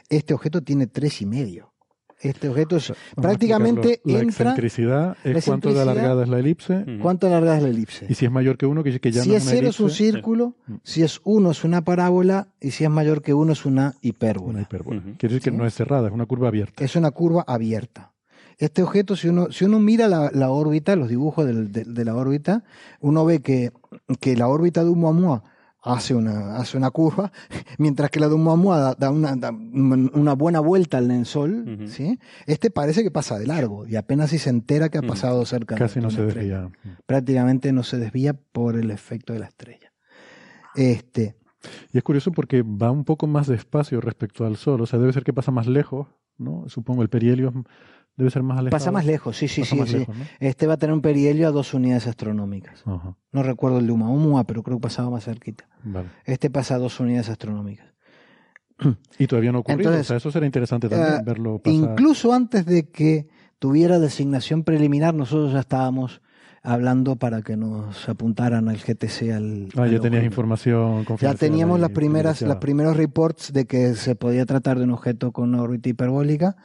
[0.08, 1.72] Este objeto tiene tres y medio.
[2.20, 4.00] Este objeto es prácticamente.
[4.04, 4.22] La entra.
[4.50, 6.84] excentricidad es la cuánto de alargada es la elipse.
[7.00, 8.06] ¿Cuánto alargada es la elipse?
[8.08, 9.80] Y si es mayor que uno, que, que ya si no es una cero es
[9.80, 10.74] un elipse, círculo, Mm.
[10.82, 14.50] si es uno es una parábola y si es mayor que uno es una hipérbola.
[14.50, 14.98] una hipérbola.
[15.00, 15.10] Ujú.
[15.18, 15.56] Quiere decir que Sí.
[15.56, 16.84] no es cerrada, es una curva abierta.
[16.84, 18.12] es una curva abierta.
[18.58, 22.04] Este objeto, si uno, si uno mira la, la órbita, los dibujos del- de, de
[22.04, 22.64] la órbita,
[23.00, 23.70] uno ve que,
[24.18, 25.44] que la órbita de Oumuamua
[25.94, 27.32] hace una, hace una curva,
[27.78, 31.88] mientras que la de Oumuamua da, da una, da una buena vuelta al Sol, Ujú.
[31.88, 32.18] ¿sí?
[32.46, 35.74] Este parece que pasa de largo y apenas si se entera que ha pasado cerca
[35.74, 36.60] de- Casi de no una se estrella.
[36.62, 36.98] desvía.
[37.06, 39.92] Prácticamente no se desvía por el efecto de la estrella.
[40.74, 41.36] Este,
[41.92, 44.80] Y es curioso porque va un poco más despacio respecto al Sol.
[44.80, 46.06] O sea, debe ser que pasa más lejos,
[46.36, 46.68] ¿no?
[46.68, 47.52] Supongo el perihelio
[48.18, 48.78] debe ser más alejado.
[48.78, 49.86] pasa más lejos, sí, sí, Pasa sí.
[49.86, 49.98] sí.
[50.00, 50.24] lejos, ¿no?
[50.40, 52.82] Este va a tener un perihelio a dos unidades astronómicas.
[53.32, 55.66] No recuerdo el de Oumuamua, pero creo que pasaba más cerquita.
[55.84, 56.08] vale.
[56.24, 57.86] Este pasa a dos unidades astronómicas.
[59.18, 59.90] Y todavía no ha ocurrido.
[59.90, 61.74] Entonces, o sea, eso será interesante también, eh, verlo pasar.
[61.74, 63.28] Incluso antes de que
[63.58, 66.20] tuviera designación preliminar, nosotros ya estábamos
[66.62, 69.68] hablando para que nos apuntaran al GTC al.
[69.76, 74.44] Ah, ya tenías información Ya teníamos las primeras, los primeros reports de que se podía
[74.46, 76.56] tratar de un objeto con una órbita hiperbólica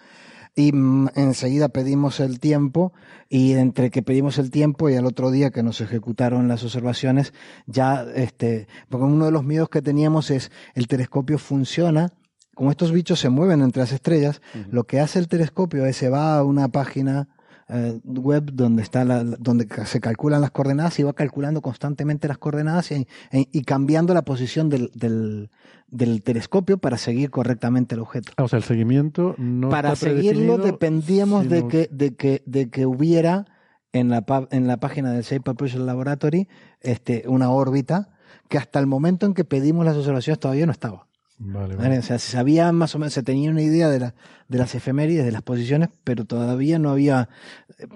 [0.55, 0.71] y
[1.15, 2.93] enseguida pedimos el tiempo
[3.27, 7.33] y entre que pedimos el tiempo y al otro día que nos ejecutaron las observaciones,
[7.65, 12.13] ya este, porque uno de los miedos que teníamos es el telescopio funciona,
[12.53, 16.09] como estos bichos se mueven entre las estrellas, lo que hace el telescopio es se
[16.09, 17.29] va a una página
[17.69, 22.37] eh, web donde está la, donde se calculan las coordenadas y va calculando constantemente las
[22.37, 25.49] coordenadas y, y- y cambiando la posición del, del,
[25.87, 28.31] del telescopio para seguir correctamente el objeto.
[28.37, 32.69] Ah, o sea, el seguimiento no para está seguirlo dependíamos de que, de que, de
[32.69, 33.45] que hubiera
[33.93, 36.47] en la, en la página del Shape Propulsion Laboratory
[36.81, 38.09] este, una órbita
[38.49, 41.07] que hasta el momento en que pedimos las observaciones todavía no estaba.
[41.45, 41.89] Vale, ¿Vale?
[41.89, 41.99] vale.
[41.99, 44.13] O sea, se sabía más o menos, se tenía una idea de, la,
[44.47, 47.27] de las efemérides, de las posiciones, pero todavía no había,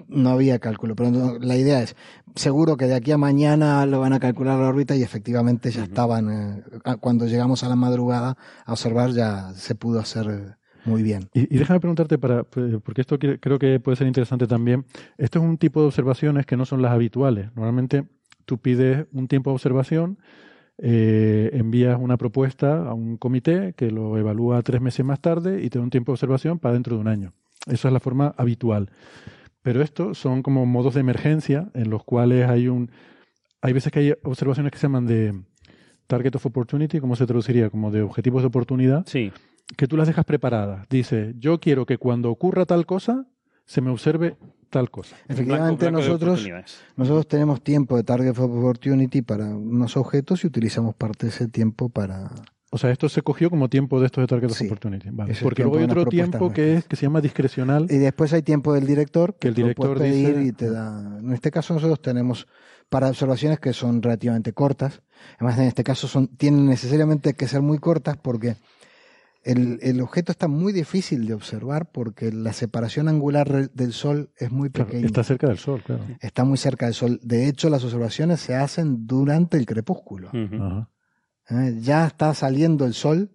[0.08, 0.94] no había cálculo.
[0.94, 1.96] Pero no- la idea es,
[2.34, 5.84] seguro que de aquí a mañana lo van a calcular la órbita y efectivamente ya
[5.84, 6.62] estaban, eh,
[7.00, 10.54] cuando llegamos a la madrugada a observar ya se pudo hacer eh,
[10.84, 11.28] muy bien.
[11.34, 14.84] Y, y déjame preguntarte, para, eh, porque esto creo que puede ser interesante también.
[15.16, 17.48] Esto es un tipo de observaciones que no son las habituales.
[17.56, 18.04] Normalmente
[18.44, 20.18] tú pides un tiempo de observación,
[20.78, 25.70] eh, envías una propuesta a un comité que lo evalúa tres meses más tarde y
[25.70, 27.32] te da un tiempo de observación para dentro de un año.
[27.66, 28.90] Esa es la forma habitual.
[29.62, 32.90] Pero estos son como modos de emergencia en los cuales hay un...
[33.60, 35.34] Hay veces que hay observaciones que se llaman de
[36.06, 37.68] target of opportunity, ¿cómo se traduciría?
[37.70, 39.32] Como de objetivos de oportunidad Sí.
[39.76, 40.86] que tú las dejas preparadas.
[40.88, 43.26] Dice, yo quiero que cuando ocurra tal cosa,
[43.66, 44.36] se me observe
[44.70, 45.16] tal cosa.
[45.28, 46.48] Efectivamente, Blanco- blanco de nosotros,
[46.96, 51.48] nosotros tenemos tiempo de target of opportunity para unos objetos y utilizamos parte de ese
[51.48, 52.30] tiempo para...
[52.70, 54.66] O sea, esto se cogió como tiempo de estos de Target of Sí.
[54.66, 55.08] Opportunity.
[55.10, 55.32] Vale.
[55.32, 57.86] El Porque luego hay otro tiempo que, es, que se llama discrecional.
[57.88, 60.52] Y después hay tiempo del director, Que el tú lo director puedes pedir dice- y
[60.52, 61.18] te da...
[61.18, 62.46] En este caso nosotros tenemos
[62.90, 65.00] para observaciones que son relativamente cortas.
[65.38, 68.56] Además, en este caso son tienen necesariamente que ser muy cortas porque
[69.48, 74.50] el, el objeto está muy difícil de observar porque la separación angular del Sol es
[74.52, 75.06] muy Claro, pequeña.
[75.06, 76.04] está cerca del Sol, claro.
[76.20, 77.18] Está muy cerca del Sol.
[77.22, 80.30] De hecho, las observaciones se hacen durante el crepúsculo.
[80.32, 81.78] ¿eh?
[81.80, 83.30] Ya está saliendo el Sol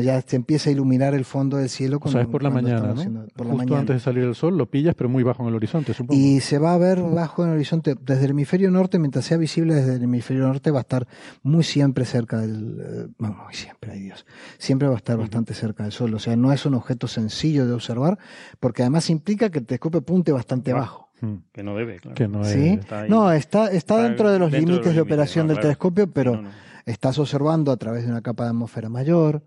[0.00, 1.96] Ya, se empieza a iluminar el fondo del cielo.
[1.96, 2.92] O Cuando, sea, es por la mañana, ¿no?
[2.94, 3.80] haciendo- por la Justo mañana.
[3.80, 6.18] antes de salir el sol lo pillas, pero muy bajo en el horizonte, supongo.
[6.20, 9.36] Y se va a ver bajo en el horizonte, desde el hemisferio norte, mientras sea
[9.36, 11.06] visible desde el hemisferio norte, va a estar
[11.42, 12.78] muy siempre cerca del.
[12.80, 14.24] eh, bueno, muy siempre, ay Dios.
[14.58, 16.14] Siempre va a estar bastante cerca del Sol.
[16.14, 18.18] O sea, no es un objeto sencillo de observar,
[18.60, 20.76] porque además implica que el telescopio apunte bastante Ah.
[20.76, 21.04] bajo.
[21.20, 21.34] Mm.
[21.52, 22.14] Que no debe, claro.
[22.14, 22.44] Que no.
[22.44, 22.68] ¿Sí?
[22.80, 23.10] está ahí.
[23.10, 25.48] No, está, está Está dentro de los dentro de límites los de límites, operación no,
[25.50, 25.62] del claro.
[25.68, 26.50] telescopio, pero No, no.
[26.86, 29.42] estás observando a través de una capa de atmósfera mayor,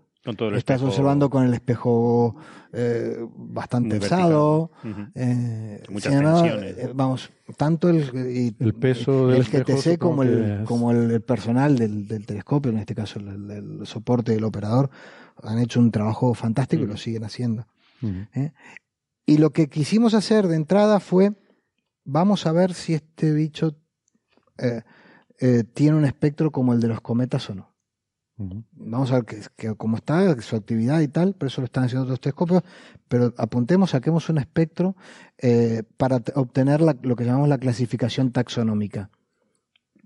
[0.58, 2.36] estás espejo observando con el espejo
[2.72, 4.18] eh, bastante vertical.
[4.84, 5.10] Ujú.
[5.14, 6.78] eh, Muchas tensiones.
[6.78, 10.68] eh, vamos, tanto el, y- El peso del el espejo, GTC como el, que es-
[10.68, 13.50] como el, el personal del, del telescopio, en este caso el, el-
[13.80, 14.90] el soporte del operador,
[15.42, 17.66] han hecho un trabajo fantástico y lo siguen haciendo.
[18.34, 18.52] ¿eh?
[19.26, 21.32] Y lo que quisimos hacer de entrada fue,
[22.04, 23.76] vamos a ver si este bicho
[24.58, 24.82] eh,
[25.40, 27.67] eh, tiene un espectro como el de los cometas o no.
[28.38, 31.84] Vamos a ver que, que cómo está, su actividad y tal, pero eso lo están
[31.84, 32.62] haciendo otros telescopios,
[33.08, 34.94] pero apuntemos, saquemos un espectro
[35.38, 39.10] eh, para obtener la- lo que llamamos la clasificación taxonómica.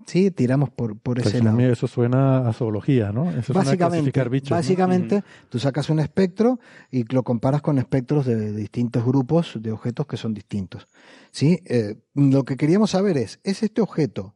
[0.07, 1.57] Sí, tiramos por, por ese lado.
[1.61, 3.29] Eso suena a zoología, ¿no?
[3.31, 3.77] Eso suena a Básicamente,
[4.11, 4.49] clasificar bichos.
[4.49, 6.59] básicamente tú sacas un espectro
[6.91, 10.87] y lo comparas con espectros de, distintos grupos de objetos que son distintos.
[11.31, 11.61] ¿Sí?
[11.65, 14.35] Eh, lo que queríamos saber es, ¿es este objeto,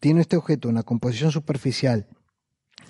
[0.00, 2.06] tiene este objeto una composición superficial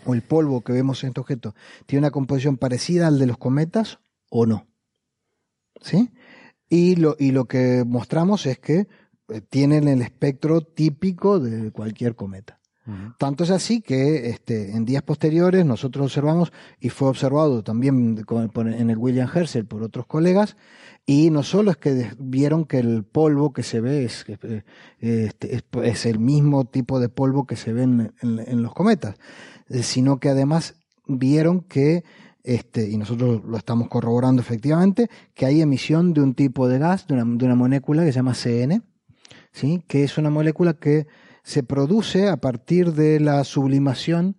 [0.08, 1.54] o el polvo que vemos en este objeto
[1.86, 3.98] tiene una composición parecida al de los cometas
[4.30, 4.66] o no?
[5.80, 6.10] ¿Sí?
[6.68, 8.88] Y lo, y lo que mostramos es que
[9.28, 12.56] eh, tienen el espectro típico de cualquier cometa.
[13.18, 18.88] Tanto es así que este, en días posteriores nosotros observamos y fue observado también en
[18.90, 20.56] el William Herschel por otros colegas
[21.04, 24.62] y no solo es que vieron que el polvo que se ve es, eh,
[25.00, 28.72] este, es, es el mismo tipo de polvo que se ve en, en- en los
[28.72, 29.16] cometas,
[29.68, 30.76] sino que además
[31.06, 32.04] vieron que
[32.44, 37.06] este, y nosotros lo estamos corroborando efectivamente, que hay emisión de un tipo de gas,
[37.06, 38.82] de una, de una molécula que se llama CN,
[39.52, 39.84] ¿sí?
[39.86, 41.06] que es una molécula que
[41.42, 44.36] se produce a partir de la sublimación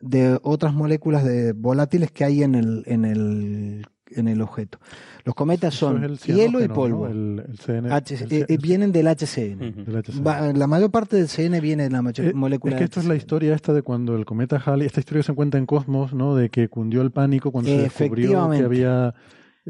[0.00, 3.86] de otras moléculas de volátiles que hay en el, en el,
[4.16, 4.78] en el objeto.
[5.24, 7.08] Los cometas son es hielo y polvo.
[7.08, 7.12] ¿no?
[7.12, 7.92] El, el CN.
[7.92, 9.68] H- el eh, eh, vienen del HCN.
[9.68, 9.84] Ujú.
[9.90, 10.26] del HCN.
[10.26, 13.06] Va- la mayor parte del CN viene de la Eh, molécula Es que esto es
[13.06, 13.18] la HCN.
[13.18, 16.34] historia esta de cuando el cometa Halley, esta historia se encuentra en Cosmos, ¿no?
[16.34, 19.14] De que cundió el pánico cuando se descubrió que había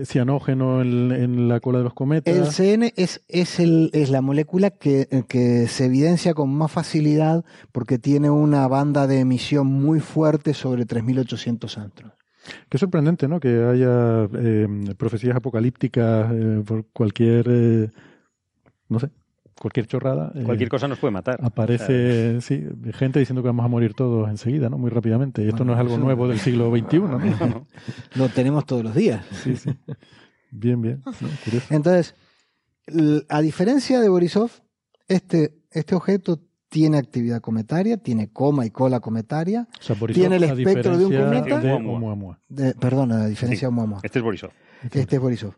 [0.05, 2.35] cianógeno en, en la cola de los cometas.
[2.35, 7.45] El CN es, es, el, es la molécula que, que se evidencia con más facilidad
[7.73, 12.11] porque tiene una banda de emisión muy fuerte sobre 3800 angstrom.
[12.69, 13.39] Qué sorprendente, ¿no?
[13.41, 17.91] Que haya eh, profecías apocalípticas eh, por cualquier, eh,
[18.89, 19.11] no sé,
[19.59, 20.33] cualquier chorrada.
[20.35, 21.39] eh, Cualquier cosa nos puede matar.
[21.43, 22.65] Aparece, sí,
[22.95, 24.79] gente diciendo que vamos a morir todos enseguida, ¿no?
[24.79, 25.45] Muy rápidamente.
[25.45, 27.19] Y esto no es algo nuevo del siglo XXI, ¿no?
[27.19, 27.67] No, no.
[28.15, 29.25] Lo tenemos todos los días.
[29.43, 29.71] Sí, sí.
[30.51, 31.03] Bien, bien.
[31.05, 31.13] ¿no?
[31.45, 31.67] Curioso.
[31.75, 32.15] Entonces,
[33.29, 34.51] a diferencia de Borisov,
[35.09, 36.41] este, este objeto
[36.71, 39.69] tiene actividad cometaria, tiene coma y cola cometaria.
[39.79, 41.61] O sea, Borisov, Tiene el a espectro de un cometa.
[41.61, 41.93] de Oumuamua.
[41.93, 42.41] Oumuamua.
[42.49, 43.61] De, perdón, a diferencia Sí.
[43.63, 44.01] de Oumuamua.
[44.03, 44.51] Este es Borisov.
[44.91, 45.55] Este es Borisov.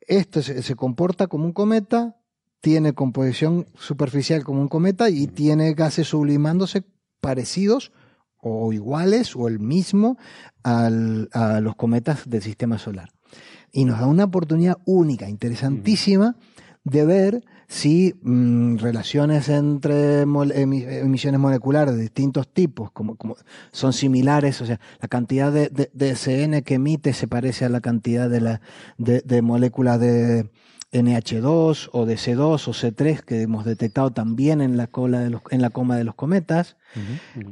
[0.00, 2.16] Este se, se comporta como un cometa,
[2.60, 6.82] tiene composición superficial como un cometa y tiene gases sublimándose
[7.20, 7.92] parecidos
[8.38, 10.18] o iguales o el mismo
[10.62, 13.10] al- a los cometas del sistema solar.
[13.72, 16.36] Y nos da una oportunidad única, interesantísima,
[16.84, 17.44] de ver
[17.74, 23.34] si mm, relaciones entre mol- emisiones moleculares de distintos tipos como, como
[23.72, 27.68] son similares, o sea, la cantidad de, de- de CN que emite se parece a
[27.68, 28.60] la cantidad de, la,
[28.96, 30.48] de, de moléculas de
[30.92, 35.42] NH2 o de C2 o C3 que hemos detectado también en la cola de los,
[35.50, 36.76] en la coma de los cometas.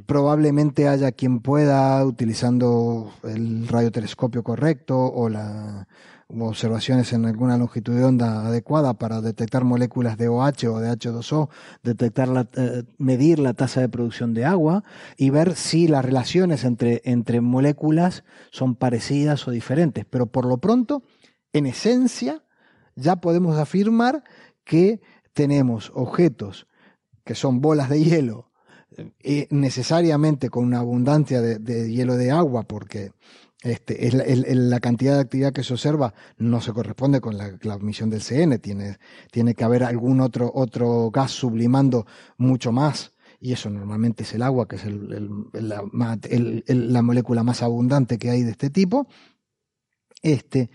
[0.07, 5.89] Probablemente haya quien pueda, utilizando el radiotelescopio correcto o la
[6.41, 11.49] observaciones en alguna longitud de onda adecuada para detectar moléculas de OH o de H2O,
[11.83, 14.85] detectar la, eh, medir la tasa de producción de agua
[15.17, 20.05] y ver si las relaciones entre, entre moléculas son parecidas o diferentes.
[20.05, 21.03] Pero por lo pronto,
[21.53, 22.43] en esencia,
[22.95, 24.25] ya podemos afirmar
[24.65, 25.01] que
[25.33, 26.67] tenemos objetos
[27.25, 28.52] que son bolas de hielo
[29.23, 33.13] eh, necesariamente con una abundancia de, de hielo de agua, porque
[33.63, 37.39] este, es la, el- la cantidad de actividad que se observa no se corresponde con
[37.39, 38.99] la, la emisión del CN, tiene,
[39.31, 42.07] tiene que haber algún otro, otro gas sublimando
[42.39, 45.13] mucho más, y eso normalmente es el agua, que es el-
[45.55, 45.83] el- la,
[46.29, 46.65] el-
[47.03, 49.07] molécula más abundante que hay de este tipo.
[50.23, 50.71] Este,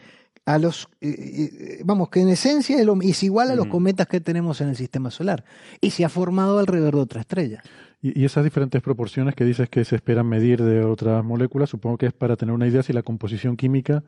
[0.46, 3.72] a los, eh, eh, vamos, que en esencia es, igual a los Ujú.
[3.74, 5.44] cometas que tenemos en el sistema solar
[5.82, 7.62] y se ha formado alrededor de otra estrella.
[8.02, 12.08] Y, esas diferentes proporciones que dices que se esperan medir de otras moléculas, supongo que
[12.08, 14.04] es para tener una idea si la composición química,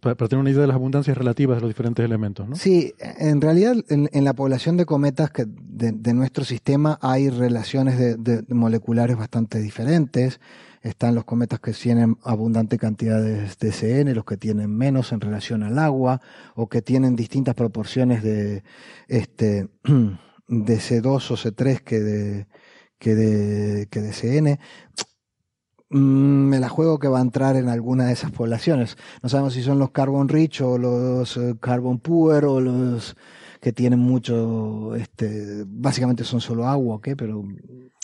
[0.00, 2.56] para, tener una idea de las abundancias relativas de los diferentes elementos, ¿no?
[2.56, 8.44] Sí, en realidad en, la población de cometas de, nuestro sistema hay relaciones de, de-
[8.54, 10.40] moleculares bastante diferentes.
[10.82, 15.20] Están los cometas que tienen abundante cantidad de, de CN, los que tienen menos en
[15.20, 16.20] relación al agua,
[16.54, 18.62] o que tienen distintas proporciones de,
[19.08, 19.68] este,
[20.48, 22.46] de C2 o C3 que de,
[23.02, 24.60] que de, que de CN.
[25.90, 28.96] Mm, Me la juego que va a entrar en alguna de esas poblaciones.
[29.22, 33.16] No sabemos si son los carbon rich o los eh, carbon poor o los
[33.60, 37.10] que tienen mucho, este, básicamente son solo agua, ¿ok?
[37.16, 37.44] Pero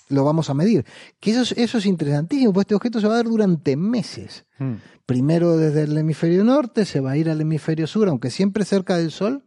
[0.08, 0.84] lo vamos a medir.
[1.20, 4.46] Que eso es, eso es interesantísimo, pues este objeto se va a dar durante meses.
[4.58, 4.74] Hmm.
[5.06, 8.96] Primero desde el hemisferio norte, se va a ir al hemisferio sur, aunque siempre cerca
[8.96, 9.44] del Sol.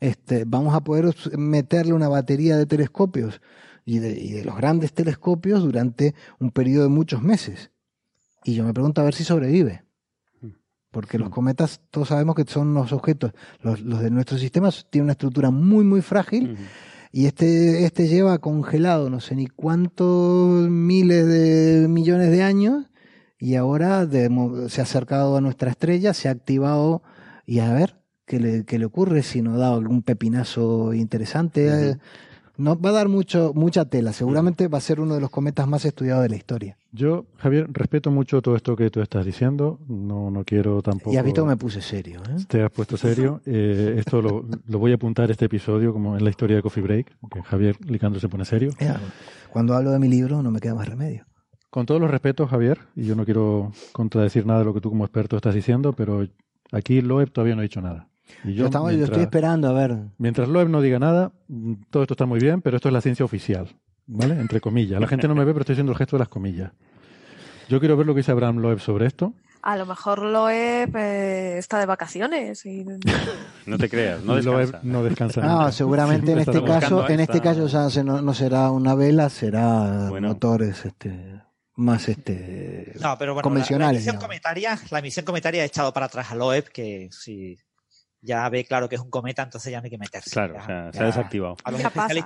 [0.00, 3.40] Este, vamos a poder meterle una batería de telescopios
[3.84, 7.70] y de, y de los grandes telescopios durante un periodo de muchos meses.
[8.44, 9.84] Y yo me pregunto a ver si sobrevive.
[10.90, 15.06] Porque los cometas, todos sabemos que son los objetos, los, los de nuestro sistema tienen
[15.06, 16.56] una estructura muy, muy frágil.
[17.10, 22.86] Y este, este lleva congelado no sé ni cuántos miles de millones de años
[23.38, 24.28] y ahora de
[24.68, 27.02] se ha acercado a nuestra estrella, se ha activado
[27.46, 27.96] y a ver
[28.26, 31.98] qué le, qué le ocurre, si nos da algún pepinazo interesante.
[32.56, 35.66] No, va a dar mucho, mucha tela, seguramente va a ser uno de los cometas
[35.66, 36.76] más estudiados de la historia.
[36.92, 39.80] Yo, Javier, respeto mucho todo esto que tú estás diciendo.
[39.88, 41.12] No, no quiero tampoco.
[41.12, 42.22] Y has visto que me puse serio.
[42.30, 42.36] ¿eh?
[42.46, 43.40] Te has puesto serio.
[43.44, 46.82] Eh, esto lo, lo voy a apuntar este episodio como en la historia de Coffee
[46.82, 48.70] Break, que Javier Licandro se pone serio.
[49.50, 51.26] Cuando hablo de mi libro no me queda más remedio.
[51.70, 54.90] Con todos los respetos, Javier, y yo no quiero contradecir nada de lo que tú
[54.90, 56.24] como experto estás diciendo, pero
[56.70, 58.06] aquí Loeb todavía no ha dicho nada.
[58.44, 59.96] Y Yo, estamos- yo mientras, estoy esperando a ver.
[60.18, 61.32] mientras Loeb no diga nada,
[61.90, 63.68] todo esto está muy bien, pero esto es la ciencia oficial,
[64.06, 64.40] ¿vale?
[64.40, 65.00] Entre comillas.
[65.00, 66.72] La gente no me ve, pero estoy haciendo el gesto de las comillas.
[67.68, 69.32] Yo quiero ver lo que dice Abraham Loeb sobre esto.
[69.62, 72.84] A lo mejor Loeb eh, está de vacaciones y
[73.66, 74.80] No te creas, no Loeb descansa.
[74.82, 75.40] no descansa.
[75.42, 78.70] No, seguramente en este está buscando caso, en este caso ya se- no, no será
[78.70, 80.28] una vela, será Bueno.
[80.28, 81.40] motores este
[81.76, 83.96] más este No, pero bueno, la- La, convencionales.
[84.02, 84.24] emisión digamos.
[84.24, 87.56] cometaria, la emisión cometaria ha echado para atrás a Loeb, que si
[88.24, 90.30] ya ve claro que es un cometa, entonces ya no hay que meterse.
[90.30, 91.56] Claro, Ya- o sea, se ha desactivado.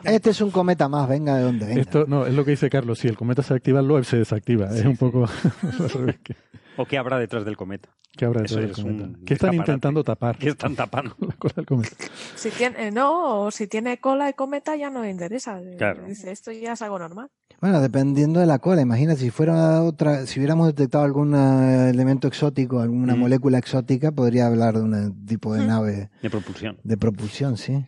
[0.04, 1.80] Este es un cometa más, venga de donde venga.
[1.80, 2.98] Esto, no, es lo que dice Carlos.
[3.00, 4.66] Si el cometa se activa, Loeb se desactiva.
[4.74, 5.24] es un poco
[6.76, 7.88] ¿O qué habrá detrás del cometa?
[8.16, 9.18] que habrá Eso detrás del un cometa.
[9.26, 9.56] ¿Qué están escaparate.
[9.72, 10.38] intentando tapar?
[10.38, 11.14] ¿Qué están tapando?
[11.20, 11.96] La cola del cometa.
[12.34, 15.60] si tiene, no, o si tiene cola de cometa ya no le interesa.
[15.76, 16.04] Claro.
[16.04, 17.30] Dice, esto ya es algo normal.
[17.60, 22.28] Bueno, dependiendo de la cola, imagina si fuera otra, si hubiéramos detectado algún eh, elemento
[22.28, 23.18] exótico, alguna Mm.
[23.18, 26.76] molécula exótica, podría hablar de un tipo de nave De propulsión.
[26.84, 27.84] de propulsión, sí.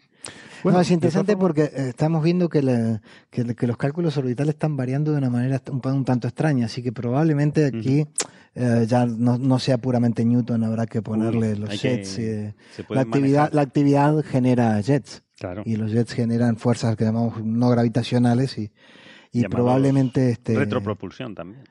[0.64, 4.54] Bueno, no, es interesante porque eh, estamos viendo que, la- que, que los cálculos orbitales
[4.54, 8.06] están variando de una manera un, tanto extraña, así que probablemente aquí
[8.56, 12.18] eh, ya no, no sea puramente Newton, habrá que ponerle Uy, los que- jets.
[12.18, 13.54] y, eh, Se la, pueden actividad, manejar.
[13.54, 15.62] la actividad genera jets Claro.
[15.64, 18.70] y los jets generan fuerzas que llamamos no gravitacionales y,
[19.32, 21.62] y Llamados probablemente este Retropropulsión también.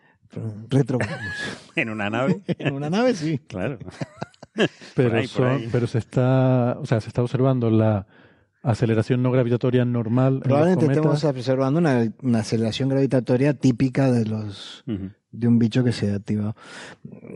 [0.70, 1.00] retro
[1.76, 2.42] En una nave.
[2.48, 3.80] en una nave sí Claro.
[4.96, 5.70] pero, Por ahí, por son- ahí.
[5.72, 8.06] pero se está, o sea, se está observando la
[8.62, 10.34] aceleración no gravitatoria normal.
[10.34, 11.06] en los probablemente cometas.
[11.16, 14.84] estemos observando una, una aceleración gravitatoria típica de los
[15.32, 16.56] de un bicho que se ha activado.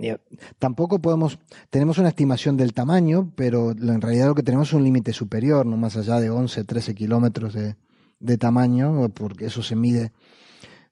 [0.01, 0.19] Ya,
[0.59, 1.37] Tampoco podemos,
[1.69, 5.13] tenemos una estimación del tamaño, pero lo- en realidad lo que tenemos es un límite
[5.13, 7.75] superior, no más allá de 11, 13 kilómetros de,
[8.23, 10.11] de tamaño, porque eso se mide.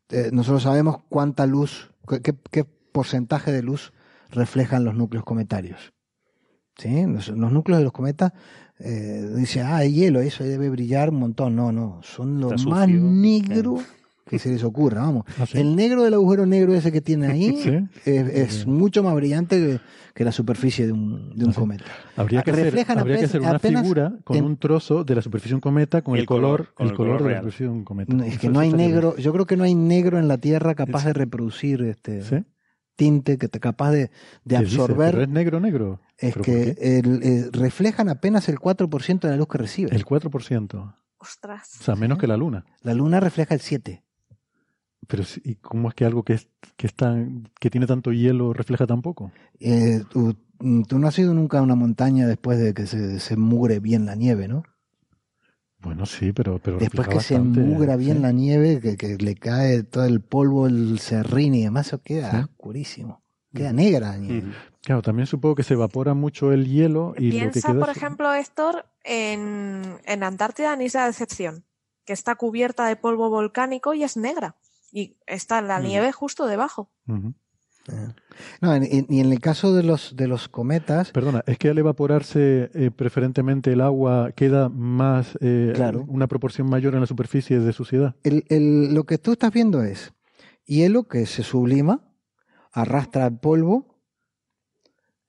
[0.09, 3.93] Eh, nosotros sabemos cuánta luz, qué, qué- qué porcentaje de luz
[4.29, 5.93] reflejan los núcleos cometarios.
[6.77, 7.05] ¿Sí?
[7.05, 8.33] Los, los núcleos de los cometas,
[8.79, 11.55] eh, dice, ah, hay hielo, eso ahí debe brillar un montón.
[11.55, 13.77] No, no, son lo Está más sucio, negro
[14.27, 15.25] que se les ocurra, vamos.
[15.39, 15.57] ¿Ah, sí?
[15.59, 17.77] El negro del agujero negro ese que tiene ahí Sí.
[18.09, 19.79] es, es mucho más brillante que,
[20.13, 21.59] que la superficie de un, de un Ah, sí.
[21.59, 21.85] cometa.
[22.15, 23.29] Habría que, hacer, reflejan habría que apenas-
[23.59, 26.21] hacer una figura con en- un trozo de la superficie de un cometa con el,
[26.21, 28.13] el color, con el color, color de la superficie de un cometa.
[28.13, 30.37] No, es que Eso- no hay negro, yo creo que no hay negro en la
[30.37, 32.21] Tierra capaz de reproducir este
[32.95, 34.11] tinte, que te capaz de,
[34.45, 35.11] de absorber.
[35.11, 35.99] ¿Pero es negro negro?
[36.17, 39.95] es ¿Pero por que el- eh, reflejan apenas el 4% de la luz que recibe.
[39.95, 40.93] El 4%.
[41.17, 41.77] Ostras.
[41.79, 42.65] O sea, menos que la luna.
[42.81, 44.01] La luna refleja el 7%.
[45.11, 46.47] Pero ¿y cómo es que algo que es,
[46.77, 49.31] que es tan, que tiene tanto hielo refleja tan poco?
[49.59, 50.35] Eh, tú,
[50.87, 54.05] tú no has ido nunca a una montaña después de que se, se mugre bien
[54.05, 54.63] la nieve, ¿no?
[55.79, 58.21] Bueno, sí, pero, pero Después que se mugra bien sí.
[58.23, 62.31] la nieve, que, que le cae todo el polvo, el serrín y demás, eso queda
[62.31, 62.37] Sí.
[62.37, 63.21] oscurísimo.
[63.53, 64.53] queda negra la nieve.
[64.81, 67.89] Claro, también supongo que se evapora mucho el hielo y lo que Piensa, queda por
[67.89, 71.65] es- ejemplo, Héctor, en, en Antártida, en Isla de Decepción,
[72.05, 74.55] que está cubierta de polvo volcánico y es negra.
[74.91, 76.89] Y está la nieve justo debajo.
[78.61, 82.69] No, y en el caso de los, de los cometas, Perdona, es que al evaporarse
[82.75, 86.05] eh, preferentemente el agua queda más, eh, Claro.
[86.07, 88.15] una proporción mayor en la superficie de suciedad.
[88.23, 90.13] el, el- lo que tú estás viendo es
[90.65, 92.01] hielo que se sublima,
[92.71, 93.97] arrastra el polvo,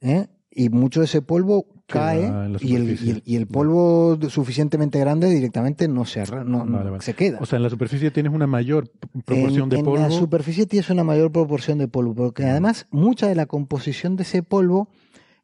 [0.00, 0.28] ¿eh?
[0.50, 4.98] y mucho de ese polvo cae en y el, y el- y el polvo suficientemente
[4.98, 7.02] grande directamente no se arra- no, no Vale, vale.
[7.02, 7.38] se queda.
[7.40, 8.90] O sea, en la superficie tienes una mayor
[9.24, 9.98] proporción en, de en polvo.
[10.02, 14.22] la superficie tienes una mayor proporción de polvo, porque además mucha de la composición de
[14.24, 14.88] ese polvo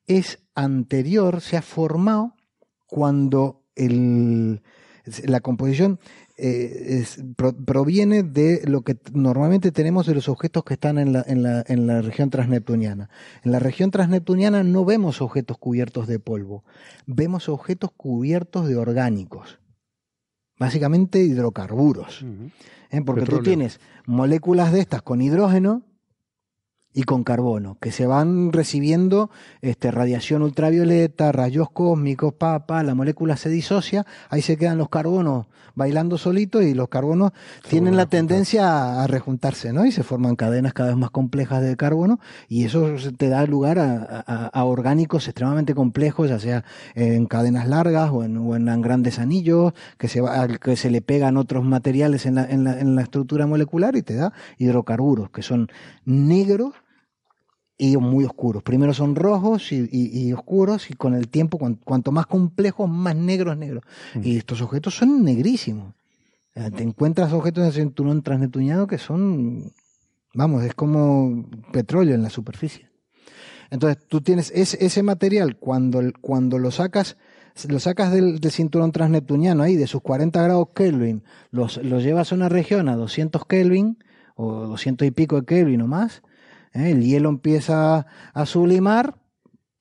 [0.06, 2.34] es anterior, se ha formado
[2.86, 4.62] cuando el,
[5.24, 5.98] la composición
[6.38, 11.12] eh, es- pro- proviene de lo que normalmente tenemos de los objetos que están en
[11.12, 13.10] la, en, la, en la región transneptuniana.
[13.44, 16.64] En la región transneptuniana no vemos objetos cubiertos de polvo,
[17.06, 19.58] vemos objetos cubiertos de orgánicos,
[20.58, 22.24] básicamente hidrocarburos.
[22.90, 23.02] ¿eh?
[23.04, 23.38] Porque Petróleo.
[23.38, 25.82] tú tienes moléculas de estas con hidrógeno
[26.94, 33.36] y con carbono, que se van recibiendo este, radiación ultravioleta, rayos cósmicos, papa, la molécula
[33.36, 37.30] se disocia, ahí se quedan los carbonos bailando solitos y los carbonos
[37.68, 39.86] tienen la tendencia a, rejuntarse, ¿no?
[39.86, 43.78] Y se forman cadenas cada vez más complejas de carbono y eso te da lugar
[43.78, 46.64] a, a- a orgánicos extremadamente complejos, ya sea
[46.96, 51.00] en cadenas largas o en, o en grandes anillos, que se, va, que se le
[51.00, 55.30] pegan otros materiales en la, en, la, en la estructura molecular y te da hidrocarburos,
[55.30, 55.68] que son
[56.04, 56.72] negros
[57.78, 58.62] y muy oscuros.
[58.64, 62.90] Primero son rojos y, y- y oscuros y con el tiempo, cuan- cuanto más complejos,
[62.90, 63.84] más negros negros.
[64.14, 64.20] Mm.
[64.24, 65.94] Y estos objetos son negrísimos.
[66.74, 69.72] Te encuentras objetos en el cinturón transneptuniano que son,
[70.34, 72.88] vamos, es como petróleo en la superficie.
[73.70, 77.16] Entonces tú tienes ese, ese material cuando, cuando lo sacas,
[77.68, 81.22] lo sacas del, del cinturón transneptuniano ahí de sus 40 grados Kelvin,
[81.52, 83.98] los, los llevas a una región a 200 Kelvin
[84.34, 86.22] o 200 y pico de Kelvin o más,
[86.74, 86.90] ¿eh?
[86.90, 89.16] el hielo empieza a sublimar,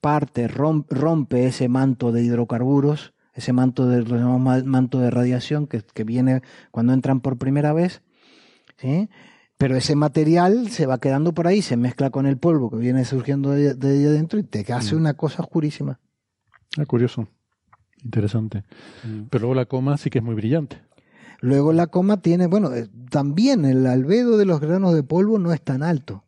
[0.00, 5.10] parte, rom- rompe ese manto de hidrocarburos, ese manto de, lo llamamos ma- manto de
[5.10, 8.02] radiación que, que viene cuando entran por primera vez,
[8.76, 9.08] ¿sí?
[9.56, 13.04] pero ese material se va quedando por ahí, se mezcla con el polvo que viene
[13.04, 15.98] surgiendo de, de ahí adentro y te hace una cosa oscurísima.
[16.76, 17.26] Ah, curioso.
[18.04, 18.62] Interesante.
[19.30, 20.80] Pero luego la coma sí que es muy brillante.
[21.40, 25.52] Luego la coma tiene, bueno, eh, también el albedo de los granos de polvo no
[25.52, 26.24] es tan alto.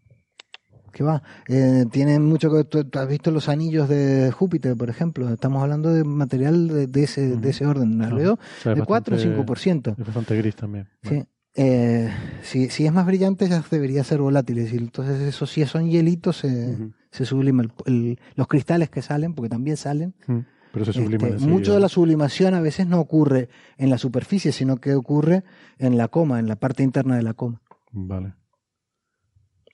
[0.92, 1.22] ¿Qué va?
[1.48, 5.28] Eh, tienen mucho que tú, tú has visto los anillos de Júpiter, por ejemplo.
[5.28, 7.92] Estamos hablando de material de, de ese, de ese orden.
[7.94, 9.94] Un albedo O sea, de 4 o bastante- 5%.
[9.98, 10.88] Es bastante gris también.
[11.02, 11.24] Sí.
[11.56, 12.08] Eh,
[12.42, 14.58] si, si es más brillante, ya debería ser volátil.
[14.58, 16.76] Es decir, entonces, eso si son hielitos, se,
[17.10, 17.62] se sublima.
[17.64, 20.14] el- el- los cristales que salen, porque también salen.
[20.26, 20.38] Mm.
[20.72, 21.18] Pero se Este,
[21.48, 25.42] mucho de la sublimación a veces no ocurre en la superficie, sino que ocurre
[25.78, 27.60] en la coma, en la parte interna de la coma.
[27.90, 28.34] Vale.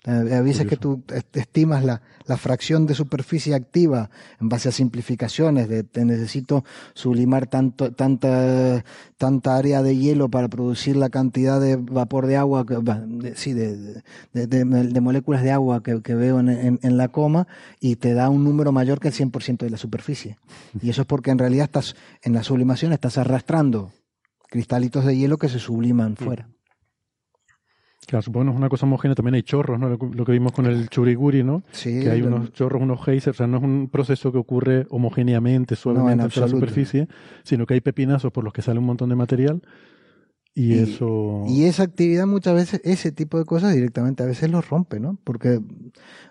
[0.07, 1.03] Eh, A veces que Curioso.
[1.07, 4.09] tú est- estimas la, la fracción de superficie activa
[4.41, 6.65] en base a simplificaciones de te necesito
[6.95, 8.85] sublimar tanto, tanta,
[9.19, 13.53] tanta área de hielo para producir la cantidad de vapor de agua, que, de- sí,
[13.53, 14.03] de,
[14.33, 17.49] de, moléculas de agua que, que veo en, en- en la coma
[17.81, 20.39] y te da un número mayor que el 100% de la superficie.
[20.83, 23.91] Y eso es porque en realidad estás en la sublimación estás arrastrando
[24.49, 26.49] cristalitos de hielo que se subliman fuera.
[28.07, 29.89] Claro, supongo que no es una cosa homogénea, también hay chorros, ¿no?
[29.89, 31.65] Lo, que- lo que vimos con el churiguri, ¿no?
[31.73, 34.39] Sí, que hay lo- unos chorros, unos geysers, o sea, no es un proceso que
[34.39, 37.09] ocurre homogéneamente, suavemente en en la superficie,
[37.43, 39.61] sino que hay pepinazos por los que sale un montón de material
[40.55, 41.45] y, Y- eso...
[41.49, 45.19] Y esa actividad muchas veces, ese tipo de cosas directamente a veces los rompe, ¿no?
[45.25, 45.61] Porque,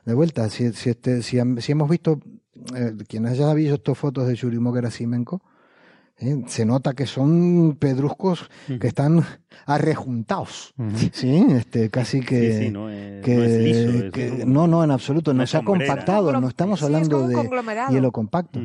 [0.06, 2.19] de vuelta, si, si, este, si, si hemos visto,
[2.76, 5.41] eh, quien haya visto estas fotos de Churyumov Gerasimenko,
[6.17, 6.43] ¿eh?
[6.47, 9.23] se nota que son pedruscos que están
[9.65, 10.73] arrejuntados.
[11.13, 11.45] ¿sí?
[11.49, 12.53] Este, casi que...
[12.53, 14.05] Sí, sí, no es, que- no es liso.
[14.05, 16.87] es que- un- no, no, en absoluto, no, se ha compactado, no estamos Sí, es
[16.87, 17.35] hablando como un de
[17.93, 18.59] hielo compacto.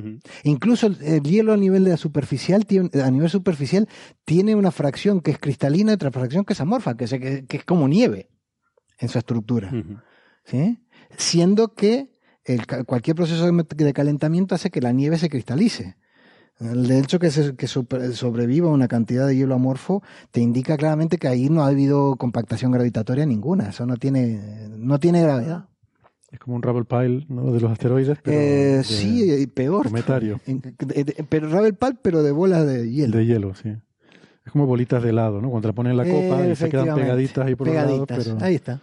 [0.45, 3.89] Incluso el, el hielo a nivel de la superficial tiene, a nivel superficial
[4.25, 7.45] tiene una fracción que es cristalina y otra fracción que es amorfa, que es, que,
[7.47, 8.29] que es como nieve
[8.99, 9.71] en su estructura.
[10.45, 10.79] ¿sí?
[11.17, 12.11] Siendo que
[12.45, 15.97] el cualquier proceso de, de calentamiento hace que la nieve se cristalice.
[16.61, 21.27] El hecho que, se, que sobreviva una cantidad de hielo amorfo te indica claramente que
[21.29, 23.71] ahí no ha habido compactación gravitatoria ninguna.
[23.71, 25.65] Eso no tiene, no tiene gravedad.
[26.31, 27.51] Es como un rubble pile ¿no?
[27.53, 29.87] de los asteroides, pero Eh, sí, y peor.
[29.87, 30.39] cometario.
[31.29, 33.17] Pero Ravel Pal, pero de bolas de hielo.
[33.17, 33.75] de hielo, sí.
[34.45, 35.49] Es como bolitas de helado, ¿no?
[35.51, 38.11] Cuando te la ponen en la copa y se quedan pegaditas ahí por Pegaditas.
[38.19, 38.45] lados, pero...
[38.45, 38.81] Ahí está.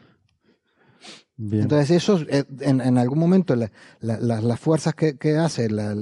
[1.39, 1.63] Bien.
[1.63, 5.69] Entonces eso, eh, en, en algún momento, la- la- la- las fuerzas que, que hace
[5.69, 5.93] la,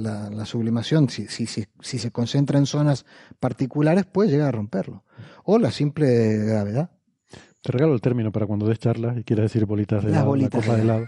[0.46, 3.04] sublimación, si, si, si, si se concentra en zonas
[3.38, 5.04] particulares, puede llegar a romperlo.
[5.44, 6.90] O la simple gravedad.
[7.62, 10.28] Te regalo el término para cuando des charlas y quieras decir bolitas de Las helado,
[10.30, 11.06] bolitas de helado.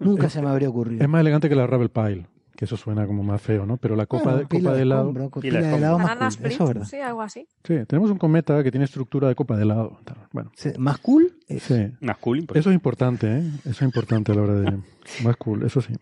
[0.00, 1.02] Nunca Es- se me habría ocurrido.
[1.02, 2.26] Es más elegante que la Ravel Pile,
[2.56, 3.76] que eso suena como más feo, ¿no?
[3.78, 5.12] Pero la copa, Bueno, de, copa de de helado.
[5.40, 6.86] Pila de helado más cool, split, Eso es verdad.
[6.88, 7.48] sí, algo así.
[7.64, 9.98] Sí, tenemos un cometa que tiene estructura de copa de helado.
[10.32, 11.36] Bueno, Sí, Más cool.
[11.48, 11.88] es- sí.
[12.00, 12.60] Más cool, pues.
[12.60, 13.42] Eso es importante, ¿eh?
[13.60, 14.78] Eso es importante a la hora de...
[15.24, 15.94] Más cool, eso sí.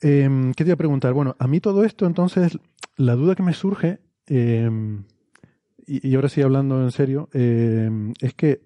[0.00, 1.12] Em, ¿Qué te iba a preguntar?
[1.12, 2.58] Bueno, a mí todo esto, entonces,
[2.96, 5.04] la duda que me surge, em,
[5.86, 8.60] y, y ahora sí hablando en serio, em, es que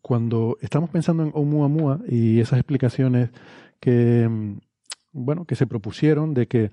[0.00, 3.30] cuando estamos pensando en Oumuamua y esas explicaciones
[3.80, 4.28] que,
[5.16, 6.70] bueno, que se propusieron de que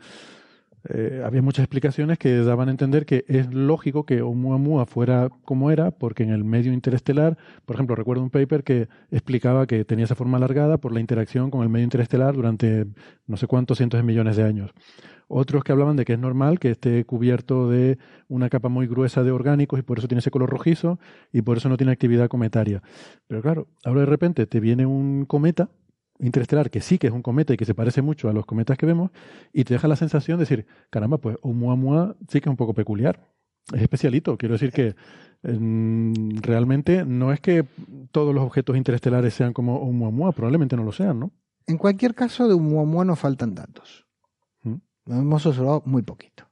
[0.90, 5.72] eh, había muchas explicaciones que daban a entender que es lógico que Oumuamua fuera como
[5.72, 10.06] era, porque en el medio interestelar, por ejemplo, recuerdo un paper que explicaba que tenía
[10.06, 12.86] esa forma alargada por la interacción con el medio interestelar durante
[13.28, 14.72] no sé cuántos cientos de millones de años.
[15.30, 17.98] Otros que hablaban de que es normal que esté cubierto de
[18.28, 21.00] una capa muy gruesa de orgánicos y por eso tiene ese color rojizo
[21.32, 22.84] y por eso no tiene actividad cometaria.
[23.28, 25.70] Pero claro, ahora de repente te viene un cometa
[26.24, 28.78] interestelar que sí que es un cometa y que se parece mucho a los cometas
[28.78, 29.12] que vemos
[29.52, 32.74] y te deja la sensación de decir, caramba, pues Oumuamua sí que es un poco
[32.74, 33.30] peculiar.
[33.74, 34.38] Es especialito.
[34.38, 34.96] Quiero decir que
[35.44, 37.66] mm, realmente no es que
[38.12, 41.32] todos los objetos interestelares sean como Oumuamua, probablemente no lo sean, ¿no?
[41.66, 44.06] En cualquier caso, de Oumuamua nos faltan datos.
[44.64, 44.76] ¿Mm?
[45.06, 46.46] Lo hemos observado muy poquito.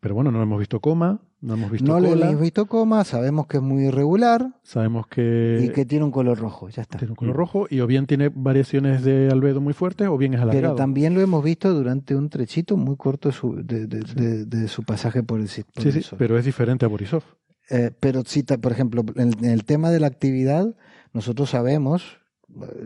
[0.00, 3.04] Pero bueno, no hemos visto coma, no hemos visto no le cola, hemos visto coma,
[3.04, 6.98] sabemos que es muy irregular sabemos que, y que tiene un color rojo, ya está.
[6.98, 10.34] tiene un color rojo y o bien tiene variaciones de albedo muy fuertes o bien
[10.34, 10.60] es alargado.
[10.60, 14.44] Pero también lo hemos visto durante un trechito muy corto de su, de, de- de-
[14.46, 16.18] de su pasaje por el, por Sí, el sí, Sol.
[16.18, 17.22] pero es diferente a Borisov.
[17.70, 20.74] Eh, pero sí, ta- por ejemplo, en, en el tema de la actividad,
[21.12, 22.18] nosotros sabemos,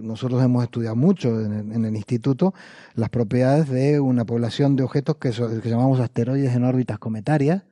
[0.00, 2.52] nosotros hemos estudiado mucho en, el- en el instituto
[2.94, 7.62] las propiedades de una población de objetos que, so- que llamamos asteroides en órbitas cometarias,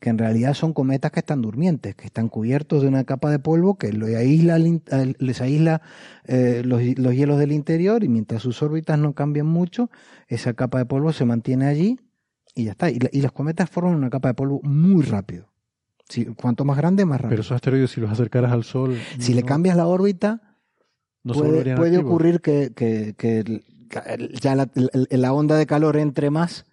[0.00, 3.38] que en realidad son cometas que están durmientes, que están cubiertos de una capa de
[3.38, 5.82] polvo que aísla les aísla
[6.24, 9.90] eh, los, los hielos del interior y mientras sus órbitas no cambian mucho,
[10.26, 12.00] esa capa de polvo se mantiene allí
[12.54, 12.90] y ya está.
[12.90, 15.48] Y, la- y los cometas forman una capa de polvo muy rápido.
[16.08, 17.30] Si, cuanto más grande, más rápido.
[17.30, 18.96] Pero esos asteroides, si los acercaras al Sol.
[19.18, 20.56] si le cambias la órbita,
[21.22, 22.72] no puede, ocurrir que,
[24.40, 26.64] ya la onda de calor entre más,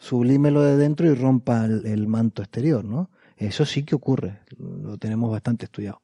[0.00, 3.10] sublime lo de dentro y rompa el, manto exterior, ¿no?
[3.36, 6.02] Eso sí que ocurre, lo tenemos bastante estudiado.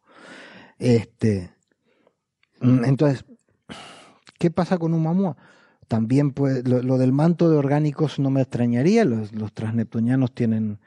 [0.78, 1.50] Este,
[2.60, 3.24] mm, entonces,
[4.38, 5.36] ¿qué pasa con un mamua?
[5.88, 10.78] También puede, lo, del manto de orgánicos no me extrañaría, los, los transneptunianos tienen,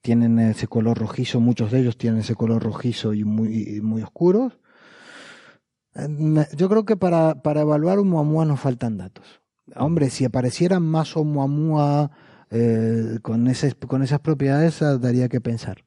[0.00, 4.58] tienen ese color rojizo, muchos de ellos tienen ese color rojizo y muy, muy oscuros.
[5.94, 9.42] Eh, Yo creo que para, para evaluar un Oumuamua nos faltan datos.
[9.76, 12.10] Hombre, si aparecieran más Oumuamua
[12.50, 15.84] eh, con, ese, con esas propiedades, ah, daría que pensar.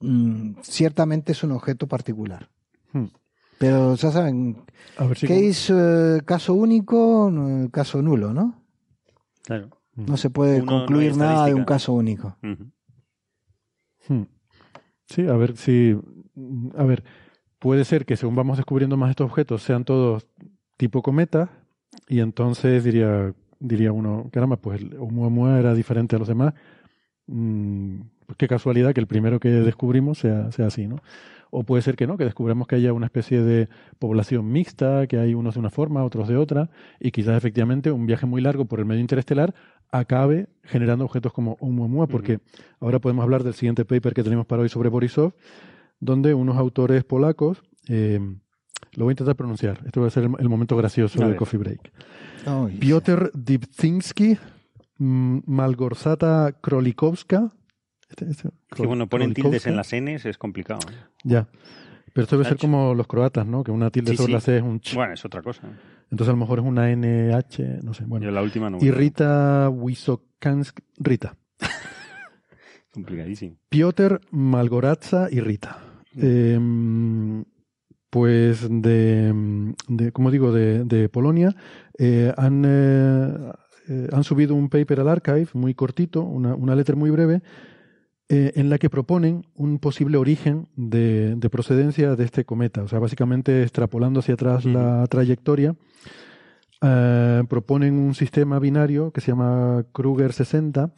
[0.00, 2.48] Mm, ciertamente es un objeto particular.
[2.92, 3.06] Hmm.
[3.58, 4.64] Pero ya saben,
[4.98, 5.26] A ver si.
[5.26, 7.32] case, eh, caso único,
[7.72, 8.62] caso nulo, ¿no?
[9.44, 9.70] Claro.
[9.94, 12.36] No se puede Uno no hay concluir nada de un caso único.
[14.08, 14.22] Hmm.
[15.06, 15.98] Sí, a ver si.
[16.76, 17.02] A ver,
[17.58, 20.26] puede ser que según vamos descubriendo más estos objetos sean todos
[20.76, 21.50] tipo cometa,
[22.08, 26.54] y entonces diría, diría uno, caramba, pues el Oumuamua era diferente a los demás.
[27.26, 30.96] Mm, pues qué casualidad que el primero que descubrimos sea, sea así, ¿no?
[31.50, 33.68] O puede ser que no, que descubramos que haya una especie de
[33.98, 38.06] población mixta, que hay unos de una forma, otros de otra, y quizás efectivamente un
[38.06, 39.54] viaje muy largo por el medio interestelar
[39.90, 42.40] acabe generando objetos como Oumuamua, porque
[42.80, 45.34] ahora podemos hablar del siguiente paper que tenemos para hoy sobre Borisov,
[46.00, 48.20] donde unos autores polacos, eh,
[48.94, 51.36] lo voy a intentar pronunciar, este va a ser el, el momento gracioso del.
[51.36, 51.92] Coffee Break.
[52.78, 54.38] Piotr Dybczynski,
[54.98, 57.52] mm, Malgorzata Krolikowska.
[58.08, 59.50] Este- este- Que bueno, ponen Krolikowska.
[59.50, 60.80] tildes en las Ns, es complicado.
[60.90, 60.94] ¿eh?
[61.24, 61.48] Ya.
[62.12, 63.62] Pero esto debe ser como los croatas, ¿no?
[63.62, 64.32] Que una tilde Sí, sobre sí.
[64.32, 64.94] la C es un ch.
[64.94, 65.62] Bueno, es otra cosa.
[66.10, 68.04] Entonces a lo mejor es una NH, no sé.
[68.06, 68.24] Bueno.
[68.24, 68.78] Yo la última no.
[68.80, 71.36] Y Rita Wisokansk, Rita.
[72.92, 73.56] Complicadísimo.
[73.68, 75.78] Piotr Malgoratza y Rita.
[76.16, 76.58] Eh,
[78.16, 81.54] pues de, de, como digo, de, de Polonia,
[81.98, 87.10] eh, han, eh, han subido un paper al archive muy cortito, una, una letra muy
[87.10, 87.42] breve,
[88.30, 92.84] eh, en la que proponen un posible origen de, de procedencia de este cometa.
[92.84, 95.76] O sea, básicamente extrapolando hacia atrás la trayectoria,
[96.80, 100.90] eh, proponen un sistema binario que se llama Kruger 60,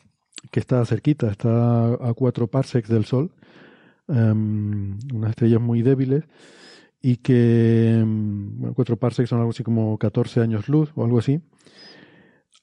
[0.53, 3.33] que está cerquita, está a cuatro parsecs del Sol,
[4.07, 6.23] em, unas estrellas muy débiles,
[7.01, 11.19] y que mm, bueno, 4 parsecs son algo así como 14 años luz o algo
[11.19, 11.41] así.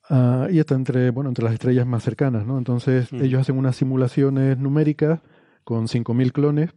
[0.09, 2.57] Ah, y está entre, bueno, entre las estrellas más cercanas, ¿no?
[2.57, 3.23] Entonces Mm.
[3.23, 5.21] ellos hacen unas simulaciones numéricas
[5.63, 6.71] con 5.000 clones.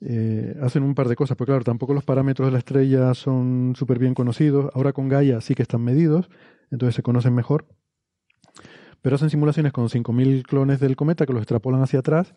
[0.00, 3.74] eh, hacen un par de cosas, porque claro, tampoco los parámetros de la estrella son
[3.76, 4.70] súper bien conocidos.
[4.74, 6.30] Ahora con Gaia sí que están medidos,
[6.70, 7.66] entonces se conocen mejor.
[9.02, 12.32] Pero hacen simulaciones con 5.000 clones del cometa que los extrapolan hacia atrás,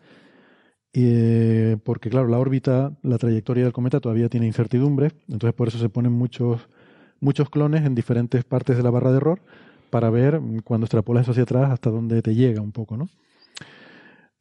[0.94, 5.78] eh, porque claro, la órbita, la trayectoria del cometa todavía tiene incertidumbre, entonces por eso
[5.78, 6.68] se ponen muchos,
[7.20, 9.40] muchos clones en diferentes partes de la barra de error
[9.90, 13.08] para ver cuando extrapolas eso hacia atrás hasta dónde te llega un poco, ¿no?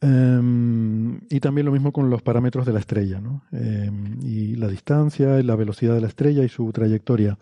[0.03, 3.43] Em, y también lo mismo con los parámetros de la estrella, ¿no?
[3.51, 7.37] Em, y la distancia, y la velocidad de la estrella y su trayectoria.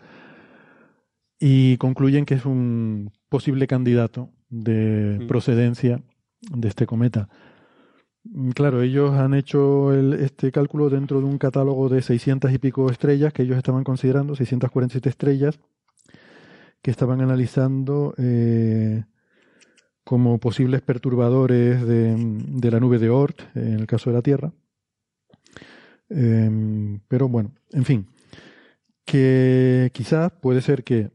[1.38, 5.26] Y concluyen que es un posible candidato de Mm.
[5.26, 6.02] procedencia
[6.54, 7.28] de este cometa.
[8.24, 12.58] Mm, Claro, ellos han hecho el- este cálculo dentro de un catálogo de 600 y
[12.58, 15.58] pico estrellas que ellos estaban considerando, 647 estrellas,
[16.82, 19.04] que estaban analizando eh,
[20.04, 24.52] como posibles perturbadores de, la nube de Oort, en el caso de la Tierra.
[26.08, 28.06] Em, pero bueno, en fin,
[29.04, 31.10] que quizás puede ser que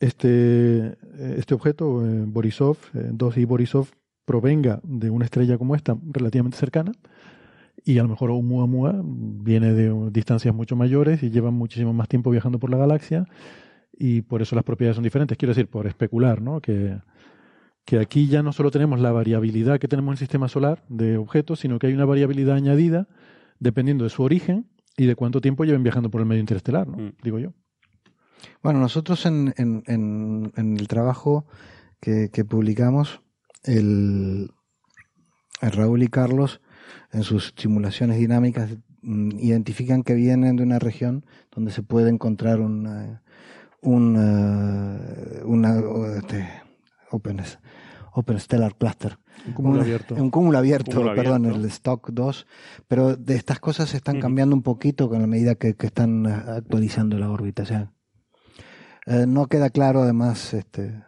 [0.00, 0.96] este,
[1.38, 3.88] este objeto, eh, Borisov, eh, 2i Borisov,
[4.30, 6.92] provenga de una estrella como esta, relativamente cercana,
[7.84, 12.30] y a lo mejor Oumuamua viene de distancias mucho mayores y lleva muchísimo más tiempo
[12.30, 13.24] viajando por la galaxia,
[13.92, 15.36] y por eso las propiedades son diferentes.
[15.36, 16.60] Quiero decir, por especular, ¿no?
[16.60, 16.98] Que,
[17.84, 21.16] que aquí ya no solo tenemos la variabilidad que tenemos en el sistema solar de
[21.16, 23.08] objetos, sino que hay una variabilidad añadida
[23.58, 24.66] dependiendo de su origen
[24.96, 26.98] y de cuánto tiempo lleven viajando por el medio interestelar, ¿no?
[26.98, 27.12] Mm.
[27.20, 27.52] Digo yo.
[28.62, 31.46] Bueno, nosotros en, en, en, en el trabajo
[32.00, 33.22] que, que publicamos,
[33.64, 34.50] el,
[35.60, 36.60] el Raúl y Carlos,
[37.12, 38.70] en sus simulaciones dinámicas,
[39.02, 41.24] mm, identifican que vienen de una región
[41.54, 43.22] donde se puede encontrar una,
[43.80, 44.98] una,
[45.44, 45.78] una
[46.18, 46.48] este,
[47.10, 47.40] open,
[48.12, 49.18] open Stellar Cluster.
[49.46, 50.14] Un cúmulo Una- abierto.
[50.14, 51.60] Un cúmulo abierto, Cúmulo perdón, abierto.
[51.60, 52.46] el Stock 2.
[52.88, 56.26] Pero de estas cosas se están cambiando un poquito con la medida que, que están
[56.26, 57.62] eh, actualizando la órbita.
[57.62, 57.92] O sea,
[59.06, 61.02] eh, no queda claro, además, este,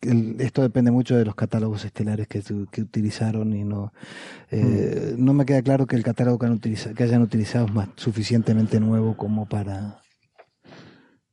[0.00, 3.92] el- esto depende mucho de los catálogos estelares que, que utilizaron y no,
[4.50, 7.72] eh, no me queda claro que el catálogo que, han utiliza- que hayan utilizado es
[7.74, 9.98] más suficientemente nuevo como para,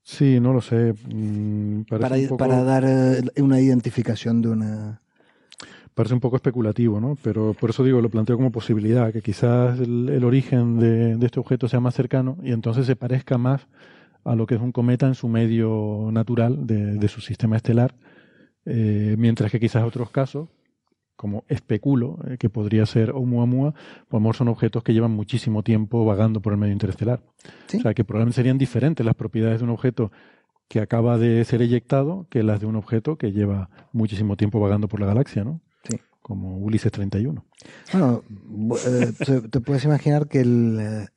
[0.03, 0.93] Sí, no lo sé.
[1.11, 5.01] mm, para, un poco, para dar eh, una identificación de una...
[5.95, 7.17] parece un poco especulativo, ¿no?
[7.23, 11.25] Pero por eso digo, lo planteo como posibilidad, que quizás el, el origen de, de
[11.25, 13.67] este objeto sea más cercano y entonces se parezca más
[14.23, 17.95] a lo que es un cometa en su medio natural de, de su sistema estelar,
[18.65, 20.49] eh, mientras que quizás otros casos,
[21.15, 25.11] como especulo, eh, que podría ser Oumuamua, pues a lo mejor son objetos que llevan
[25.11, 27.21] muchísimo tiempo vagando por el medio interestelar.
[27.67, 27.77] Sí.
[27.77, 30.11] O sea, que probablemente serían diferentes las propiedades de un objeto
[30.67, 34.87] que acaba de ser eyectado que las de un objeto que lleva muchísimo tiempo vagando
[34.87, 35.61] por la galaxia, ¿no?
[35.87, 35.97] Sí.
[36.23, 37.45] Como Ulises 31.
[37.93, 38.79] Bueno, bu-
[39.29, 41.07] eh, te, puedes imaginar que el,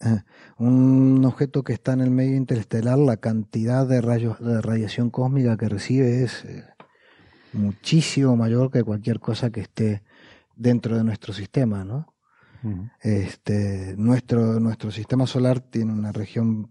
[0.59, 5.57] un objeto que está en el medio interestelar, la cantidad de rayos de radiación cósmica
[5.57, 6.45] que recibe es
[7.53, 10.03] muchísimo mayor que cualquier cosa que esté
[10.57, 12.15] dentro de nuestro sistema, ¿no?
[13.01, 16.69] Este, nuestro, nuestro sistema solar tiene una región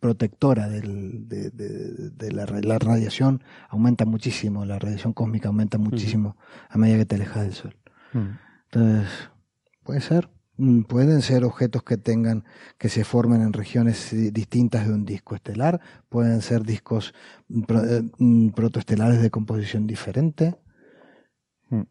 [0.00, 5.78] protectora del- de, de- de la, ra- la radiación, aumenta muchísimo, la radiación cósmica aumenta
[5.78, 6.36] muchísimo
[6.68, 7.76] a medida que te alejas del Sol.
[8.70, 9.08] Entonces,
[9.82, 10.28] puede ser.
[10.58, 12.44] Mm, Pueden ser objetos que tengan,
[12.78, 17.14] que se formen en regiones eh, distintas de un disco estelar, pueden ser discos
[17.48, 20.56] mm, eh, mm, protoestelares de composición diferente.
[21.70, 21.82] Mm.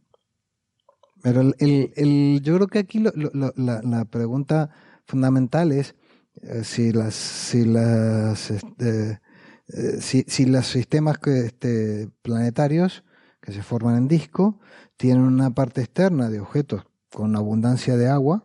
[1.21, 3.11] Pero el, el- el- yo creo que aquí lo-
[3.55, 4.69] la, la pregunta
[5.07, 5.95] fundamental es
[6.41, 9.21] eh, si las, si las, este,
[9.69, 13.03] eh, si, si los sistemas este, planetarios
[13.41, 14.59] que se forman en disco
[14.97, 18.43] tienen una parte externa de objetos con abundancia de agua,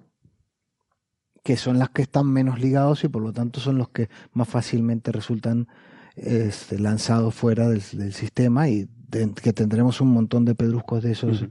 [1.50, 4.46] que son las que están menos ligados y por lo tanto son los que más
[4.48, 5.66] fácilmente resultan
[6.14, 11.10] este, lanzados fuera del, del sistema y de- que tendremos un montón de pedruscos de
[11.10, 11.46] esos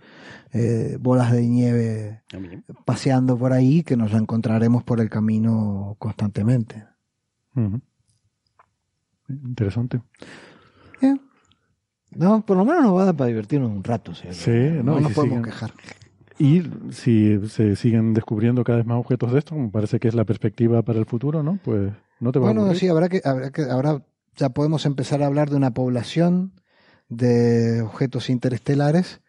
[0.53, 5.09] eh, bolas de nieve A mí- paseando por ahí que nos la encontraremos por el
[5.09, 6.85] camino constantemente.
[9.27, 10.01] Interesante.
[12.11, 14.15] No, por lo menos nos va a dar para divertirnos un rato.
[14.15, 14.25] Sí,
[14.83, 15.73] no, nos podemos quejar.
[16.39, 20.15] Y si se siguen descubriendo cada vez más objetos de esto, como parece que es
[20.15, 21.59] la perspectiva para el futuro, ¿no?
[21.63, 21.91] Pues
[22.21, 22.79] no te va a Bueno, aburrir.
[22.79, 24.03] sí, habrá que, habrá que, ahora
[24.37, 26.53] ya podemos empezar a hablar de una población
[27.09, 29.19] de objetos interestelares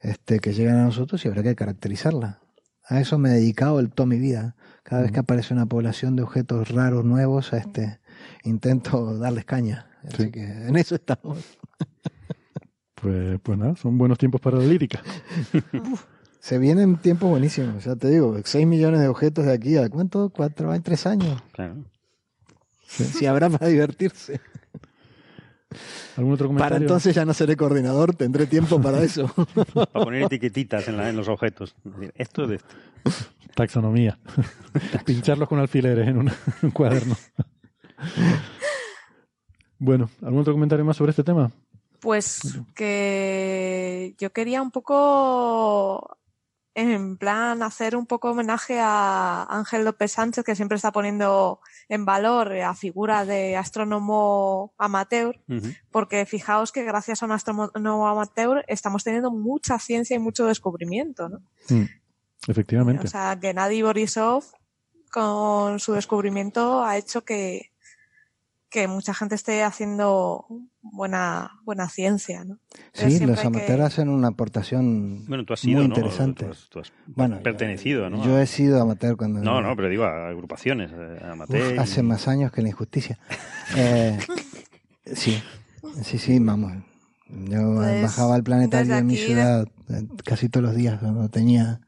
[0.00, 2.38] este, que llegan a nosotros y habrá que caracterizarla.
[2.88, 4.54] A eso me he dedicado el toda mi vida.
[4.84, 7.98] Cada vez que aparece una población de objetos raros, nuevos, a este
[8.44, 9.86] intento darles caña.
[10.04, 10.30] Así Sí.
[10.30, 11.38] que en eso estamos.
[12.94, 15.02] Pues, pues nada, son buenos tiempos para la lírica.
[16.40, 20.30] Se vienen tiempos buenísimos, ya te digo, 6 millones de objetos de aquí a cuánto,
[20.30, 21.40] cuatro, hay tres años.
[21.52, 21.76] Claro.
[22.86, 24.40] Si habrá para divertirse.
[26.16, 26.74] ¿Algún otro comentario?
[26.74, 29.28] Para entonces ya no seré coordinador, tendré tiempo para eso.
[29.74, 31.76] Para poner etiquetitas en, la- en los objetos.
[32.00, 32.74] Es Esto de esto.
[33.54, 34.18] Taxonomía.
[35.04, 36.30] Pincharlos con alfileres en un,
[36.62, 37.16] un cuaderno.
[39.78, 41.50] bueno, ¿algún otro comentario más sobre este tema?
[42.00, 46.16] Pues que yo quería un poco,
[46.74, 52.04] en plan, hacer un poco homenaje a Ángel López Sánchez, que siempre está poniendo en
[52.04, 55.40] valor la figura de astrónomo amateur,
[55.90, 61.28] porque fijaos que gracias a un astrónomo amateur estamos teniendo mucha ciencia y mucho descubrimiento,
[61.28, 61.40] ¿no?
[61.68, 61.88] Mm,
[62.46, 63.06] efectivamente.
[63.06, 64.44] O sea, Gennady Borisov,
[65.10, 67.72] con su descubrimiento, ha hecho que,
[68.68, 70.46] que mucha gente esté haciendo
[70.82, 72.58] buena, buena ciencia, ¿no?
[72.94, 75.94] Pero Sí, los que- amateurs hacen una aportación Bueno, tú has sido, muy ¿no?
[75.94, 76.44] interesante.
[76.44, 78.24] Tú has, tú has Bueno, pertenecido, ¿no?
[78.24, 79.40] Yo he sido amateur cuando...
[79.40, 81.74] No, no, pero digo a agrupaciones, eh, a amateur.
[81.74, 83.18] y- hace más años que la injusticia.
[83.76, 84.18] Eh,
[85.14, 85.40] sí,
[86.02, 86.72] sí, sí, vamos.
[87.28, 91.80] Yo Pues, bajaba al planetario en mi ciudad eh, casi todos los días cuando tenía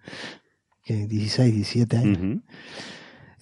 [0.85, 2.19] que 16, 17 años.
[2.19, 2.43] Ujú.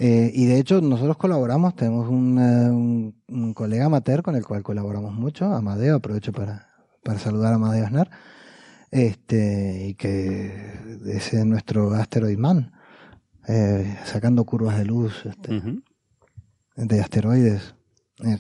[0.03, 4.47] Eh, y de hecho nosotros colaboramos, tenemos un, eh, un- un colega amateur con el
[4.47, 6.69] cual colaboramos mucho, Amadeo, aprovecho para,
[7.05, 8.11] para saludar a Amadeo Aznar,
[8.91, 10.55] este, y que
[11.07, 12.73] es nuestro Asteroid Man,
[13.47, 15.61] eh, sacando curvas de luz este,
[16.77, 17.75] de asteroides.
[18.25, 18.39] Eh,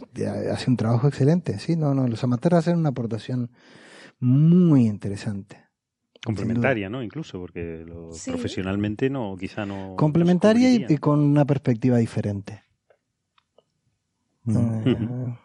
[0.50, 3.50] hace un trabajo excelente, sí, no, no, los amateurs hacen una aportación
[4.18, 5.58] muy interesante.
[6.24, 7.02] Complementaria, ¿no?
[7.02, 8.30] Incluso, porque lo- Sí.
[8.30, 9.94] profesionalmente no, quizá no.
[9.96, 12.62] Complementaria y, con una perspectiva diferente.
[14.44, 14.82] Mm.
[14.86, 15.38] Eh,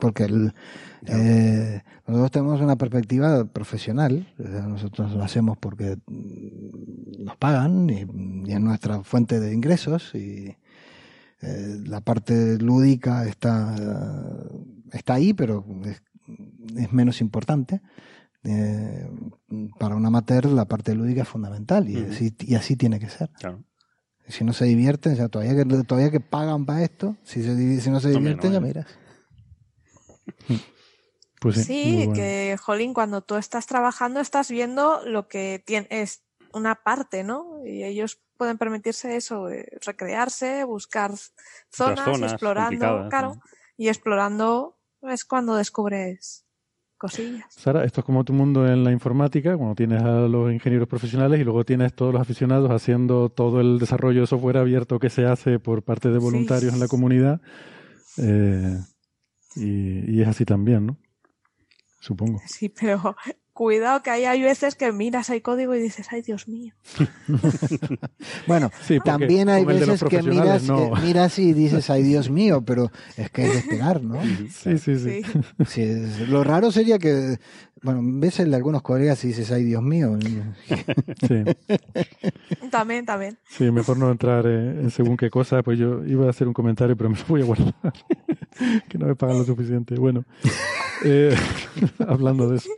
[0.00, 0.52] porque el,
[1.06, 8.04] eh, nosotros tenemos una perspectiva profesional, nosotros lo hacemos porque nos pagan y,
[8.48, 10.56] y es nuestra fuente de ingresos y
[11.42, 13.76] eh, la parte lúdica está,
[14.92, 16.02] está ahí, pero es,
[16.76, 17.80] es menos importante.
[18.48, 19.10] Eh,
[19.78, 23.28] para un amateur la parte lúdica es fundamental y, así, y así tiene que ser.
[23.40, 23.64] Claro.
[24.28, 27.80] Si no se divierten, ya todavía que, todavía que pagan para esto, si, se, divi-
[27.80, 28.86] si no se divierten, no, ya miras.
[31.40, 32.12] Pues sí, Sí, muy bueno.
[32.14, 37.64] que, Jolín, cuando tú estás trabajando estás viendo lo que tiene, es una parte, ¿no?
[37.64, 41.12] Y ellos pueden permitirse eso, eh, recrearse, buscar
[41.70, 43.40] zonas, zonas explorando, claro, ¿no?
[43.76, 46.45] y explorando es cuando descubres
[46.96, 47.44] cosillas.
[47.50, 51.40] Sara, esto es como tu mundo en la informática, cuando tienes a los ingenieros profesionales
[51.40, 55.24] y luego tienes todos los aficionados haciendo todo el desarrollo de software abierto que se
[55.26, 56.24] hace por parte de Sí.
[56.24, 57.40] voluntarios en la comunidad.
[58.18, 58.78] eh,
[59.56, 60.96] y, y es así también, ¿no?
[62.00, 62.40] Supongo.
[62.46, 63.16] Sí, pero
[63.56, 66.74] cuidado que ahí hay veces que miras el código y dices, ay Dios mío.
[68.46, 70.78] Bueno, Sí, también hay veces que miras, no.
[70.96, 74.20] eh, miras y dices, ay Dios mío, pero es que es despegar, ¿no?
[74.50, 75.22] Sí, sí, sí.
[75.22, 75.22] Sí.
[75.66, 77.38] Sí, es- lo raro sería que,
[77.82, 80.16] bueno, ves el de algunos colegas y dices, ay Dios mío.
[81.26, 81.42] Sí,
[82.70, 83.38] También, también.
[83.48, 86.54] sí, mejor no entrar eh, en según qué cosa, pues yo iba a hacer un
[86.54, 87.74] comentario, pero me lo voy a guardar,
[88.88, 89.94] que no me pagan lo suficiente.
[89.96, 90.24] Bueno,
[91.04, 91.34] eh,
[92.06, 92.70] hablando de eso.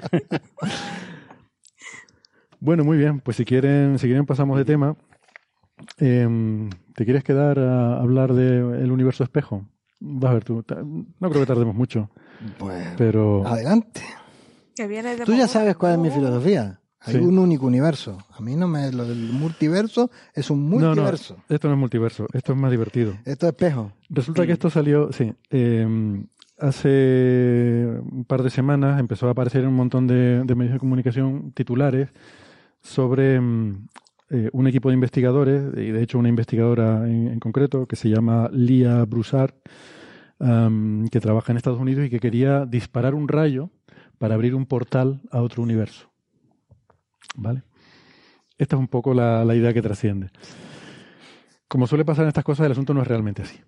[2.60, 4.96] Bueno, muy bien, pues si quieren, si quieren pasamos de tema.
[5.98, 9.64] Em, ¿Te quieres quedar a hablar del universo espejo?
[10.00, 10.64] Vas a ver tú,
[11.20, 12.10] no creo que tardemos mucho,
[12.58, 13.46] Pues, pero...
[13.46, 14.00] adelante.
[14.74, 16.80] Que viene de Tú ya sabes cuál es mi Uh, filosofía.
[17.00, 17.20] Hay Sí.
[17.20, 18.18] un único universo.
[18.36, 18.90] A mí no me...
[18.92, 21.36] Lo del multiverso es un No, no, multiverso.
[21.48, 23.12] esto no es multiverso, esto es más divertido.
[23.24, 23.92] Esto es espejo.
[24.08, 25.86] Resulta que esto salió, sí, eh,
[26.58, 31.52] hace un par de semanas empezó a aparecer un montón de, de medios de comunicación
[31.52, 32.10] titulares
[32.80, 33.88] sobre mm,
[34.30, 38.10] eh, un equipo de investigadores, y de hecho una investigadora en, en concreto que se
[38.10, 39.54] llama Lia Broussard,
[40.38, 43.70] que trabaja en Estados Unidos y que quería disparar un rayo
[44.18, 46.10] para abrir un portal a otro universo.
[47.36, 47.62] ¿Vale?
[48.56, 50.30] Esta es un poco la, la idea que trasciende.
[51.66, 53.58] Como suele pasar en estas cosas, el asunto no es realmente así.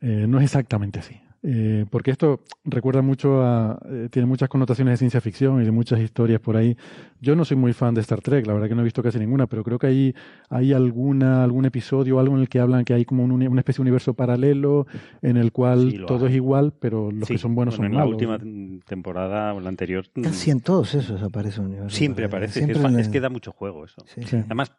[0.00, 1.20] Eh, no es exactamente así.
[1.42, 3.78] Eh, porque esto recuerda mucho a.
[3.90, 6.76] eh, tiene muchas connotaciones de ciencia ficción y de muchas historias por ahí.
[7.20, 9.18] Yo no soy muy fan de Star Trek, la verdad que no he visto casi
[9.18, 10.14] ninguna, pero creo que hay,
[10.50, 13.60] hay alguna, algún episodio o algo en el que hablan que hay como un una
[13.60, 14.86] especie de universo paralelo
[15.22, 16.32] en el cual Sí, todo hay.
[16.32, 18.28] es igual, pero los Sí, que son buenos bueno, son en malos.
[18.28, 20.04] la última temporada o la anterior.
[20.14, 21.96] mm, Casi en todos esos aparece un universo.
[21.96, 22.50] Siempre paralelo.
[22.50, 22.72] aparece.
[23.00, 24.02] es, en que da mucho juego eso.
[24.06, 24.36] Sí, Sí.
[24.36, 24.72] Además,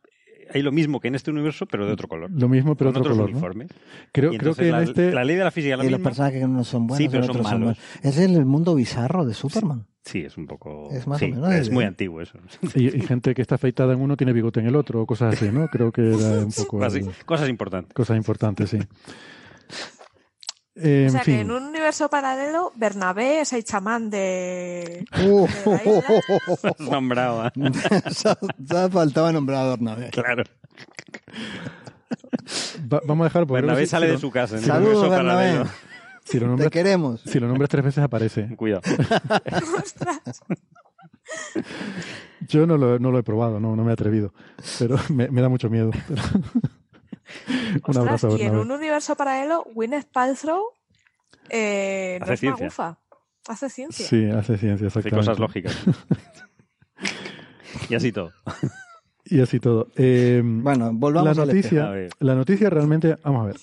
[0.54, 2.30] hay lo mismo que en este universo, pero de otro color.
[2.32, 3.30] Lo mismo, pero Con otro otros color.
[3.32, 3.38] ¿no?
[3.38, 3.70] uniformes.
[4.12, 5.12] Creo, Y creo entonces que en la, este.
[5.12, 6.10] la ley de la física es la y los misma.
[6.10, 7.60] personajes que unos son buenos Sí, pero son son malos.
[7.62, 7.80] malos.
[8.04, 9.86] Es el mundo bizarro de Superman.
[10.04, 10.90] Sí, es un poco.
[10.92, 12.40] Es más sí, o menos Es muy antiguo eso.
[12.76, 15.36] Y, y gente que está afeitada en uno tiene bigote en el otro, o cosas
[15.36, 15.68] así, ¿no?
[15.68, 16.80] Creo que era un poco.
[17.26, 17.94] Cosas importantes.
[17.94, 18.80] cosas importantes, sí.
[20.76, 25.06] Eh, O en sea que en un universo paralelo, Bernabé es el chamán de.
[25.22, 26.04] Uh, de la isla.
[26.64, 27.52] Has nombrado,
[28.58, 30.10] ya faltaba nombrar a Bernabé.
[30.12, 30.44] Claro.
[32.92, 34.56] Va- vamos a dejar porque Bernabé sale si de lo- su casa.
[34.58, 35.46] en Saludos, universo Bernabé.
[35.50, 35.70] paralelo.
[36.24, 37.22] Si lo Te nombras, queremos.
[37.26, 38.56] si lo nombras tres veces aparece.
[38.56, 38.82] Cuidado.
[42.48, 44.34] Yo no lo, no lo he probado, no, no me he atrevido.
[44.80, 45.92] Pero me, me da mucho miedo.
[46.08, 46.22] Pero-
[47.48, 50.62] un Ostras, abrazo a y en un universo paralelo, Gwyneth Paltrow
[51.50, 52.64] eh, no Hace es ciencia.
[52.66, 53.00] magufa.
[53.48, 54.06] Hace ciencia.
[54.06, 55.16] Sí, hace ciencia, Hace exactamente.
[55.18, 55.78] cosas lógicas.
[57.90, 58.32] y así todo.
[59.26, 59.88] Y así todo.
[59.96, 63.56] Eh, Bueno, volvamos la al noticia, A la noticia realmente, vamos a ver.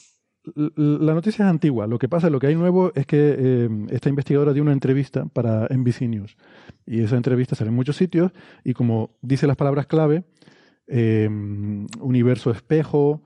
[0.76, 1.86] La noticia es antigua.
[1.86, 5.26] Lo que pasa, lo que hay nuevo es que eh, esta investigadora dio una entrevista
[5.26, 6.36] para NBC News.
[6.86, 8.32] Y esa entrevista sale en muchos sitios.
[8.64, 10.24] Y como dice las palabras clave,
[10.86, 11.28] eh,
[12.00, 13.20] universo espejo,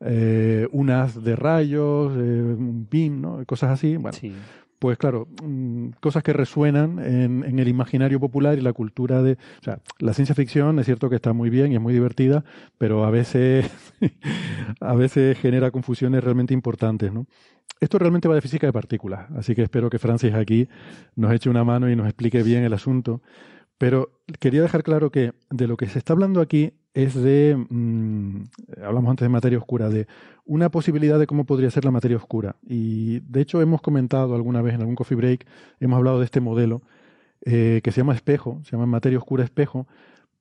[0.00, 2.18] eh, un haz de rayos, eh,
[2.58, 3.44] un beam, ¿no?
[3.46, 3.96] cosas así.
[3.96, 4.32] Bueno, Sí.
[4.78, 9.32] pues claro, mm, cosas que resuenan en, en el imaginario popular y la cultura de...
[9.60, 12.44] O sea, la ciencia ficción es cierto que está muy bien y es muy divertida,
[12.78, 13.70] pero a veces,
[14.80, 17.26] a veces genera confusiones realmente importantes, ¿no?
[17.80, 20.66] Esto realmente va de física de partículas, así que espero que Francis aquí
[21.14, 23.20] nos eche una mano y nos explique bien el asunto.
[23.78, 28.44] Pero quería dejar claro que de lo que se está hablando aquí es de, mm,
[28.82, 30.06] hablamos antes de materia oscura, de
[30.46, 32.56] una posibilidad de cómo podría ser la materia oscura.
[32.66, 35.46] Y de hecho hemos comentado alguna vez en algún coffee break,
[35.78, 36.80] hemos hablado de este modelo
[37.44, 39.86] eh, que se llama espejo, se llama materia oscura espejo,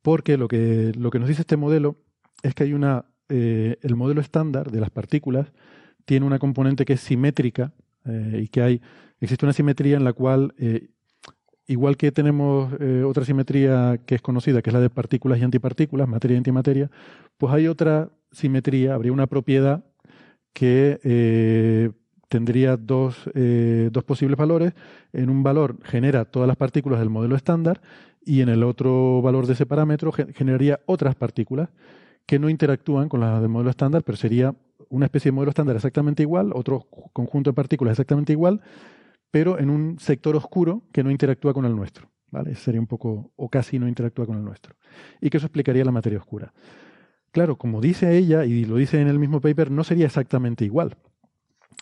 [0.02, 1.98] porque lo que, lo que nos dice este modelo
[2.42, 5.52] es que hay una, eh, el modelo estándar de las partículas
[6.06, 7.74] tiene una componente que es simétrica
[8.06, 8.82] eh, y que hay,
[9.20, 10.54] existe una simetría en la cual
[11.68, 15.44] igual que tenemos eh, otra simetría que es conocida, que es la de partículas y
[15.44, 16.92] antipartículas, materia y antimateria,
[17.38, 19.84] pues hay otra simetría, habría una propiedad
[20.54, 21.92] que eh,
[22.30, 24.74] tendría dos, eh, dos posibles valores.
[25.14, 27.82] En un valor genera todas las partículas del modelo estándar
[28.24, 31.70] y en el otro valor de ese parámetro ge- generaría otras partículas
[32.26, 34.56] que no interactúan con las del modelo estándar, pero sería
[34.90, 38.62] una especie de modelo estándar exactamente igual, otro conjunto de partículas exactamente igual,
[39.36, 42.10] pero en un sector oscuro que no interactúa con el nuestro.
[42.32, 42.56] ¿vale?
[42.56, 44.78] Sería un poco, o casi no interactúa con el nuestro.
[45.20, 46.54] Y que eso explicaría la materia oscura.
[47.32, 50.96] Claro, como dice ella, y lo dice en el mismo paper, no sería exactamente igual.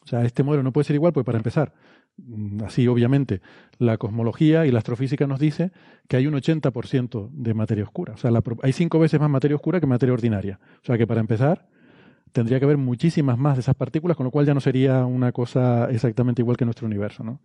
[0.04, 1.76] O sea, este modelo no puede ser igual, pues para empezar,
[2.18, 3.42] mm, así obviamente,
[3.78, 5.72] la cosmología y la astrofísica nos dice
[6.08, 8.14] que hay un 80% de materia oscura.
[8.16, 8.32] O sea,
[8.64, 10.60] hay cinco veces más materia oscura que materia ordinaria.
[10.82, 11.68] O sea, que para empezar,
[12.34, 15.32] tendría que haber muchísimas más de esas partículas, con lo cual ya no sería una
[15.32, 17.40] cosa exactamente igual que nuestro universo, ¿no?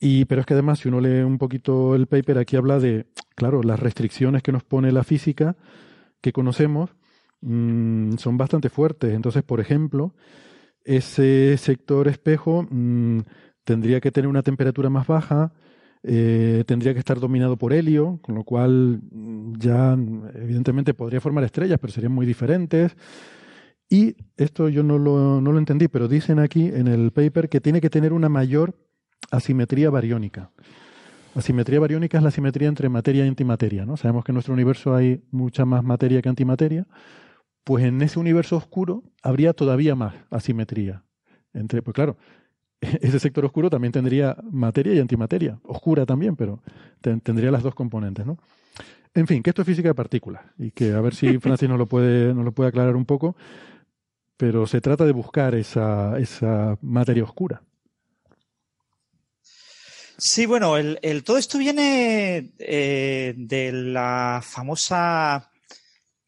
[0.00, 3.06] Y, pero es que además, si uno lee un poquito el paper, aquí habla de,
[3.34, 5.56] claro, las restricciones que nos pone la física
[6.20, 6.90] que conocemos
[7.40, 9.12] mm, son bastante fuertes.
[9.12, 10.14] Entonces, por ejemplo,
[10.84, 13.20] ese sector espejo mm,
[13.64, 15.52] tendría que tener una temperatura más baja,
[16.04, 19.94] eh, tendría que estar dominado por helio, con lo cual mm, ya
[20.34, 22.96] evidentemente podría formar estrellas, pero serían muy diferentes.
[23.90, 27.60] Y esto yo no lo, no lo entendí, pero dicen aquí en el paper que
[27.60, 28.74] tiene que tener una mayor
[29.30, 30.50] asimetría bariónica.
[31.34, 33.86] Asimetría bariónica es la simetría entre materia y antimateria.
[33.86, 33.96] ¿no?
[33.96, 36.86] Sabemos que en nuestro universo hay mucha más materia que antimateria.
[37.64, 41.04] Pues en ese universo oscuro habría todavía más asimetría.
[41.54, 42.16] Entre, pues claro,
[42.80, 45.58] ese sector oscuro también tendría materia y antimateria.
[45.62, 46.62] Oscura también, pero
[47.00, 48.26] ten- tendría las dos componentes.
[48.26, 48.38] ¿no?
[49.14, 51.78] En fin, que esto es física de partículas y que a ver si Francis nos
[51.78, 53.36] lo puede, nos lo puede aclarar un poco.
[54.38, 57.60] Pero se trata de buscar esa, esa materia oscura.
[60.16, 65.50] Sí, bueno, el, todo esto viene eh, de la famosa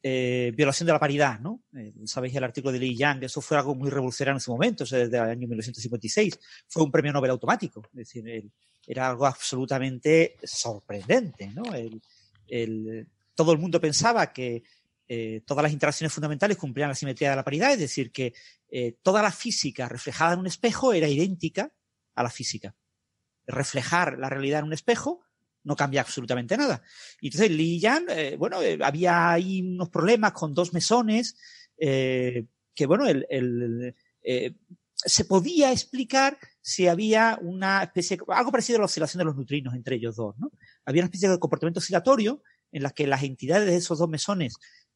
[0.02, 1.62] eh, violación de la paridad, ¿no?
[1.76, 4.84] Eh, Sabéis el artículo de Lee Yang, eso fue algo muy revolucionario en su momento,
[4.84, 6.38] o sea, desde el año 1956.
[6.66, 8.50] Fue un premio Nobel automático, es decir,
[8.86, 11.62] era algo absolutamente sorprendente, ¿no?
[13.36, 14.62] Todo el mundo pensaba que
[15.12, 18.32] eh, todas las interacciones fundamentales cumplían la simetría de la paridad, es decir, que
[18.68, 21.72] eh, toda la física reflejada en un espejo era idéntica
[22.14, 22.76] a la física
[23.44, 25.22] reflejar la realidad en un espejo
[25.64, 26.80] no cambia absolutamente nada.
[27.20, 31.36] Y entonces Li Yan, eh, bueno, había ahí unos problemas con dos mesones
[31.76, 32.46] que,
[32.86, 33.04] bueno,
[34.94, 39.74] se podía explicar si había una especie, algo parecido a la oscilación de los neutrinos
[39.74, 40.52] entre ellos dos, ¿no?
[40.84, 44.54] Había una especie de comportamiento oscilatorio en la que las entidades de esos dos mesones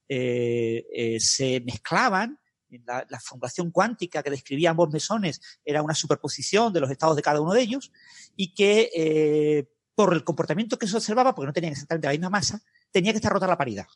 [0.09, 2.39] eh, eh, se mezclaban.
[2.87, 7.23] La, la, formulación cuántica que describía ambos mesones era una superposición de los estados de
[7.23, 7.93] cada uno de ellos
[8.35, 12.31] y que eh, por el comportamiento que se observaba, porque no tenían exactamente la misma
[12.31, 12.61] masa,
[12.91, 13.87] tenía que estar rota la paridad.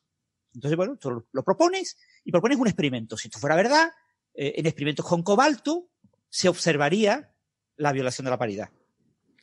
[0.55, 3.17] Entonces, bueno, tú lo propones y propones un experimento.
[3.17, 3.91] Si esto fuera verdad,
[4.35, 5.89] eh, en experimentos con cobalto
[6.29, 7.33] se observaría
[7.77, 8.71] la violación de la paridad.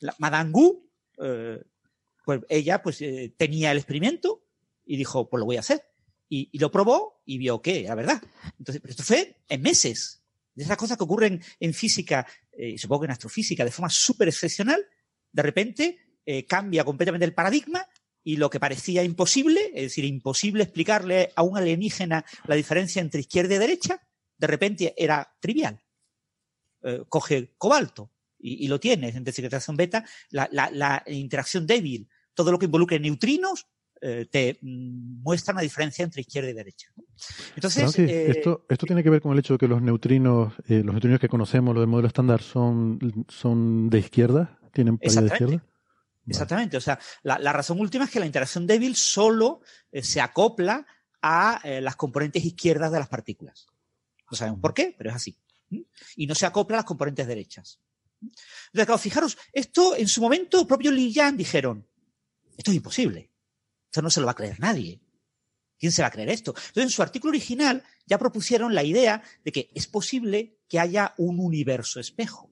[0.00, 0.90] La, Madame Gu,
[1.22, 1.62] eh,
[2.24, 4.42] pues ella pues eh, tenía el experimento
[4.84, 5.82] y dijo, pues lo voy a hacer.
[6.28, 8.22] Y, y lo probó y vio que era verdad.
[8.58, 10.22] Entonces, pero esto fue en meses.
[10.54, 14.28] De esas cosas que ocurren en física, eh, supongo que en astrofísica, de forma súper
[14.28, 14.84] excepcional,
[15.30, 17.86] de repente eh, cambia completamente el paradigma
[18.24, 23.20] y lo que parecía imposible, es decir, imposible explicarle a un alienígena la diferencia entre
[23.20, 24.02] izquierda y derecha,
[24.36, 25.80] de repente era trivial.
[26.82, 32.52] Eh, coge cobalto y, lo tienes en desintegración beta, la, la, la, interacción débil, todo
[32.52, 33.66] lo que involucre neutrinos,
[34.00, 36.88] eh, te mm, muestra una diferencia entre izquierda y derecha.
[37.54, 40.52] Entonces, sí, eh, esto, esto tiene que ver con el hecho de que los neutrinos,
[40.68, 45.06] eh, los neutrinos que conocemos, los del modelo estándar, son, son de izquierda, tienen de
[45.06, 45.64] izquierda.
[46.26, 46.76] Exactamente.
[46.76, 49.60] O sea, la, la, razón última es que la interacción débil solo
[49.92, 50.86] se acopla
[51.22, 53.66] a las componentes izquierdas de las partículas.
[54.30, 55.38] No sabemos por qué, pero es así.
[56.16, 57.80] Y no se acopla a las componentes derechas.
[58.20, 61.86] Entonces, claro, fijaros, esto en su momento, propio Li Yan dijeron,
[62.56, 63.30] esto es imposible.
[64.02, 65.00] No se lo va a creer nadie.
[65.78, 66.52] ¿Quién se va a creer esto?
[66.56, 71.14] Entonces, en su artículo original ya propusieron la idea de que es posible que haya
[71.18, 72.50] un universo espejo.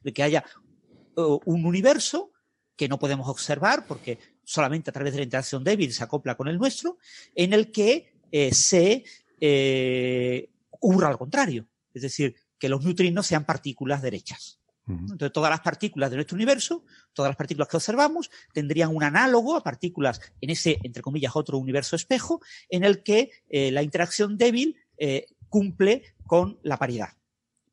[0.00, 0.44] De que haya
[1.16, 2.32] uh, un universo
[2.76, 6.48] que no podemos observar porque solamente a través de la interacción débil se acopla con
[6.48, 6.98] el nuestro,
[7.34, 9.04] en el que eh, se
[9.40, 11.68] eh, ocurra al contrario.
[11.92, 14.60] Es decir, que los neutrinos sean partículas derechas.
[14.88, 19.56] Entonces, todas las partículas de nuestro universo, todas las partículas que observamos, tendrían un análogo
[19.56, 24.38] a partículas en ese, entre comillas, otro universo espejo, en el que eh, la interacción
[24.38, 27.08] débil eh, cumple con la paridad.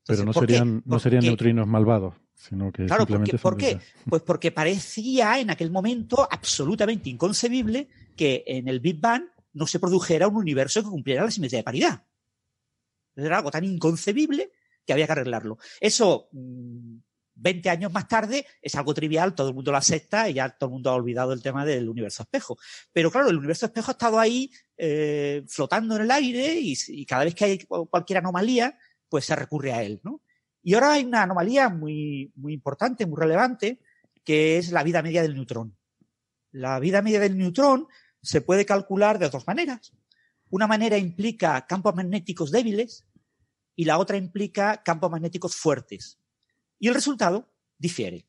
[0.05, 2.15] Pero no serían, no serían neutrinos malvados.
[2.35, 3.79] Sino que claro, porque, ¿por qué?
[4.09, 7.87] Pues porque parecía en aquel momento absolutamente inconcebible
[8.17, 9.23] que en el Big Bang
[9.53, 12.03] no se produjera un universo que cumpliera la simetría de paridad.
[13.15, 14.51] Era algo tan inconcebible
[14.85, 15.57] que había que arreglarlo.
[15.79, 20.49] Eso, 20 años más tarde, es algo trivial, todo el mundo lo acepta y ya
[20.49, 22.57] todo el mundo ha olvidado el tema del universo espejo.
[22.91, 27.05] Pero claro, el universo espejo ha estado ahí eh, flotando en el aire y, y,
[27.05, 28.77] cada vez que hay cualquier anomalía,
[29.09, 30.21] pues se recurre a él, ¿no?
[30.61, 33.79] Y ahora hay una anomalía muy, muy importante, muy relevante,
[34.23, 35.77] que es la vida media del neutrón.
[36.51, 37.87] La vida media del neutrón
[38.21, 39.91] se puede calcular de dos maneras.
[40.49, 43.05] Una manera implica campos magnéticos débiles
[43.75, 46.19] y la otra implica campos magnéticos fuertes.
[46.79, 48.27] Y el resultado difiere.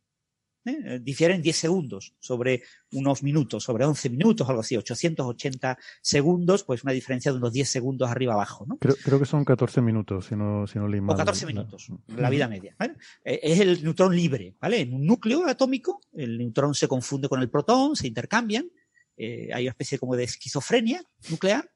[0.64, 1.00] ¿eh?
[1.02, 2.62] Difiere en 10 segundos sobre
[2.92, 7.68] unos minutos, sobre 11 minutos, algo así, 880 segundos, pues una diferencia de unos 10
[7.68, 8.64] segundos arriba abajo.
[8.66, 8.78] ¿no?
[8.78, 11.14] Creo, creo que son 14 minutos, si no, si no leí mal.
[11.14, 12.74] O 14 minutos, la, la vida media.
[12.78, 12.94] ¿vale?
[13.24, 14.56] Es el neutrón libre.
[14.60, 14.80] ¿vale?
[14.80, 18.70] En un núcleo atómico, el neutrón se confunde con el protón, se intercambian,
[19.16, 21.70] eh, hay una especie como de esquizofrenia nuclear,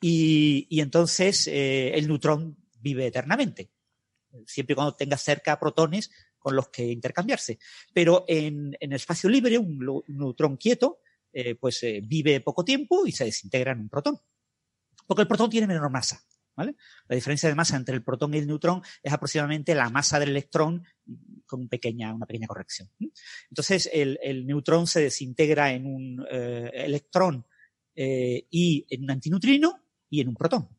[0.00, 3.70] y, y entonces eh, el neutrón vive eternamente,
[4.46, 7.58] siempre y cuando tenga cerca protones con los que intercambiarse.
[7.92, 11.00] Pero en, en el espacio libre, un, neutrón quieto,
[11.32, 14.18] eh, pues eh, vive poco tiempo y se desintegra en un protón.
[15.06, 16.22] Porque el protón tiene menor masa.
[16.56, 16.74] ¿vale?
[17.06, 20.30] La diferencia de masa entre el protón y el neutrón es aproximadamente la masa del
[20.30, 20.84] electrón
[21.46, 22.90] con pequeña, una pequeña corrección.
[23.48, 27.46] Entonces, el, neutrón se desintegra en un eh, electrón
[28.00, 30.77] y en un antineutrino y en un protón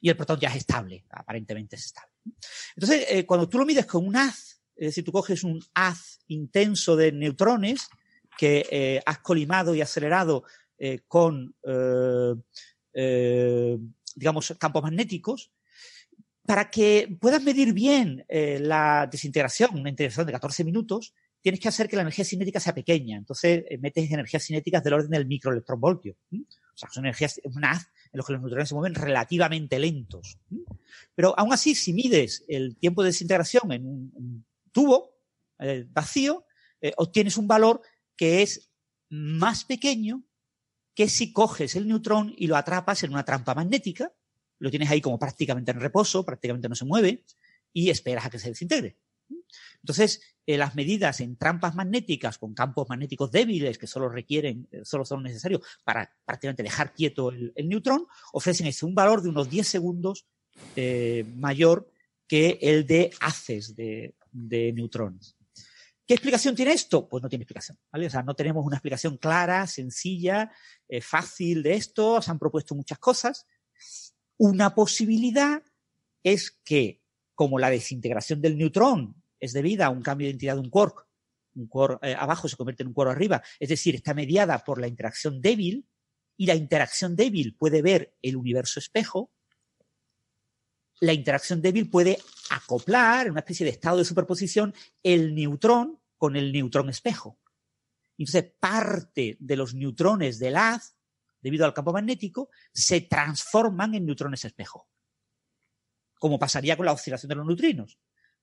[0.00, 2.12] y el protón ya es estable, aparentemente es estable.
[2.74, 6.18] Entonces, eh, cuando tú lo mides con un haz, es decir, tú coges un haz
[6.28, 7.88] intenso de neutrones
[8.36, 10.44] que eh, has colimado y acelerado
[10.78, 11.54] eh, con,
[14.14, 15.50] digamos, campos magnéticos,
[16.44, 21.88] para que puedas medir bien la desintegración, una integración de 14 minutos, tienes que hacer
[21.88, 23.16] que la energía cinética sea pequeña.
[23.16, 26.16] Entonces, metes energías cinéticas del orden del microelectronvoltio.
[26.32, 30.38] O sea, son energías, un haz los que los neutrones se mueven relativamente lentos.
[31.14, 35.14] Pero aún así, si mides el tiempo de desintegración en un, un tubo
[35.58, 36.46] eh, vacío,
[36.80, 37.82] eh, obtienes un valor
[38.16, 38.70] que es
[39.08, 40.24] más pequeño
[40.94, 44.12] que si coges el neutrón y lo atrapas en una trampa magnética,
[44.58, 47.24] lo tienes ahí como prácticamente en reposo, prácticamente no se mueve,
[47.72, 48.96] y esperas a que se desintegre.
[49.82, 54.82] Entonces, eh, las medidas en trampas magnéticas con campos magnéticos débiles que solo requieren, eh,
[54.84, 59.66] solo son necesarios para prácticamente dejar quieto el, neutrón, ofrecen un valor de unos 10
[59.66, 60.26] segundos
[60.76, 61.90] eh, mayor
[62.28, 65.36] que el de haces de, neutrones.
[66.06, 67.08] ¿Qué explicación tiene esto?
[67.08, 67.78] Pues no tiene explicación.
[67.90, 70.52] O sea, no tenemos una explicación clara, sencilla,
[71.00, 73.46] fácil de esto, se han propuesto muchas cosas.
[74.36, 75.62] Una posibilidad
[76.22, 77.02] es que,
[77.34, 81.06] como la desintegración del neutrón es debida a un cambio de identidad de un quark,
[81.54, 84.80] un quark eh, abajo se convierte en un quark arriba, es decir, está mediada por
[84.80, 85.86] la interacción débil,
[86.36, 89.32] y la interacción débil puede ver el universo espejo,
[91.00, 92.18] la interacción débil puede
[92.50, 97.38] acoplar en una especie de estado de superposición el neutrón con el neutrón espejo.
[98.18, 100.96] Entonces, parte de los neutrones del haz,
[101.40, 104.88] debido al campo magnético, se transforman en neutrones espejo.
[106.18, 107.98] Como pasaría con la oscilación de los neutrinos.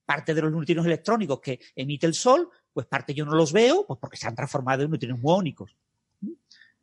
[0.05, 3.85] Parte de los neutrinos electrónicos que emite el Sol, pues parte yo no los veo,
[3.85, 5.75] pues porque se han transformado en neutrinos muónicos.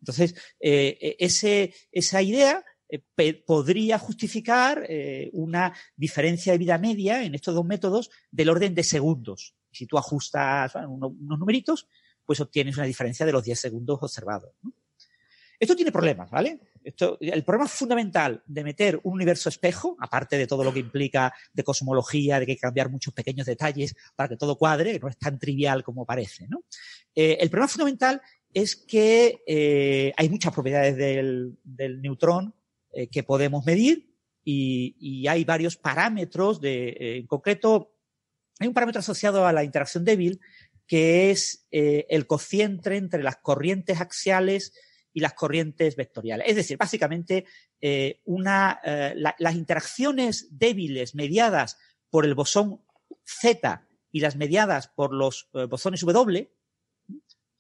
[0.01, 7.35] Entonces, eh, ese, esa idea eh, podría justificar eh, una diferencia de vida media en
[7.35, 9.55] estos dos métodos del orden de segundos.
[9.71, 11.87] Si tú ajustas unos, numeritos,
[12.25, 14.53] pues obtienes una diferencia de los 10 segundos observados.
[15.59, 16.59] Esto tiene problemas, ¿vale?
[16.83, 21.65] El problema fundamental de meter un universo espejo, aparte de todo lo que implica de
[21.65, 25.09] cosmología, de que hay que cambiar muchos pequeños detalles para que todo cuadre, que no
[25.09, 26.65] es tan trivial como parece, ¿no?
[27.15, 31.59] Eh, el problema fundamental es que hay muchas propiedades del,
[32.01, 32.55] neutrón
[32.93, 34.11] eh, que podemos medir
[34.45, 37.95] y, hay varios parámetros de, eh, en concreto,
[38.59, 40.41] hay un parámetro asociado a la interacción débil
[40.89, 44.73] que es eh, el cociente entre las corrientes axiales
[45.13, 46.49] y las corrientes vectoriales.
[46.49, 47.45] Es decir, básicamente
[48.25, 48.81] una,
[49.15, 51.79] las interacciones débiles mediadas
[52.11, 52.81] por el bosón
[53.25, 56.53] Z y las mediadas por los bosones W,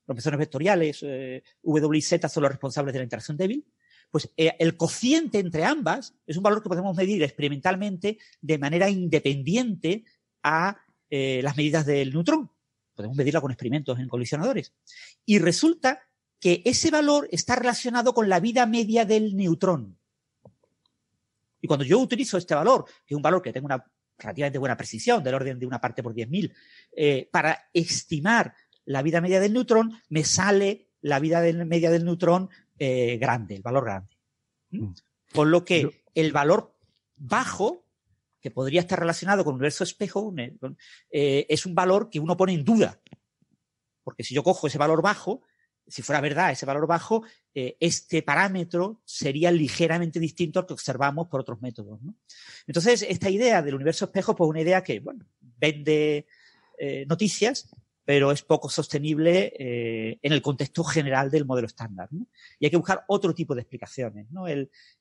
[0.07, 3.67] los bosones vectoriales W y Z son los responsables de la interacción débil,
[4.11, 8.91] pues eh, el cociente entre ambas es un valor que podemos medir experimentalmente de manera
[8.91, 10.05] independiente
[10.43, 10.79] a
[11.09, 12.51] eh, las medidas del neutrón.
[12.95, 14.75] Podemos medirla con experimentos en colisionadores.
[15.25, 16.03] Y resulta
[16.41, 19.99] que ese valor está relacionado con la vida media del neutrón.
[21.61, 23.85] Y cuando yo utilizo este valor, que es un valor que tengo una
[24.19, 26.53] relativamente buena precisión, del orden de una parte por 10.000,
[26.93, 28.55] eh, para estimar
[28.87, 33.63] la vida media del neutrón, me sale la vida media del neutrón eh, grande, el
[33.63, 34.17] valor grande.
[34.71, 34.85] ¿Mm?
[34.85, 34.95] Mm.
[35.33, 36.75] Con lo que el valor
[37.17, 37.85] bajo,
[38.41, 40.35] que podría estar relacionado con el universo espejo,
[41.11, 42.99] eh, es un valor que uno pone en duda.
[44.03, 45.43] Porque si yo cojo ese valor bajo,
[45.87, 47.25] si fuera verdad ese valor bajo,
[47.55, 52.01] eh, este parámetro sería ligeramente distinto al que observamos por otros métodos.
[52.67, 56.27] Entonces, esta idea del universo espejo, pues una idea que, bueno, vende
[57.07, 57.69] noticias,
[58.05, 62.09] pero es poco sostenible eh, en el contexto general del modelo estándar.
[62.59, 64.27] Y hay que buscar otro tipo de explicaciones.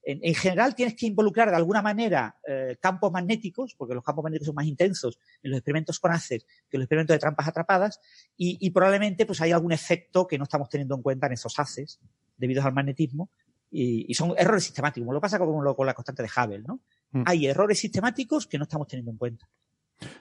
[0.03, 4.47] en, general tienes que involucrar de alguna manera eh, campos magnéticos, porque los campos magnéticos
[4.47, 7.99] son más intensos en los experimentos con haces que en los experimentos de trampas atrapadas,
[8.38, 11.99] y, probablemente pues hay algún efecto que no estamos teniendo en cuenta en esos haces
[12.38, 13.30] debido al magnetismo,
[13.71, 16.63] y, son errores sistemáticos, como lo pasa con, con la constante de Hubble.
[16.67, 16.81] ¿no?
[17.11, 17.23] Mm.
[17.26, 19.49] Hay errores sistemáticos que no estamos teniendo en cuenta.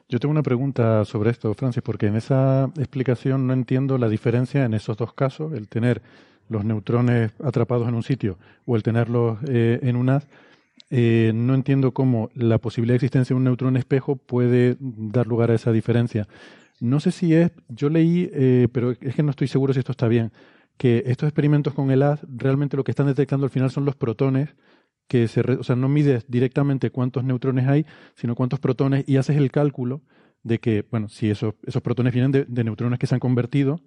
[0.08, 4.64] Yo tengo una pregunta sobre esto, Francis, porque en esa explicación no entiendo la diferencia
[4.64, 6.02] en esos dos casos, el tener
[6.48, 10.26] los neutrones atrapados en un sitio o el tenerlos eh, en un haz.
[10.90, 15.50] Eh, no entiendo cómo la posibilidad de existencia de un neutrón espejo puede dar lugar
[15.50, 16.26] a esa diferencia.
[16.80, 19.92] No sé si es, yo leí, eh, pero es que no estoy seguro si esto
[19.92, 20.32] está bien,
[20.78, 23.96] que estos experimentos con el haz realmente lo que están detectando al final son los
[23.96, 24.54] protones
[25.08, 29.36] que se, o sea, no mides directamente cuántos neutrones hay, sino cuántos protones y haces
[29.36, 30.02] el cálculo
[30.42, 33.80] de que, bueno, si esos, esos protones vienen de, neutrones que se han convertido,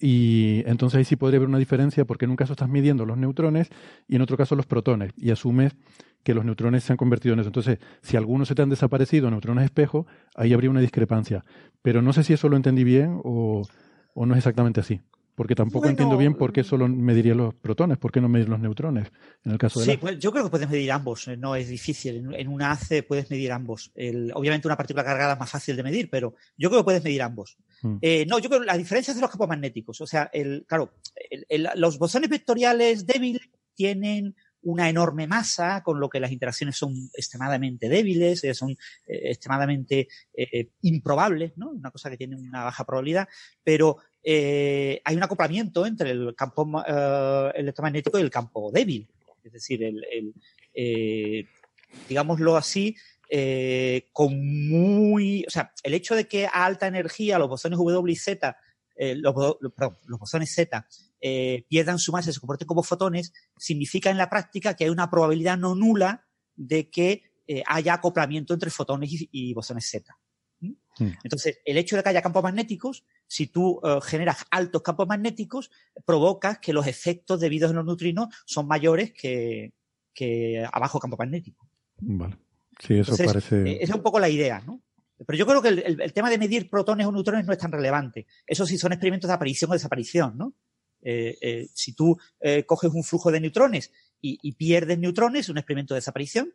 [0.00, 3.16] y entonces ahí sí podría haber una diferencia porque en un caso estás midiendo los
[3.16, 3.70] neutrones
[4.08, 5.76] y en otro caso los protones y asumes
[6.24, 7.50] que los neutrones se han convertido en eso.
[7.50, 11.44] Entonces, si algunos se te han desaparecido, neutrones espejo, ahí habría una discrepancia.
[11.80, 13.62] Pero no sé si eso lo entendí bien o,
[14.14, 15.00] o no es exactamente así.
[15.34, 18.60] Porque tampoco entiendo bien por qué solo mediría los protones, por qué no medir los
[18.60, 19.10] neutrones
[19.44, 21.68] en el caso de Sí, pues yo creo que puedes medir ambos, eh, no es
[21.68, 22.32] difícil.
[22.34, 23.90] En una ACE puedes medir ambos.
[24.34, 27.22] obviamente una partícula cargada es más fácil de medir, pero yo creo que puedes medir
[27.22, 27.56] ambos.
[27.82, 27.96] Mm.
[28.00, 30.00] Eh, no, yo creo que la diferencia es de los campos magnéticos.
[30.00, 30.92] O sea, el, claro,
[31.74, 33.42] los bosones vectoriales débiles
[33.74, 38.74] tienen una enorme masa, con lo que las interacciones son extremadamente débiles, eh, son
[39.04, 40.08] extremadamente
[40.82, 41.70] improbables, ¿no?
[41.70, 43.28] Una cosa que tiene una baja probabilidad,
[43.62, 49.06] pero eh, hay un acoplamiento entre el campo eh, electromagnético y el campo débil.
[49.42, 50.34] Es decir, el,
[50.72, 51.46] eh,
[52.08, 52.96] digámoslo así,
[54.12, 55.44] con muy.
[55.46, 58.56] O sea, el hecho de que a alta energía los bosones W y Z,
[59.16, 59.34] los,
[59.76, 60.86] perdón, los bosones Z,
[61.68, 65.10] pierdan su masa y se comporten como fotones, significa en la práctica que hay una
[65.10, 66.26] probabilidad no nula
[66.56, 67.24] de que
[67.66, 70.16] haya acoplamiento entre fotones y, y bosones Z.
[70.60, 70.72] ¿Mm?
[70.98, 71.12] Hmm.
[71.22, 75.70] Entonces, el hecho de que haya campos magnéticos si tú eh, generas altos campos magnéticos,
[76.04, 79.72] provocas que los efectos debidos a los neutrinos son mayores que,
[80.12, 81.68] que a bajo campo magnético.
[81.98, 82.36] Vale.
[82.78, 83.56] Sí, eso Entonces, parece.
[83.72, 84.80] eh, esa es un poco la idea, ¿no?
[85.26, 87.58] Pero yo creo que el, el- el tema de medir protones o neutrones no es
[87.58, 88.26] tan relevante.
[88.46, 90.54] Eso sí son experimentos de aparición o desaparición, ¿no?
[91.02, 93.90] Eh, eh, si tú eh, coges un flujo de neutrones
[94.20, 96.54] y, y pierdes neutrones, es un experimento de desaparición.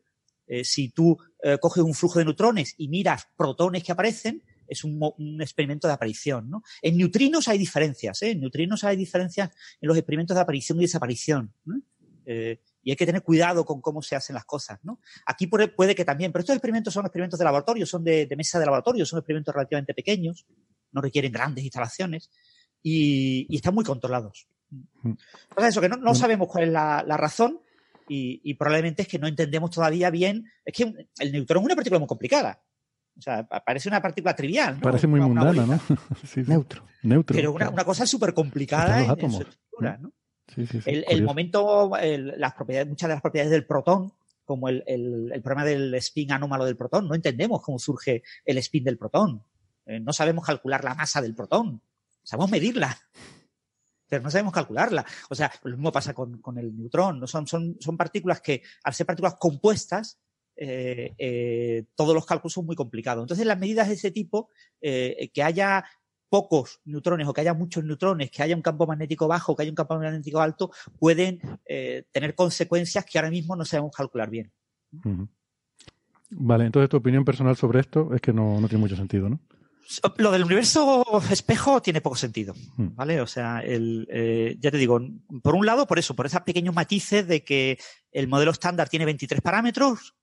[0.64, 1.16] Si tú
[1.62, 6.50] coges un flujo de neutrones y miras protones que aparecen, es un, experimento de aparición,
[6.50, 6.64] ¿no?
[6.82, 8.32] En neutrinos hay diferencias, ¿eh?
[8.32, 9.50] En neutrinos hay diferencias
[9.82, 11.82] en los experimentos de aparición y desaparición, ¿no?
[12.26, 15.00] Eh, y hay que tener cuidado con cómo se hacen las cosas, ¿no?
[15.26, 18.60] Aquí puede, que también, pero estos experimentos son experimentos de laboratorio, son de, de mesa
[18.60, 20.46] de laboratorio, son experimentos relativamente pequeños,
[20.92, 22.30] no requieren grandes instalaciones
[22.82, 24.48] y, y están muy controlados.
[25.04, 27.62] Entonces, eso, que no, no sabemos cuál es la, la razón
[28.08, 30.46] y, y probablemente es que no entendemos todavía bien.
[30.64, 32.62] Es que el neutrón es una partícula muy complicada.
[33.20, 34.76] O sea, pa- parece una partícula trivial.
[34.76, 34.82] ¿no?
[34.82, 35.66] Parece muy Una- mundana.
[35.66, 35.80] ¿no?
[36.22, 36.44] Sí, sí.
[36.48, 36.84] Neutro.
[37.04, 37.36] Neutro.
[37.36, 37.74] Pero una, claro.
[37.74, 40.12] una cosa súper complicada en, los en su átomos, estructura, ¿no?
[40.56, 44.12] Sí, sí, sí, El, el momento, el- las propiedades, muchas de las propiedades del protón,
[44.46, 48.58] como el, el- el problema del spin anómalo del protón, no entendemos cómo surge el
[48.58, 49.44] spin del protón.
[49.86, 51.82] Eh, no sabemos calcular la masa del protón.
[52.24, 52.98] Sabemos medirla,
[54.08, 55.06] pero no sabemos calcularla.
[55.30, 57.20] O sea, lo mismo pasa con, con el neutrón.
[57.20, 57.28] ¿no?
[57.28, 60.20] Son, son, son partículas que, al ser partículas compuestas,
[60.62, 63.24] eh, eh, todos los cálculos son muy complicados.
[63.24, 64.50] Entonces, las medidas de ese tipo,
[64.82, 65.86] eh, que haya
[66.28, 69.72] pocos neutrones o que haya muchos neutrones, que haya un campo magnético bajo, que haya
[69.72, 70.70] un campo magnético alto,
[71.00, 71.40] pueden
[72.12, 74.52] tener consecuencias que ahora mismo no sabemos calcular bien.
[76.30, 79.40] Vale, entonces tu opinión personal sobre esto es que no, no tiene mucho sentido, ¿no?
[80.18, 82.54] Lo del universo espejo tiene poco sentido.
[82.78, 83.22] ¿vale?
[83.22, 85.02] O sea, el, eh, ya te digo,
[85.42, 87.80] por un lado, por eso, por esos pequeños matices de que
[88.12, 90.14] el modelo estándar tiene 23 parámetros,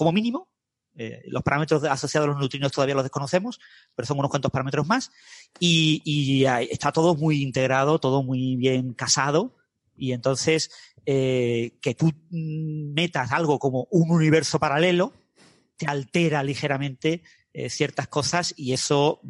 [0.00, 0.48] como mínimo.
[0.96, 3.60] Eh, los parámetros asociados a los neutrinos todavía los desconocemos,
[3.94, 5.12] pero son unos cuantos parámetros más.
[5.58, 9.58] Y, está todo muy integrado, todo muy bien casado.
[9.98, 10.70] Y entonces,
[11.04, 15.12] eh, que tú metas algo como un universo paralelo,
[15.76, 17.22] te altera ligeramente
[17.52, 19.20] eh, ciertas cosas y eso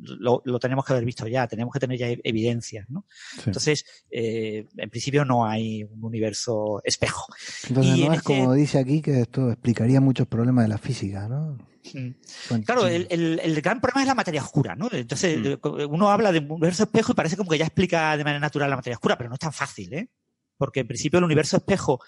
[0.00, 3.04] lo, lo tenemos que haber visto ya, tenemos que tener ya e- evidencias, ¿no?
[3.34, 3.42] Sí.
[3.46, 7.26] Entonces, eh, en principio no hay un universo espejo.
[7.68, 10.68] Entonces Y no en es este- como dice aquí que esto explicaría muchos problemas de
[10.68, 11.58] la física, ¿no?
[11.94, 12.62] Mm.
[12.64, 14.88] Claro, el, el- el gran problema es la materia oscura, ¿no?
[14.90, 15.58] Entonces, eh,
[15.88, 18.70] uno habla de un universo espejo y parece como que ya explica de manera natural
[18.70, 20.08] la materia oscura, pero no es tan fácil, ¿eh?
[20.56, 22.00] Porque en principio el universo espejo,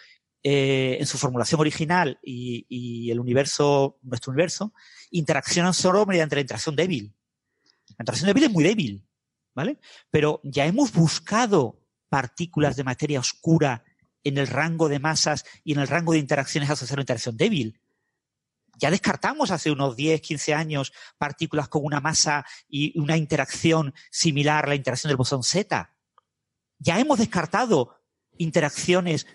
[0.43, 4.73] eh, en su formulación original y, el universo, nuestro universo,
[5.11, 7.15] interaccionan solo mediante la interacción débil.
[7.97, 9.07] La interacción débil es muy débil,
[9.55, 9.79] ¿vale?
[10.11, 13.85] Pero ya hemos buscado partículas de materia oscura
[14.25, 17.37] en el rango de masas y en el rango de interacciones asociadas a la interacción
[17.37, 17.81] débil
[18.79, 24.65] ya descartamos hace unos 10, 15 años partículas con una masa y una interacción similar
[24.65, 25.93] a la interacción del bosón Z.
[26.79, 27.97] Ya hemos descartado
[28.37, 29.27] interacciones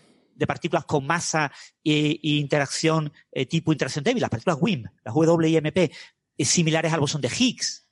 [0.44, 1.52] de partículas con masa
[1.84, 5.92] e, e interacción eh, tipo interacción débil, las partículas WIMP, las WIMP, eh,
[6.46, 7.88] similares al bosón de Higgs.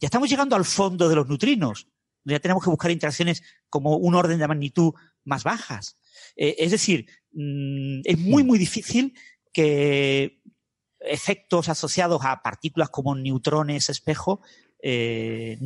[0.00, 1.86] Ya estamos llegando al fondo de los neutrinos.
[2.24, 5.96] Ya tenemos que buscar interacciones como un orden de magnitud más bajas.
[6.36, 9.14] Eh, es decir, mm, es muy, muy difícil
[9.52, 10.42] que
[10.98, 14.40] efectos asociados a partículas como neutrones espejo
[14.82, 15.58] eh,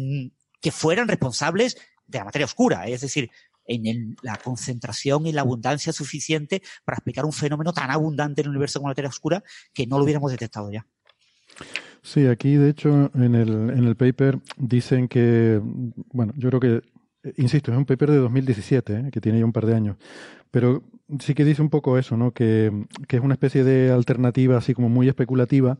[0.60, 1.76] que fueran responsables
[2.06, 3.30] de la materia oscura, es decir,
[3.66, 8.46] en el- la concentración y la abundancia suficiente para explicar un fenómeno tan abundante en
[8.46, 9.42] el universo como la materia oscura
[9.74, 10.86] que no lo hubiéramos detectado ya.
[12.02, 15.60] Sí, aquí de hecho en el, en el paper dicen que,
[16.12, 16.82] bueno, yo creo que,
[17.36, 19.10] insisto, es un paper de 2017, ¿eh?
[19.10, 19.96] que tiene ya un par de años,
[20.50, 20.84] pero
[21.20, 22.32] sí que dice un poco eso, ¿no?
[22.32, 22.72] Que,
[23.08, 25.78] que es una especie de alternativa así como muy especulativa,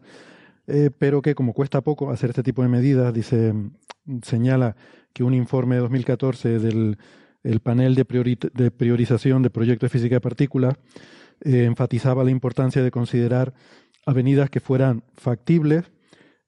[0.67, 3.55] eh, pero que como cuesta poco hacer este tipo de medidas, dice,
[4.23, 4.77] señala
[5.13, 6.99] que un informe de 2014 del
[7.47, 10.75] el panel de, priori- de priorización de proyectos de física de partículas
[11.45, 13.55] eh, enfatizaba la importancia de considerar
[14.07, 15.85] avenidas que fueran factibles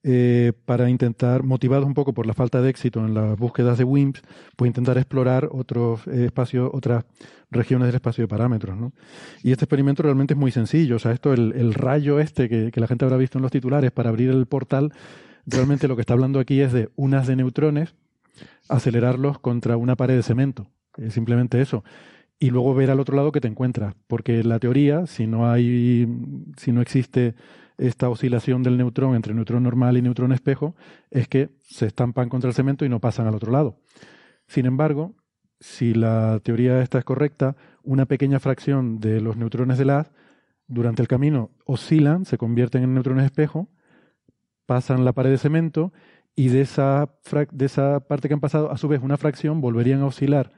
[0.05, 3.85] eh, para intentar, motivados un poco por la falta de éxito en las búsquedas de
[3.85, 4.23] WIMPs,
[4.57, 7.05] pues intentar explorar otros espacios, otras
[7.51, 8.77] regiones del espacio de parámetros.
[8.77, 8.93] ¿no?
[9.43, 10.97] Y este experimento realmente es muy sencillo.
[10.97, 13.51] O sea, esto, el, el rayo este que, que la gente habrá visto en los
[13.51, 14.93] titulares para abrir el portal,
[15.47, 17.95] realmente lo que está hablando aquí es de unas de neutrones,
[18.69, 20.69] acelerarlos contra una pared de cemento.
[20.99, 21.85] Es simplemente eso
[22.41, 23.95] y luego ver al otro lado que te encuentras.
[24.07, 26.07] Porque la teoría, si no hay,
[26.57, 27.35] si no existe
[27.79, 30.75] esta oscilación del neutrón entre neutrón normal y neutrón espejo,
[31.11, 33.77] es que se estampan contra el cemento y no pasan al otro lado.
[34.47, 35.15] Sin embargo,
[35.61, 40.13] si la teoría esta es correcta, una pequeña fracción de los neutrones del haz
[40.67, 43.69] durante el camino oscilan, se convierten en neutrones espejo,
[44.67, 45.93] pasan la pared de cemento
[46.37, 47.11] y de esa,
[47.51, 50.53] de esa parte que han pasado, a su vez, una fracción volverían a oscilar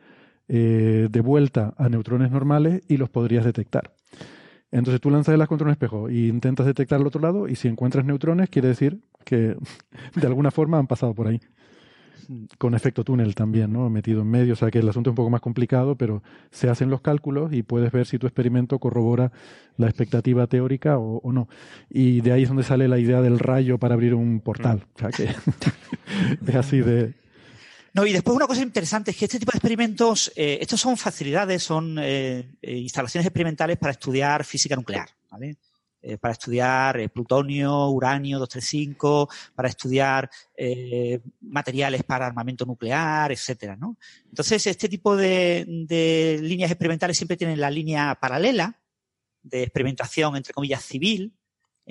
[0.52, 3.92] eh, de vuelta a neutrones normales y los podrías detectar.
[4.72, 7.68] Entonces tú lanzas el contra un espejo e intentas detectar al otro lado y si
[7.68, 9.56] encuentras neutrones quiere decir que
[10.16, 11.40] de alguna forma han pasado por ahí.
[12.58, 13.88] Con efecto túnel también, ¿no?
[13.90, 16.20] Metido en medio, o sea que el asunto es un poco más complicado, pero
[16.50, 19.30] se hacen los cálculos y puedes ver si tu experimento corrobora
[19.76, 21.48] la expectativa teórica o, o no.
[21.88, 24.82] Y de ahí es donde sale la idea del rayo para abrir un portal.
[24.96, 25.24] O sea que
[26.46, 27.14] es así de...
[27.92, 30.96] No, y después una cosa interesante es que este tipo de experimentos, eh, estos son
[30.96, 35.56] facilidades, son eh, eh, instalaciones experimentales para estudiar física nuclear, ¿vale?
[36.02, 40.30] Eh, para estudiar plutonio, uranio 235, para estudiar
[41.40, 43.96] materiales para armamento nuclear, etcétera, ¿no?
[44.28, 48.80] Entonces, este tipo de, de líneas experimentales siempre tienen la línea paralela
[49.42, 51.34] de experimentación, entre comillas, civil,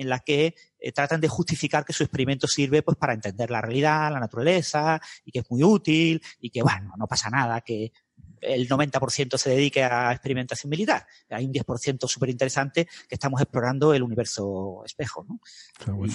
[0.00, 3.60] en la que eh, tratan de justificar que su experimento sirve pues para entender la
[3.60, 7.92] realidad, la naturaleza, y que es muy útil, y que, bueno, no pasa nada, que
[8.42, 11.06] el 90% se dedique a experimentación militar.
[11.28, 15.40] Hay un 10% súper interesante que estamos explorando el universo espejo, ¿no?
[15.94, 16.14] Bueno.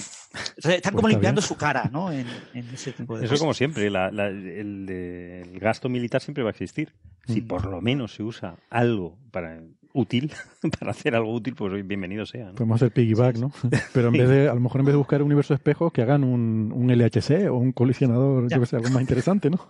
[0.56, 1.48] Entonces, están Pues como está limpiando bien.
[1.48, 2.10] su cara, ¿no?
[2.10, 3.40] En, en ese tipo de Eso cosas.
[3.40, 6.92] como siempre, la- la- el, el gasto militar siempre va a existir.
[7.28, 7.46] Si Mm.
[7.46, 9.60] por lo menos se usa algo para
[9.96, 10.32] útil,
[10.78, 12.46] para hacer algo útil, pues bienvenido sea.
[12.46, 12.54] ¿no?
[12.54, 13.52] Podemos hacer piggyback, ¿no?
[13.92, 16.02] Pero en vez de, a lo mejor en vez de buscar un universo espejo, que
[16.02, 19.68] hagan un, un LHC o un colisionador, yo que sé, algo más interesante, ¿no?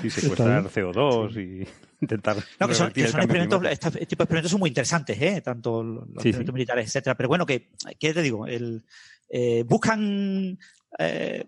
[0.00, 0.86] Sí, secuestrar bien.
[0.86, 1.68] CO2 y
[2.00, 5.40] intentar No, que son, que son experimentos, este tipo de experimentos son muy interesantes, ¿eh?
[5.42, 6.54] tanto los los Sí, experimentos sí.
[6.54, 7.16] militares, etcétera.
[7.16, 7.68] Pero bueno, que,
[7.98, 8.46] ¿qué te digo?
[8.46, 8.84] El,
[9.28, 10.58] eh, buscan
[10.98, 11.44] eh,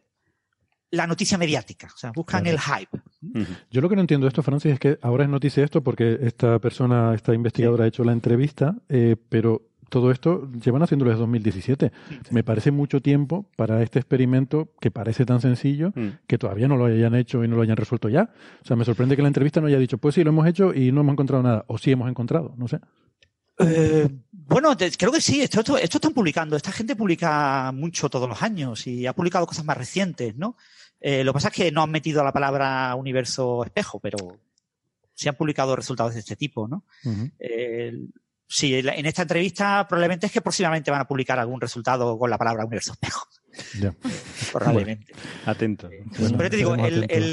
[0.92, 2.56] la noticia mediática, o sea, buscan Claro.
[2.56, 3.46] el hype.
[3.70, 6.18] Yo lo que no entiendo de esto, Francis, es que ahora es noticia esto porque
[6.22, 11.20] esta persona, esta investigadora ha hecho la entrevista, eh, pero todo esto llevan haciéndolo desde
[11.20, 11.92] 2017.
[12.30, 16.08] Me parece mucho tiempo para este experimento que parece tan sencillo Mm.
[16.26, 18.30] que todavía no lo hayan hecho y no lo hayan resuelto ya.
[18.62, 20.72] O sea, me sorprende que la entrevista no haya dicho, pues sí, lo hemos hecho
[20.74, 21.64] y no hemos encontrado nada.
[21.68, 22.80] O sí hemos encontrado, no sé.
[23.58, 26.56] Eh, bueno, te- creo que sí, esto, esto, esto están publicando.
[26.56, 30.56] Esta gente publica mucho todos los años y ha publicado cosas más recientes, ¿no?
[31.04, 34.38] Eh, lo que pasa es que no han metido la palabra universo espejo, pero
[35.14, 36.84] sí han publicado resultados de este tipo, ¿no?
[37.38, 37.92] Eh,
[38.46, 42.38] sí, en esta entrevista probablemente es que próximamente van a publicar algún resultado con la
[42.38, 43.26] palabra universo espejo.
[43.78, 43.94] Ya.
[44.50, 45.12] Probablemente.
[45.44, 45.90] Atento.
[46.18, 47.26] Bueno, Pero te digo, estaremos el- atentos.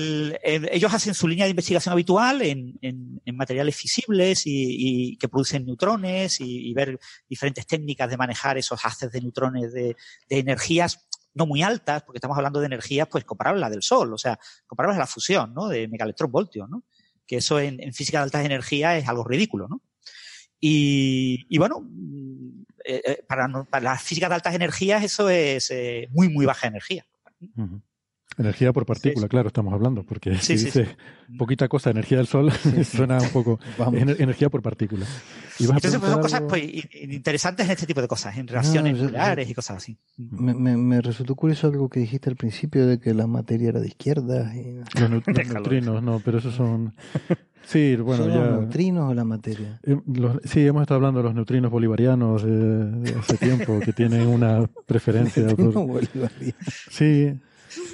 [0.44, 5.12] el- el- ellos hacen su línea de investigación habitual en, en- en materiales fisibles y,
[5.14, 9.72] y que producen neutrones y, y ver diferentes técnicas de manejar esos haces de neutrones
[9.72, 9.96] de,
[10.28, 13.82] de energías no muy altas, porque estamos hablando de energías pues comparables a la del
[13.84, 15.68] Sol, o sea, comparables a la fusión, ¿no?
[15.68, 16.84] De megaelectronvoltios, ¿no?
[17.26, 19.82] Que eso en, física de altas energías es algo ridículo, ¿no?
[20.62, 25.72] Y, bueno, mm, eh, eh, para, no- para la física de altas energías eso es
[25.72, 27.06] eh, muy, muy baja energía.
[28.40, 30.96] Energía por partícula, claro, estamos hablando, porque Sí, si sí, dice
[31.38, 32.52] poquita cosa, energía del sol,
[32.90, 34.00] suena un poco Vamos.
[34.02, 35.06] ener- energía por partícula.
[35.60, 36.64] ¿Y vas a Entonces, pues, son cosas pues,
[37.02, 39.98] interesantes en este tipo de cosas, en reacciones Ah, yo- nucleares y cosas así.
[40.18, 43.80] Me, me, me resultó curioso algo que dijiste al principio de que la materia era
[43.82, 44.56] de izquierda.
[44.56, 44.76] Y...
[44.78, 46.96] Los, los neutrinos, no, pero esos son...
[47.66, 48.40] Sí, bueno, ¿Son ya...
[48.40, 49.80] los neutrinos o la materia?
[49.84, 53.92] Eh, los- sí, hemos estado hablando de los neutrinos bolivarianos eh, de hace tiempo, que
[53.92, 55.44] tienen una preferencia.
[55.44, 56.56] Neutrinos por- bolivarianos.
[56.90, 57.34] Sí,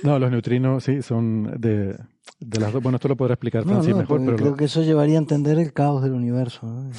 [0.03, 1.97] no, los neutrinos sí son de,
[2.39, 2.81] de las dos.
[2.83, 4.83] Bueno, esto lo podrá explicar No, Francis no, mejor, porque pero creo lo- que eso
[4.83, 6.65] llevaría a entender el caos del universo.
[6.67, 6.91] ¿no?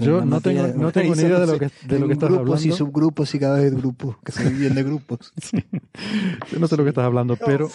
[0.00, 2.28] Yo La no tengo- no tengo ni idea de lo que- de lo que estás
[2.28, 2.76] grupos y hablando.
[2.76, 5.32] subgrupos y cada vez grupos, que se dividen de grupos.
[6.52, 7.70] yo no sé lo que estás hablando, pero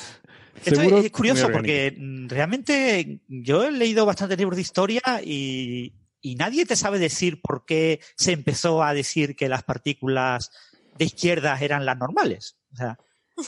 [0.64, 5.94] Esto seguro es curioso porque mm, realmente yo he leído bastantes libros de historia y,
[6.22, 10.52] y nadie te sabe decir por qué se empezó a decir que las partículas
[10.98, 12.56] de izquierdas eran las normales.
[12.74, 13.00] O sea,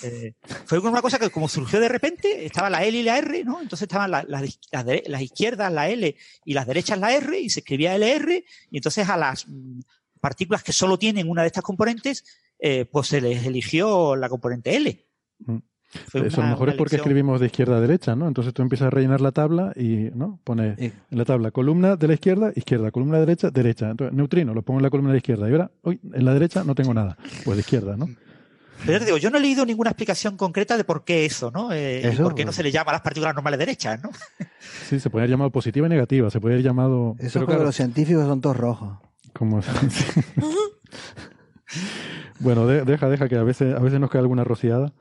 [0.03, 0.33] eh,
[0.65, 3.61] fue una cosa que como surgió de repente, estaba la L y la R, ¿no?
[3.61, 6.15] Entonces estaban la- las, izquierdas, la L,
[6.45, 9.79] y las derechas, la R, y se escribía LR, y entonces a las mm,
[10.19, 12.23] partículas que solo tienen una de estas componentes,
[12.59, 15.05] eh, pues se les eligió la componente L.
[15.39, 15.57] Mm.
[16.07, 18.25] Fue eso a lo mejor es porque elección- escribimos de izquierda a derecha, ¿no?
[18.25, 20.39] Entonces tú empiezas a rellenar la tabla y, ¿no?
[20.45, 20.93] Pone Eh.
[21.11, 23.89] en la tabla columna de la izquierda, izquierda, columna derecha, derecha.
[23.91, 25.49] Entonces, neutrino, lo pongo en la columna de la izquierda.
[25.49, 27.17] Y ahora, uy, en la derecha no tengo nada.
[27.43, 28.07] Pues de izquierda, ¿no?
[28.81, 31.51] Pero ya te digo, yo no he leído ninguna explicación concreta de por qué eso,
[31.51, 31.71] ¿no?
[31.71, 34.09] Eh, y por qué no se le llama a las partículas normales derechas, ¿no?
[34.89, 37.15] Sí, se puede haber llamado positiva y negativa, se puede haber llamado...
[37.19, 38.97] Eso pero claro, los científicos son todos rojos.
[39.33, 39.61] como...
[42.39, 44.91] bueno, de- deja, deja, que a veces, a veces nos cae alguna rociada.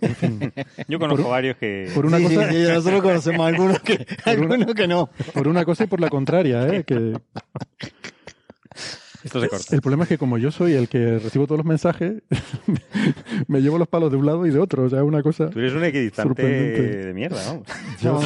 [0.00, 0.52] En fin,
[0.86, 1.90] Yo conozco varios que...
[1.94, 2.50] por una Sí, cosa...
[2.50, 5.08] sí, sí, nosotros conocemos algunos que, algunos que no.
[5.32, 6.84] Por una cosa y por la contraria, ¿eh?
[6.84, 7.18] Que,
[9.24, 9.74] Esto se corta.
[9.74, 12.22] El problema es que como yo soy el que recibo todos los mensajes,
[13.48, 14.84] me llevo los palos de un lado y de otro.
[14.84, 17.66] O sea, es una cosa Tú eres un equidistante de mierda, vamos.
[18.00, 18.20] Yo,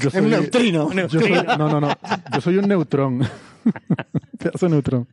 [0.00, 0.90] yo Es un neutrino.
[0.92, 1.92] yo soy- no, no, no.
[2.34, 3.20] Yo soy un neutrón.
[4.38, 5.08] Pedazo de neutrón.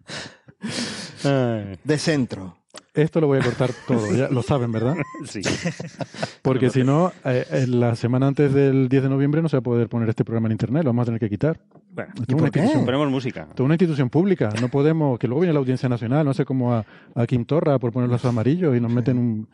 [1.84, 2.58] De centro.
[2.94, 4.96] Esto lo voy a cortar todo, ya lo saben, ¿verdad?
[5.26, 5.42] sí.
[6.42, 9.60] Porque si no, eh, en la semana antes del 10 de noviembre no se va
[9.60, 11.60] a poder poner este programa en internet, lo vamos a tener que quitar.
[11.98, 13.48] Bueno, Esto es ¿Y una institución- ponemos música.
[13.56, 16.74] es una institución pública, no podemos, que luego viene la audiencia nacional, no sé cómo
[16.76, 19.48] a, a Kim Torra por poner los amarillos y nos meten un,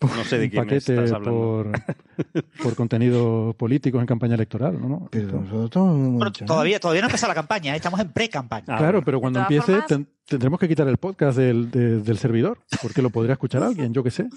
[0.00, 1.30] No sé de un quién paquete estás hablando.
[1.30, 4.88] por, por contenidos políticos en campaña electoral, ¿no?
[4.88, 5.08] ¿no?
[5.10, 7.76] Pero nosotros todavía, todavía no empieza la campaña, ¿eh?
[7.76, 8.64] estamos en pre-campaña.
[8.68, 9.04] Ah, Claro, bueno.
[9.04, 13.00] pero cuando empiece formas- ten- tendremos que quitar el podcast del, de- del servidor, porque
[13.02, 14.28] lo podría escuchar alguien, yo qué sé.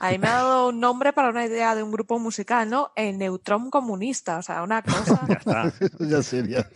[0.00, 2.90] A mí me ha dado un nombre para una idea de un grupo musical, ¿no?
[2.96, 4.38] El Neutrón Comunista.
[4.38, 5.20] O sea, una cosa.
[5.28, 5.72] Ya está.
[6.00, 6.66] Ya sería.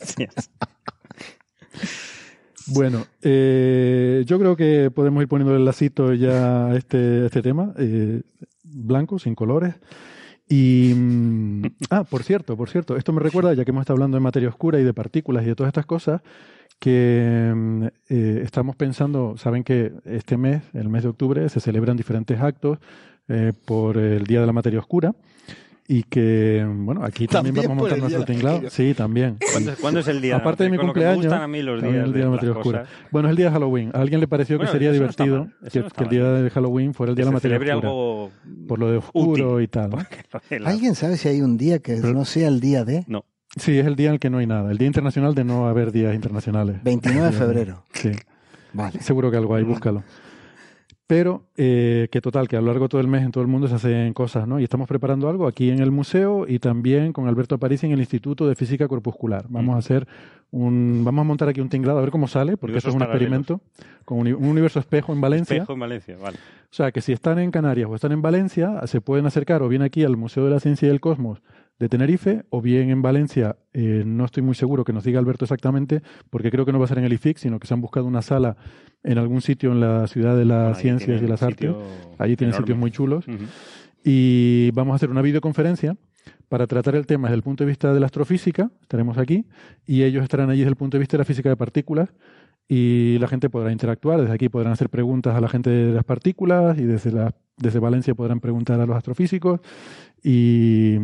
[2.70, 7.72] Bueno, eh, yo creo que podemos ir poniendo el lacito ya a este, este tema,
[7.78, 8.22] eh,
[8.62, 9.74] blanco, sin colores.
[10.48, 14.16] Y, mm, ah, por cierto, por cierto, esto me recuerda, ya que hemos estado hablando
[14.16, 16.22] de materia oscura y de partículas y de todas estas cosas,
[16.78, 21.96] que mm, eh, estamos pensando, saben que este mes, el mes de octubre, se celebran
[21.96, 22.78] diferentes actos
[23.28, 25.14] eh, por el Día de la Materia Oscura
[25.90, 28.68] y que, bueno, aquí también, También vamos a montar nuestro tinglado.
[28.68, 29.38] Sí, también.
[29.52, 30.36] ¿Cuándo, es- cuándo es el día?
[30.36, 32.80] Aparte de mi cumpleaños, me gustan a mí los días el día de materia oscura.
[32.82, 32.94] cosas.
[33.10, 33.90] Bueno, es el día de Halloween.
[33.94, 36.24] ¿A alguien le pareció Bueno, que sería no divertido que, no está que el día
[36.24, 37.72] de Halloween fuera el Que día de la materia oscura?
[37.88, 38.30] algo
[38.68, 39.64] Por lo de oscuro útil.
[39.64, 39.90] y tal.
[40.66, 43.04] ¿Alguien sabe si hay un día que no sea el día de?
[43.06, 43.24] No.
[43.56, 44.70] Sí, es el día en el que no hay nada.
[44.70, 46.76] El Día Internacional de no haber días internacionales.
[46.84, 47.84] 29 de febrero.
[47.94, 48.10] Sí,
[48.74, 49.00] Vale.
[49.00, 50.04] seguro que algo hay, búscalo.
[51.08, 53.48] Pero eh, que total, que a lo largo de todo el mes en todo el
[53.48, 54.60] mundo se hacen cosas, ¿no?
[54.60, 58.00] Y estamos preparando algo aquí en el museo y también con Alberto Aparici en el
[58.00, 59.46] Instituto de Física Corpuscular.
[59.48, 60.06] Vamos a hacer
[60.50, 62.94] un, vamos a montar aquí un tinglado a ver cómo sale, porque Universos esto es
[62.96, 63.60] un experimento
[64.04, 65.56] con uni- un universo espejo en Valencia.
[65.56, 66.36] Espejo en Valencia, vale.
[66.36, 69.68] O sea, que si están en Canarias o están en Valencia, se pueden acercar o
[69.68, 71.40] bien aquí al Museo de la Ciencia y del Cosmos
[71.78, 75.44] de Tenerife, o bien en Valencia, eh, no estoy muy seguro que nos diga Alberto
[75.44, 77.80] exactamente, porque creo que no va a ser en el IFIC, sino que se han
[77.80, 78.56] buscado una sala
[79.04, 81.70] en algún sitio en la ciudad de las ahí ciencias y las artes.
[82.18, 82.66] Allí tienen enorme.
[82.66, 83.26] sitios muy chulos.
[84.04, 85.96] Y vamos a hacer una videoconferencia
[86.48, 89.46] para tratar el tema desde el punto de vista de la astrofísica, estaremos aquí,
[89.86, 92.08] y ellos estarán allí desde el punto de vista de la física de partículas,
[92.66, 96.04] y la gente podrá interactuar, desde aquí podrán hacer preguntas a la gente de las
[96.04, 99.60] partículas, y desde, la, desde Valencia podrán preguntar a los astrofísicos,
[100.22, 100.96] y,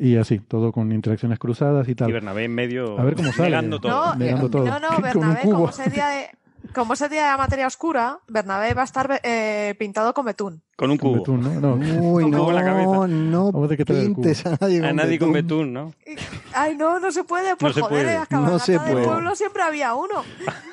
[0.00, 2.12] y así, todo con interacciones cruzadas y Y tal.
[2.12, 3.50] Bernabé en medio A ver cómo sale.
[3.50, 3.90] negando todo.
[4.06, 4.64] No, negando eh, todo.
[4.64, 6.30] no, no, un Bernabé, como ese día de,
[6.74, 10.62] como ese día de la materia oscura, Bernabé va a estar eh, pintado con betún.
[10.76, 11.18] Con un Con cubo.
[11.20, 11.76] betún, ¿no?
[11.76, 12.02] No.
[12.12, 12.86] Uy, la cabeza.
[12.86, 15.72] no, no Vamos a pintes a nadie con A nadie con betún.
[15.72, 15.92] ¿no?
[16.06, 16.16] Y-
[16.54, 18.14] Ay, no, no se puede, por se joder, puede.
[18.14, 19.04] en la No se del puede.
[19.06, 20.24] pueblo siempre había uno.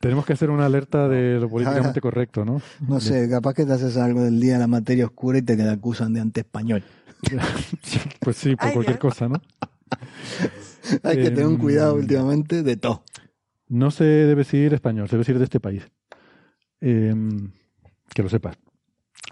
[0.00, 2.62] Tenemos que hacer una alerta de lo políticamente correcto, ¿no?
[2.88, 5.58] No sé, capaz que te haces algo del día de la materia oscura y te
[5.58, 6.82] te acusan de anti-español.
[8.20, 9.12] Pues sí, por Ay, cualquier Dios.
[9.12, 9.40] cosa, ¿no?
[11.02, 13.02] Hay que tener un Em, cuidado últimamente de todo.
[13.68, 15.88] No se debe decir español, se debe decir de este país.
[16.80, 17.14] Eh,
[18.14, 18.56] que lo sepas.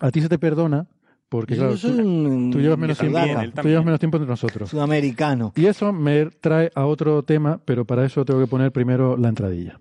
[0.00, 0.86] A ti se te perdona
[1.28, 4.16] porque, claro, Yo soy tú, un tú llevas menos tiempo, también, tú llevas menos tiempo
[4.18, 4.70] entre nosotros.
[4.70, 5.52] sudamericano.
[5.56, 9.28] Y eso me trae a otro tema, pero para eso tengo que poner primero la
[9.28, 9.80] entradilla.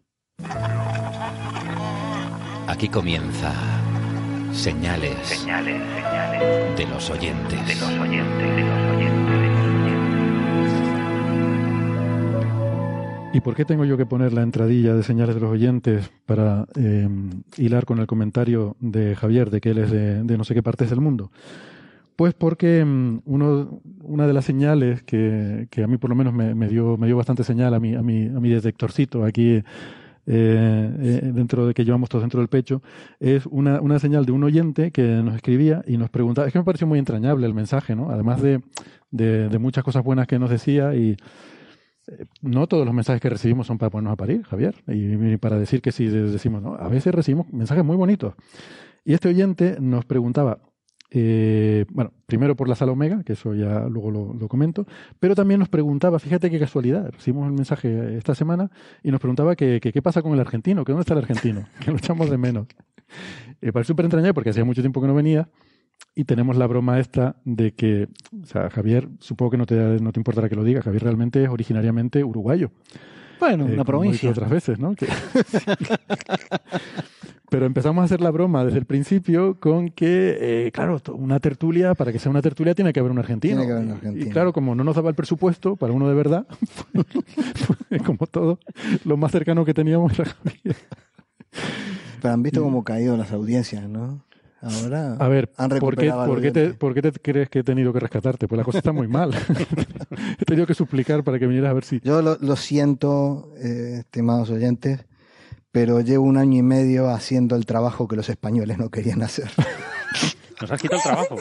[2.68, 3.54] Aquí comienza
[4.58, 7.68] Señales, Señales, señales de los oyentes.
[7.68, 9.38] de los oyentes, de los oyentes.
[13.34, 16.66] ¿Y por qué tengo yo que poner la entradilla de señales de los oyentes para
[16.76, 17.08] eh,
[17.58, 20.64] hilar con el comentario de Javier de que él es de, de no sé qué
[20.64, 21.32] partes del mundo?
[22.16, 26.34] Pues porque mm, uno, una de las señales que, que a mí por lo menos
[26.34, 29.62] me, me dio, me dio bastante señal a mi, a mi, a mi detectorcito aquí
[30.30, 32.82] eh, eh, dentro de que llevamos todos dentro del pecho,
[33.20, 36.60] es una, una señal de un oyente que nos escribía y nos preguntaba, es que
[36.60, 38.12] me pareció muy entrañable el mensaje, ¿no?
[38.12, 38.62] Además de,
[39.10, 41.16] de, muchas cosas buenas que nos decía y
[42.08, 45.38] eh, no todos los mensajes que recibimos son para ponernos a parir, Javier, y, y
[45.38, 48.34] para decir que si decimos, no, a veces recibimos mensajes muy bonitos.
[49.06, 50.60] Y este oyente nos preguntaba,
[51.10, 54.86] eh, bueno, primero por la sala Omega, que eso ya luego lo, lo comento,
[55.20, 58.70] pero también nos preguntaba, fíjate qué casualidad, recibimos el mensaje esta semana
[59.04, 61.92] y nos preguntaba que, qué pasa con el argentino, que dónde está el argentino, que
[61.92, 62.68] lo echamos de menos.
[63.62, 65.50] Me parece súper entrañable porque hacía mucho tiempo que no venía
[66.14, 68.10] y tenemos la broma esta de que,
[68.42, 71.44] o sea, Javier, supongo que no te, no te importará que lo diga, Javier realmente
[71.44, 72.72] es originariamente uruguayo.
[73.40, 74.30] Bueno, Eh, una provincia.
[74.30, 74.96] otras veces, ¿no?
[74.96, 75.08] Que-
[77.50, 81.96] Pero empezamos a hacer la broma desde el principio con que, eh, claro, una tertulia,
[81.96, 83.62] para que sea una tertulia tiene que haber un argentino.
[83.62, 84.26] Tiene que haber un Y- argentino.
[84.26, 86.46] Y, claro, como no nos daba el presupuesto para uno de verdad,
[87.90, 88.60] pues, como todo,
[89.06, 90.76] lo más cercano que teníamos era Javier.
[92.22, 94.22] Pero han visto cómo caído las audiencias, ¿no?
[94.62, 97.60] Ahora A ver, han ¿por qué, recuperado por, qué te, por qué te crees que
[97.60, 98.48] he tenido que rescatarte?
[98.48, 99.32] Pues la cosa está muy mal.
[100.40, 102.00] he tenido que suplicar para que vinieras a ver si...
[102.04, 105.06] Yo lo, lo siento, eh, estimados oyentes,
[105.72, 109.50] pero llevo un año y medio haciendo el trabajo que los españoles no querían hacer.
[110.62, 111.36] Nos has quitado el trabajo.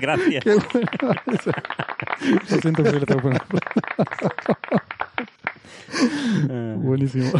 [0.00, 0.42] Gracias.
[0.42, 0.88] Qué bueno.
[2.50, 3.42] Lo siento, pero le tengo que poner-
[6.50, 7.30] Eh, Buenísimo.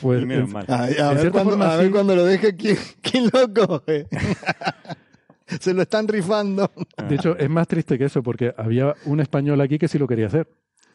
[0.00, 0.64] Pues, menos en- mal.
[0.68, 4.06] A, a ver, cuando, forma, a ver cuando lo deje, ¿quién, quién lo coge?
[5.60, 6.70] Se lo están rifando.
[7.08, 10.06] De hecho, es más triste que eso, porque había un español aquí que sí lo
[10.06, 10.48] quería hacer.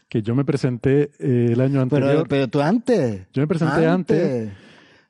[0.07, 2.09] Que yo me presenté eh, el año anterior.
[2.11, 3.27] Pero, pero tú antes.
[3.33, 4.49] yo me presenté antes.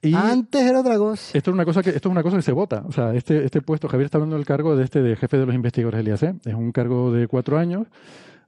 [0.01, 1.37] y Antes era otra cosa.
[1.37, 2.83] esto es una cosa que esto es una cosa que se vota.
[2.87, 5.45] O sea, este, este puesto, Javier está hablando del cargo de este de jefe de
[5.45, 6.37] los investigadores del IAC.
[6.47, 7.85] Es un cargo de cuatro años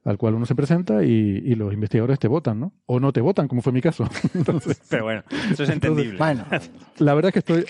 [0.04, 2.74] al cual uno se presenta y, y los investigadores te votan, ¿no?
[2.86, 4.08] O no te votan, como fue mi caso.
[4.34, 6.18] Entonces, Pero bueno, eso es entendible.
[6.18, 6.46] Bueno,
[7.00, 7.66] la verdad es que estoy,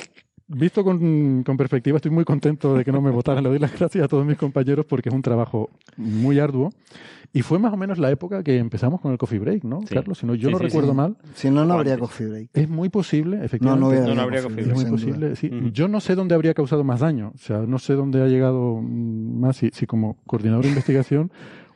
[0.48, 3.44] visto con, con perspectiva, estoy muy contento de que no me votaran.
[3.44, 6.72] Le doy las gracias a todos mis compañeros porque es un trabajo muy arduo.
[7.34, 9.94] Y fue más o menos la época que empezamos con el coffee break, ¿no, Sí.
[9.94, 10.18] Carlos?
[10.18, 10.96] Si no, yo Sí, no sí, recuerdo sí.
[10.96, 11.18] mal.
[11.36, 12.50] si no, no habría coffee break.
[12.54, 13.96] Es muy posible, No, efectivamente.
[14.00, 15.48] no, No, no habido habría coffee coffee Es break, muy posible, sí.
[15.54, 15.68] Ujú.
[15.72, 17.34] Yo no sé dónde habría causado más daño.
[17.36, 21.30] O sea, no sé dónde ha llegado mm, más, si, si como coordinador de investigación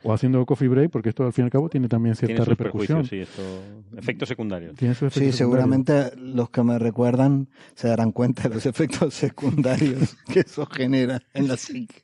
[0.04, 2.44] o haciendo coffee break, porque esto al fin y al cabo tiene también Tiene cierta
[2.44, 3.02] sus repercusión.
[3.02, 3.98] perjuicios, sí, esto...
[3.98, 4.74] Efectos secundarios.
[4.76, 5.36] Tiene sus Sí, secundarios.
[5.36, 11.20] seguramente los que me recuerdan se darán cuenta de los efectos secundarios que eso genera
[11.34, 12.02] en la psique.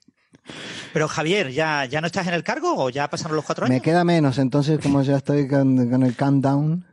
[0.93, 3.75] Pero Javier, ¿ya, ¿ya no estás en el cargo o ya pasaron los cuatro años?
[3.75, 6.87] Me queda menos, entonces como ya estoy con, con el countdown.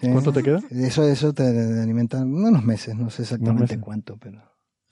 [0.00, 0.08] ¿sí?
[0.12, 0.60] ¿Cuánto te queda?
[0.70, 4.42] Eso, eso te, alimenta unos meses, no sé exactamente cuánto, pero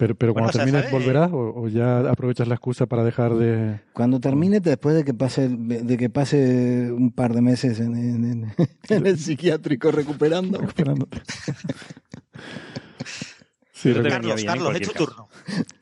[0.02, 0.90] Pero, pero Bueno, cuando termines.
[0.90, 3.78] ¿volverás o, o ya aprovechas la excusa para dejar de...?
[3.92, 8.24] cuando termine, después de que pase, de que pase un par de meses en, en-
[8.24, 8.54] en-
[8.88, 11.22] en el psiquiátrico recuperando, recuperándote?
[13.72, 15.04] sí, Carlos, Carlos, es tu caso.
[15.06, 15.28] turno.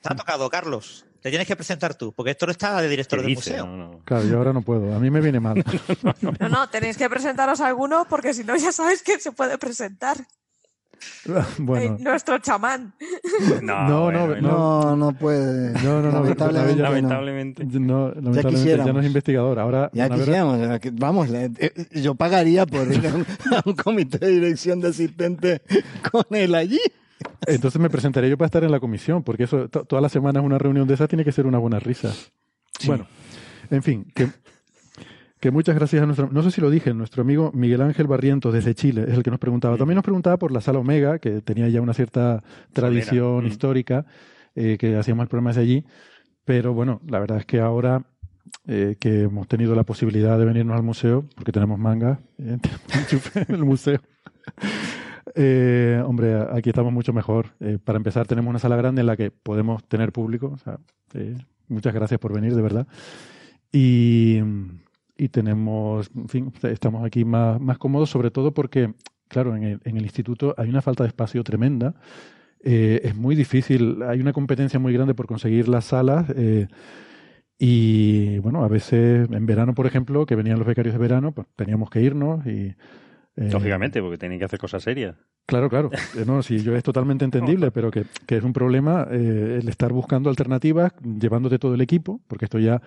[0.03, 1.07] Te ha tocado, Carlos.
[1.23, 3.51] Te tienes que presentar tú, porque esto no está de director ¿Qué del dice?
[3.53, 3.67] museo.
[3.67, 3.99] No, no.
[4.05, 4.95] Claro, yo ahora no puedo.
[4.95, 5.65] A mí me viene mal.
[6.41, 9.57] No, no, tenéis que presentaros a alguno porque si no ya sabes quién se puede
[9.57, 10.19] presentar.
[11.59, 12.93] bueno, Eh, nuestro chamán.
[13.63, 15.73] No, No, bueno, no, no, no puede.
[15.83, 16.91] No, no, no, lamentablemente, ya- no.
[16.91, 17.65] Lamentablemente.
[17.65, 18.95] no, lamentablemente ya, quisiéramos.
[18.95, 19.59] no es investigador.
[19.59, 24.19] Ahora, Ya quisiéramos, ya vamos, eh, yo pagaría por ir a un, a un comité
[24.19, 25.63] de dirección de asistente
[26.11, 26.81] con él allí.
[27.47, 30.43] entonces me presentaré yo para estar en la comisión, porque eso to- todas las semanas
[30.45, 32.13] una reunión de esas tiene que ser una buena risa.
[32.87, 33.07] Bueno,
[33.71, 34.29] en fin, que,
[35.41, 38.53] que muchas gracias a nuestro, no sé si lo dije, nuestro amigo Miguel Ángel Barrientos
[38.53, 39.77] desde Chile es el que nos preguntaba.
[39.77, 42.43] También nos preguntaba por la sala Omega, que tenía ya una cierta
[42.73, 43.47] tradición Mm.
[43.47, 44.05] histórica,
[44.55, 45.85] eh, que hacíamos el programa desde allí,
[46.45, 48.05] pero bueno, la verdad es que ahora
[48.67, 52.59] eh, que hemos tenido la posibilidad de venirnos al museo, porque tenemos manga, eh,
[53.11, 54.01] tenemos en el museo.
[55.37, 57.51] Eh, hombre, aquí estamos mucho mejor.
[57.61, 60.49] Eh, para empezar, tenemos una sala grande en la que podemos tener público.
[60.49, 60.79] O sea,
[61.15, 61.37] eh,
[61.69, 62.89] muchas gracias por venir, de verdad.
[63.71, 64.41] Y,
[65.25, 68.95] y tenemos, en fin, estamos aquí más, más cómodos, sobre todo porque,
[69.29, 71.95] claro, en el, en el instituto hay una falta de espacio tremenda.
[72.63, 76.27] Eh, es muy difícil, hay una competencia muy grande por conseguir las salas.
[76.37, 76.69] eh,
[77.59, 81.47] y bueno, a veces en verano, por ejemplo, que venían los becarios de verano, pues
[81.57, 82.75] teníamos que irnos y.
[83.37, 85.17] eh, Lógicamente, porque tienen que hacer cosas serias.
[85.47, 85.91] Claro, claro.
[86.27, 89.93] No, sí, yo es totalmente entendible, pero que, que es un problema eh, el estar
[89.93, 92.81] buscando alternativas, llevándote todo el equipo, porque esto ya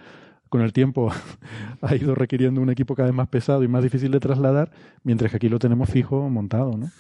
[0.53, 1.11] con el tiempo
[1.81, 4.69] ha ido requiriendo un equipo cada vez más pesado y más difícil de trasladar,
[5.01, 6.91] mientras que aquí lo tenemos fijo montado, ¿no?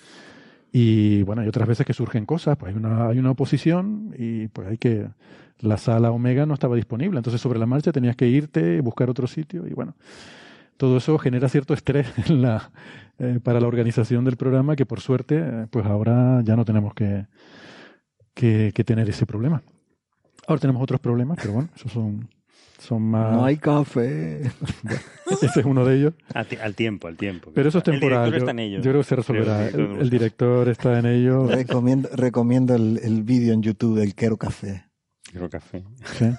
[0.71, 4.47] Y bueno, hay otras veces que surgen cosas, pues hay una, hay una oposición y
[4.47, 5.07] pues hay que...
[5.59, 9.27] La sala Omega no estaba disponible, entonces sobre la marcha tenías que irte, buscar otro
[9.27, 9.93] sitio y bueno,
[10.77, 12.07] todo eso genera cierto estrés
[13.19, 16.95] eh, para la organización del programa que por suerte eh, pues ahora ya no tenemos
[16.95, 17.27] que,
[18.33, 19.61] que tener ese problema.
[20.47, 22.27] Ahora tenemos otros problemas, pero bueno, esos son,
[22.83, 23.31] son más...
[23.33, 24.41] No hay café.
[25.41, 26.13] Ese es uno de ellos.
[26.33, 27.51] Al tiempo, al tiempo.
[27.55, 28.25] Pero eso es El temporal.
[28.25, 28.77] director Yo, está en ello.
[28.77, 29.67] yo creo que se resolverá.
[29.67, 31.47] El director El, el está en ello.
[31.47, 34.85] recomiendo recomiendo el, el vídeo en YouTube del Quero Café.
[35.23, 35.83] Quiero café.
[36.19, 36.29] Sí.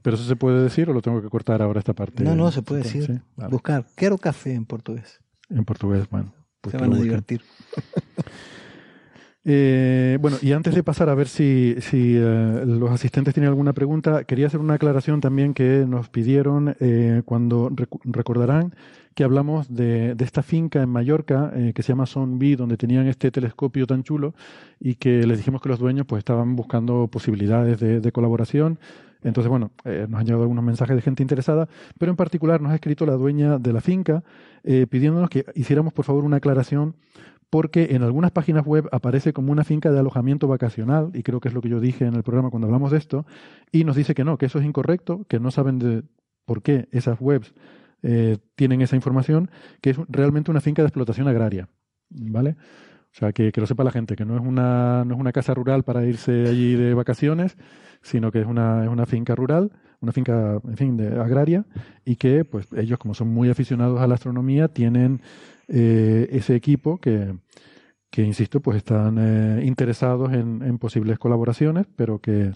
[0.00, 2.24] Pero eso se puede decir o lo tengo que cortar ahora esta parte.
[2.24, 3.04] No, no, se puede decir.
[3.06, 3.50] Sí, vale.
[3.50, 5.20] Buscar Quero Café en portugués.
[5.50, 6.32] En portugués, bueno.
[6.60, 7.04] pues Se van a busquen.
[7.04, 7.42] divertir.
[9.44, 14.24] Eh, bueno, y antes de pasar a ver si, eh, los asistentes tienen alguna pregunta,
[14.24, 17.70] quería hacer una aclaración también que nos pidieron eh, cuando
[18.04, 18.74] recordarán
[19.14, 22.76] que hablamos de, de esta finca en Mallorca eh, que se llama Son B, donde
[22.76, 24.34] tenían este telescopio tan chulo
[24.80, 28.78] y que les dijimos que los dueños pues estaban buscando posibilidades de, colaboración.
[29.22, 32.74] Entonces, bueno, nos han llegado algunos mensajes de gente interesada, pero en particular nos ha
[32.74, 34.24] escrito la dueña de la finca
[34.64, 36.94] eh, pidiéndonos que hiciéramos por favor una aclaración
[37.52, 41.48] porque en algunas páginas web aparece como una finca de alojamiento vacacional, y creo que
[41.48, 43.26] es lo que yo dije en el programa cuando hablamos de esto,
[43.70, 46.02] y nos dice que no, que eso es incorrecto, que no saben de
[46.46, 47.52] por qué esas webs
[48.02, 49.50] eh, tienen esa información,
[49.82, 51.68] que es realmente una finca de explotación agraria,
[52.08, 52.56] ¿vale?
[53.12, 55.32] O sea, que, que lo sepa la gente, que no es una, no es una
[55.32, 57.58] casa rural para irse allí de vacaciones,
[58.00, 61.66] sino que es una, es una finca rural, una finca, en fin, de agraria,
[62.06, 65.20] y que, pues, ellos, como son muy aficionados a la astronomía, tienen
[65.74, 67.34] eh, ese equipo que,
[68.10, 72.52] que, insisto, pues están eh, interesados en, en, posibles colaboraciones, pero que,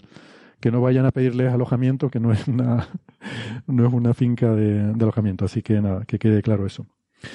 [0.59, 2.87] que, no vayan a pedirles alojamiento, que no es una,
[3.65, 5.45] no es una finca de, de, alojamiento.
[5.45, 6.85] Así que nada, que quede claro eso.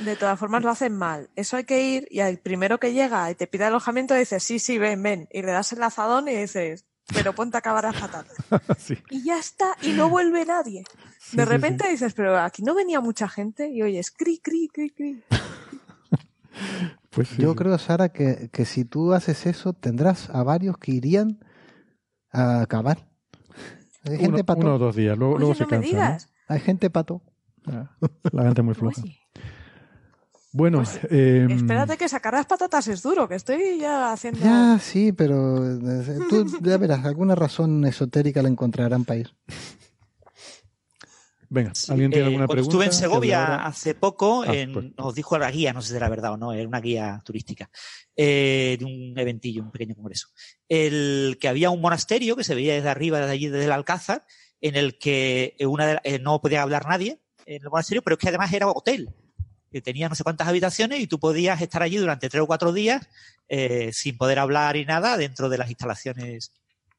[0.05, 1.31] De todas formas lo hacen mal.
[1.35, 4.61] Eso hay que ir y al primero que llega y te pide alojamiento dices, sí,
[4.61, 5.29] sí, ven, ven.
[5.33, 7.93] Y le das el lazadón y dices, pero ponte a acabar a
[8.79, 8.97] sí.
[9.11, 10.85] Y ya está, y no vuelve nadie.
[11.19, 11.91] Sí, de repente sí.
[11.91, 15.23] dices, pero aquí no venía mucha gente y oyes, cri, cri, cri, cri.
[17.11, 20.93] Pues sí, Yo creo, Sara, que, que si tú haces eso, tendrás a varios que
[20.93, 21.41] irían
[22.31, 23.07] a acabar.
[24.05, 24.61] Hay gente uno, pato.
[24.61, 25.87] uno o dos días, luego, luego Oye, se no me cansa.
[25.87, 26.03] ¿no?
[26.03, 26.29] digas.
[26.49, 27.23] Hay gente pato.
[27.67, 27.91] Ah,
[28.33, 29.03] La gente muy floja.
[29.03, 29.19] Oye,
[30.53, 34.41] Bueno, Pues, eh, espérate que sacar las patatas es duro, que estoy ya haciendo...
[34.41, 39.31] Ya, sí, pero eh, tú ya verás, alguna razón esotérica la encontrarán para ir.
[41.53, 42.71] Venga, ¿alguien tiene eh, alguna pregunta?
[42.71, 44.87] estuve en Segovia hace poco, Ah, en- pues.
[44.97, 47.71] nos dijo la guía, no sé si era verdad o no, era una guía turística,
[48.17, 50.29] eh, de un eventillo, un pequeño congreso,
[50.69, 54.25] el que había un monasterio que se veía desde arriba, desde allí, desde el Alcázar,
[54.61, 58.15] en el que una de la- eh, no podía hablar nadie en el monasterio, pero
[58.15, 59.11] es que además era hotel,
[59.71, 62.73] que tenía no sé cuántas habitaciones y tú podías estar allí durante tres o cuatro
[62.73, 63.07] días
[63.93, 66.53] sin poder hablar y nada dentro de las instalaciones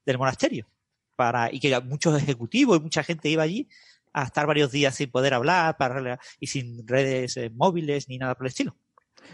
[0.06, 0.68] del monasterio.
[1.16, 3.68] Para, y que muchos ejecutivos y mucha gente iba allí
[4.14, 8.36] a estar varios días sin poder hablar para, y sin redes eh, móviles ni nada
[8.36, 8.76] por el estilo.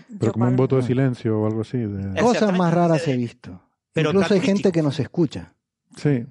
[0.08, 1.78] Pero Yo como un voto de silencio o algo así.
[1.78, 3.62] de- Cosas más raras he visto.
[3.92, 5.54] Pero Incluso hay gente que nos escucha.
[5.98, 6.24] Sí,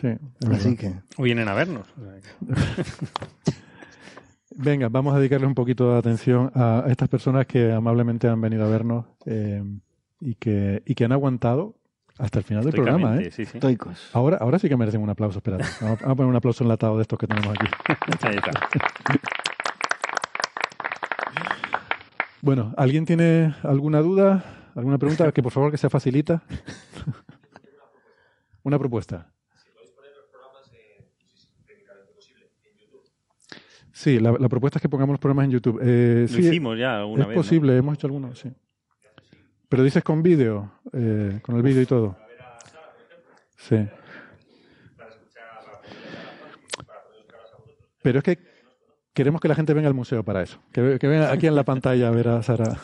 [0.00, 0.08] sí.
[0.40, 1.86] es Así que, O vienen a vernos.
[4.52, 8.64] Venga, vamos a dedicarle un poquito de atención a estas personas que amablemente han venido
[8.64, 9.62] a vernos eh,
[10.20, 11.76] y, que, y que han aguantado
[12.20, 13.16] hasta el final del programa.
[13.16, 13.30] ¿eh?
[13.30, 13.56] Sí, sí.
[13.56, 14.10] estoicos.
[14.12, 15.64] Ahora, ahora sí que merecen un aplauso, espérate.
[15.80, 17.66] Vamos a poner un aplauso enlatado de estos que tenemos aquí.
[18.26, 18.50] Ahí está.
[22.42, 24.44] Bueno, ¿alguien tiene alguna duda?
[24.74, 25.30] ¿Alguna pregunta?
[25.32, 26.42] Que por favor que sea facilita.
[28.62, 29.32] Una propuesta.
[33.92, 35.78] Sí, la, la propuesta es que pongamos los programas en YouTube.
[35.82, 37.36] Eh, Lo sí, hicimos ya una es vez.
[37.36, 37.42] ¿no?
[37.42, 38.50] posible, hemos hecho algunos, sí.
[39.70, 42.18] Pero dices con vídeo, eh, con el vídeo y todo.
[43.56, 43.88] Sí.
[48.02, 48.38] Pero es que
[49.14, 50.60] queremos que la gente venga al museo para eso.
[50.72, 52.80] Que, que venga aquí en la pantalla a ver a Sara.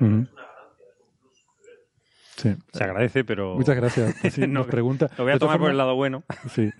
[0.00, 0.37] Ujú.
[2.38, 2.54] Sí.
[2.72, 3.56] Se agradece, pero.
[3.56, 4.14] Muchas gracias.
[4.30, 5.10] Sí, No, nos pregunta.
[5.18, 6.22] Lo voy a tomar por el lado bueno.
[6.50, 6.70] Sí.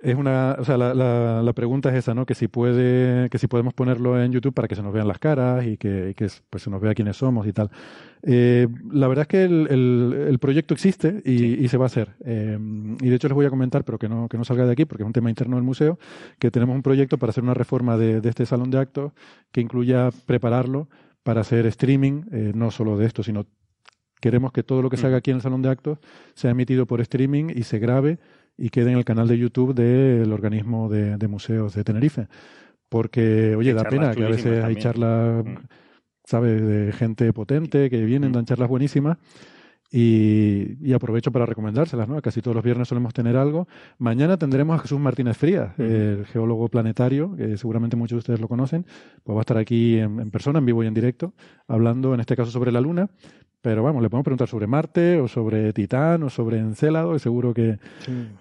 [0.00, 2.26] Es una, o sea, la, la, la pregunta es esa, ¿no?
[2.26, 5.18] Que si puede, que si podemos ponerlo en YouTube para que se nos vean las
[5.18, 7.70] caras y que, y que pues se nos vea quiénes somos y tal.
[8.22, 11.86] Eh, la verdad es que el, el, el proyecto existe y, y se va a
[11.86, 12.10] hacer.
[12.24, 12.58] Eh,
[13.00, 14.84] y de hecho les voy a comentar, pero que no, que no salga de aquí
[14.84, 15.98] porque es un tema interno del museo,
[16.38, 19.12] que tenemos un proyecto para hacer una reforma de, de este salón de actos
[19.52, 20.88] que incluya prepararlo
[21.22, 23.46] para hacer streaming, eh, no solo de esto, sino
[24.24, 25.98] queremos que todo lo que se haga aquí en el salón de actos
[26.32, 28.18] sea emitido por streaming y se grabe
[28.56, 32.28] y quede en el canal de YouTube del organismo de, de museos de Tenerife.
[32.88, 35.54] Porque, oye, Hay da pena que a veces hay charlas, Mm.
[36.24, 38.34] ¿sabes?, de gente potente que vienen, Mm.
[38.34, 39.18] dan charlas buenísimas.
[39.96, 42.20] Y, y aprovecho para recomendárselas, ¿no?
[42.22, 43.68] Casi todos los viernes solemos tener algo.
[43.98, 48.48] Mañana tendremos a Jesús Martínez Frías, el geólogo planetario, que seguramente muchos de ustedes lo
[48.48, 48.86] conocen.
[49.22, 51.34] Pues va a estar aquí en, en persona, en vivo y en directo,
[51.68, 53.08] hablando en este caso sobre la Luna.
[53.64, 57.54] Pero vamos, le podemos preguntar sobre Marte, o sobre Titán, o sobre Encélado, y seguro
[57.54, 57.78] que,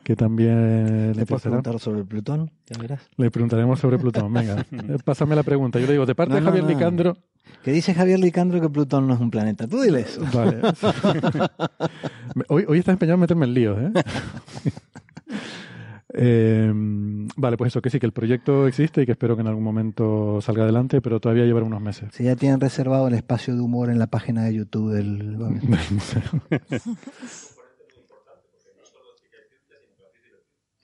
[0.04, 2.52] que también le ¿Le puedes preguntar sobre Plutón?
[2.66, 3.10] Ya verás.
[3.16, 4.34] Le preguntaremos sobre Plutón.
[4.34, 4.66] Venga,
[5.06, 5.80] pásame la pregunta.
[5.80, 6.70] Yo le digo, de parte No, Javier no.
[6.72, 7.16] Licandro.
[7.64, 9.66] Que dice Javier Licandro que Plutón no es un planeta.
[9.66, 10.20] Tú dile eso.
[10.34, 10.58] Vale.
[12.50, 13.92] hoy, hoy estás empeñado en meterme en líos, ¿eh?
[16.16, 16.72] Eh,
[17.36, 19.64] vale, pues eso, que sí, que el proyecto existe y que espero que en algún
[19.64, 22.10] momento salga adelante, pero todavía llevará unos meses.
[22.14, 25.38] Si ya tienen reservado el espacio de humor en la página de YouTube del...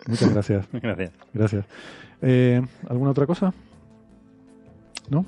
[0.08, 0.66] Muchas gracias.
[0.72, 1.12] Gracias.
[1.34, 1.66] Gracias.
[2.22, 3.54] Eh, ¿Alguna otra cosa?
[5.10, 5.26] ¿No?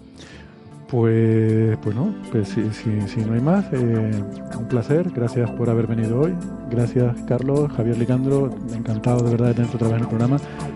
[0.92, 4.12] Pues, pues no, pues si, si, si no hay más, eh,
[4.60, 6.36] un placer, gracias por haber venido hoy,
[6.70, 10.36] gracias Carlos, Javier Licandro, encantado de verdad de tenerte otra vez en el programa,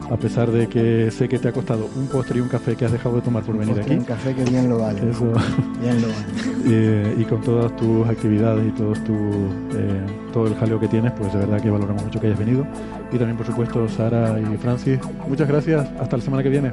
[0.09, 2.85] a pesar de que sé que te ha costado un postre y un café que
[2.85, 3.95] has dejado de tomar por venir aquí.
[3.95, 4.99] Un café que bien lo vale.
[5.09, 5.33] Eso.
[5.81, 6.25] Bien lo vale.
[6.67, 10.03] Eh, y con todas tus actividades y todos tu, eh,
[10.33, 12.65] todo el jaleo que tienes, pues de verdad que valoramos mucho que hayas venido.
[13.11, 15.87] Y también, por supuesto, Sara y Francis, muchas gracias.
[15.99, 16.71] Hasta la semana que viene.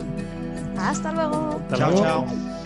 [0.78, 1.60] Hasta luego.
[1.60, 2.02] Hasta chao, luego.
[2.02, 2.61] chao.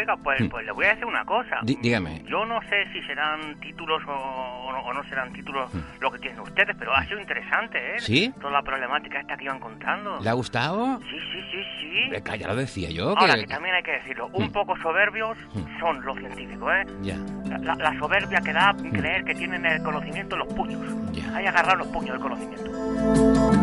[0.00, 1.60] Oiga, pues, pues le voy a decir una cosa.
[1.62, 2.22] Dí- dígame.
[2.26, 5.70] Yo no sé si serán títulos o, o no, serán títulos
[6.00, 7.96] lo que tienen ustedes, pero ha sido interesante, ¿eh?
[7.96, 8.00] Hmm.
[8.00, 8.34] ¿Sí?
[8.40, 10.18] Toda la problemática esta que iban contando.
[10.20, 10.98] ¿Le ha gustado?
[11.00, 12.02] Sí, sí, sí, sí.
[12.04, 13.10] Hombre, Ya lo decía yo.
[13.18, 14.52] Ahora, que- que también hay que decirlo, un Hmm.
[14.52, 15.78] poco soberbios Hmm.
[15.80, 16.86] son los científicos, ¿eh?
[17.02, 17.16] Ya,
[17.50, 20.80] La, la- la soberbia que da creer que tienen el conocimiento en los puños.
[21.12, 21.36] ya.
[21.36, 23.59] Hay agarrar los puños del conocimiento.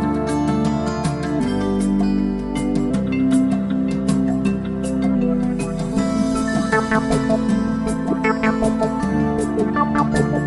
[6.89, 7.11] Thank
[10.31, 10.46] you.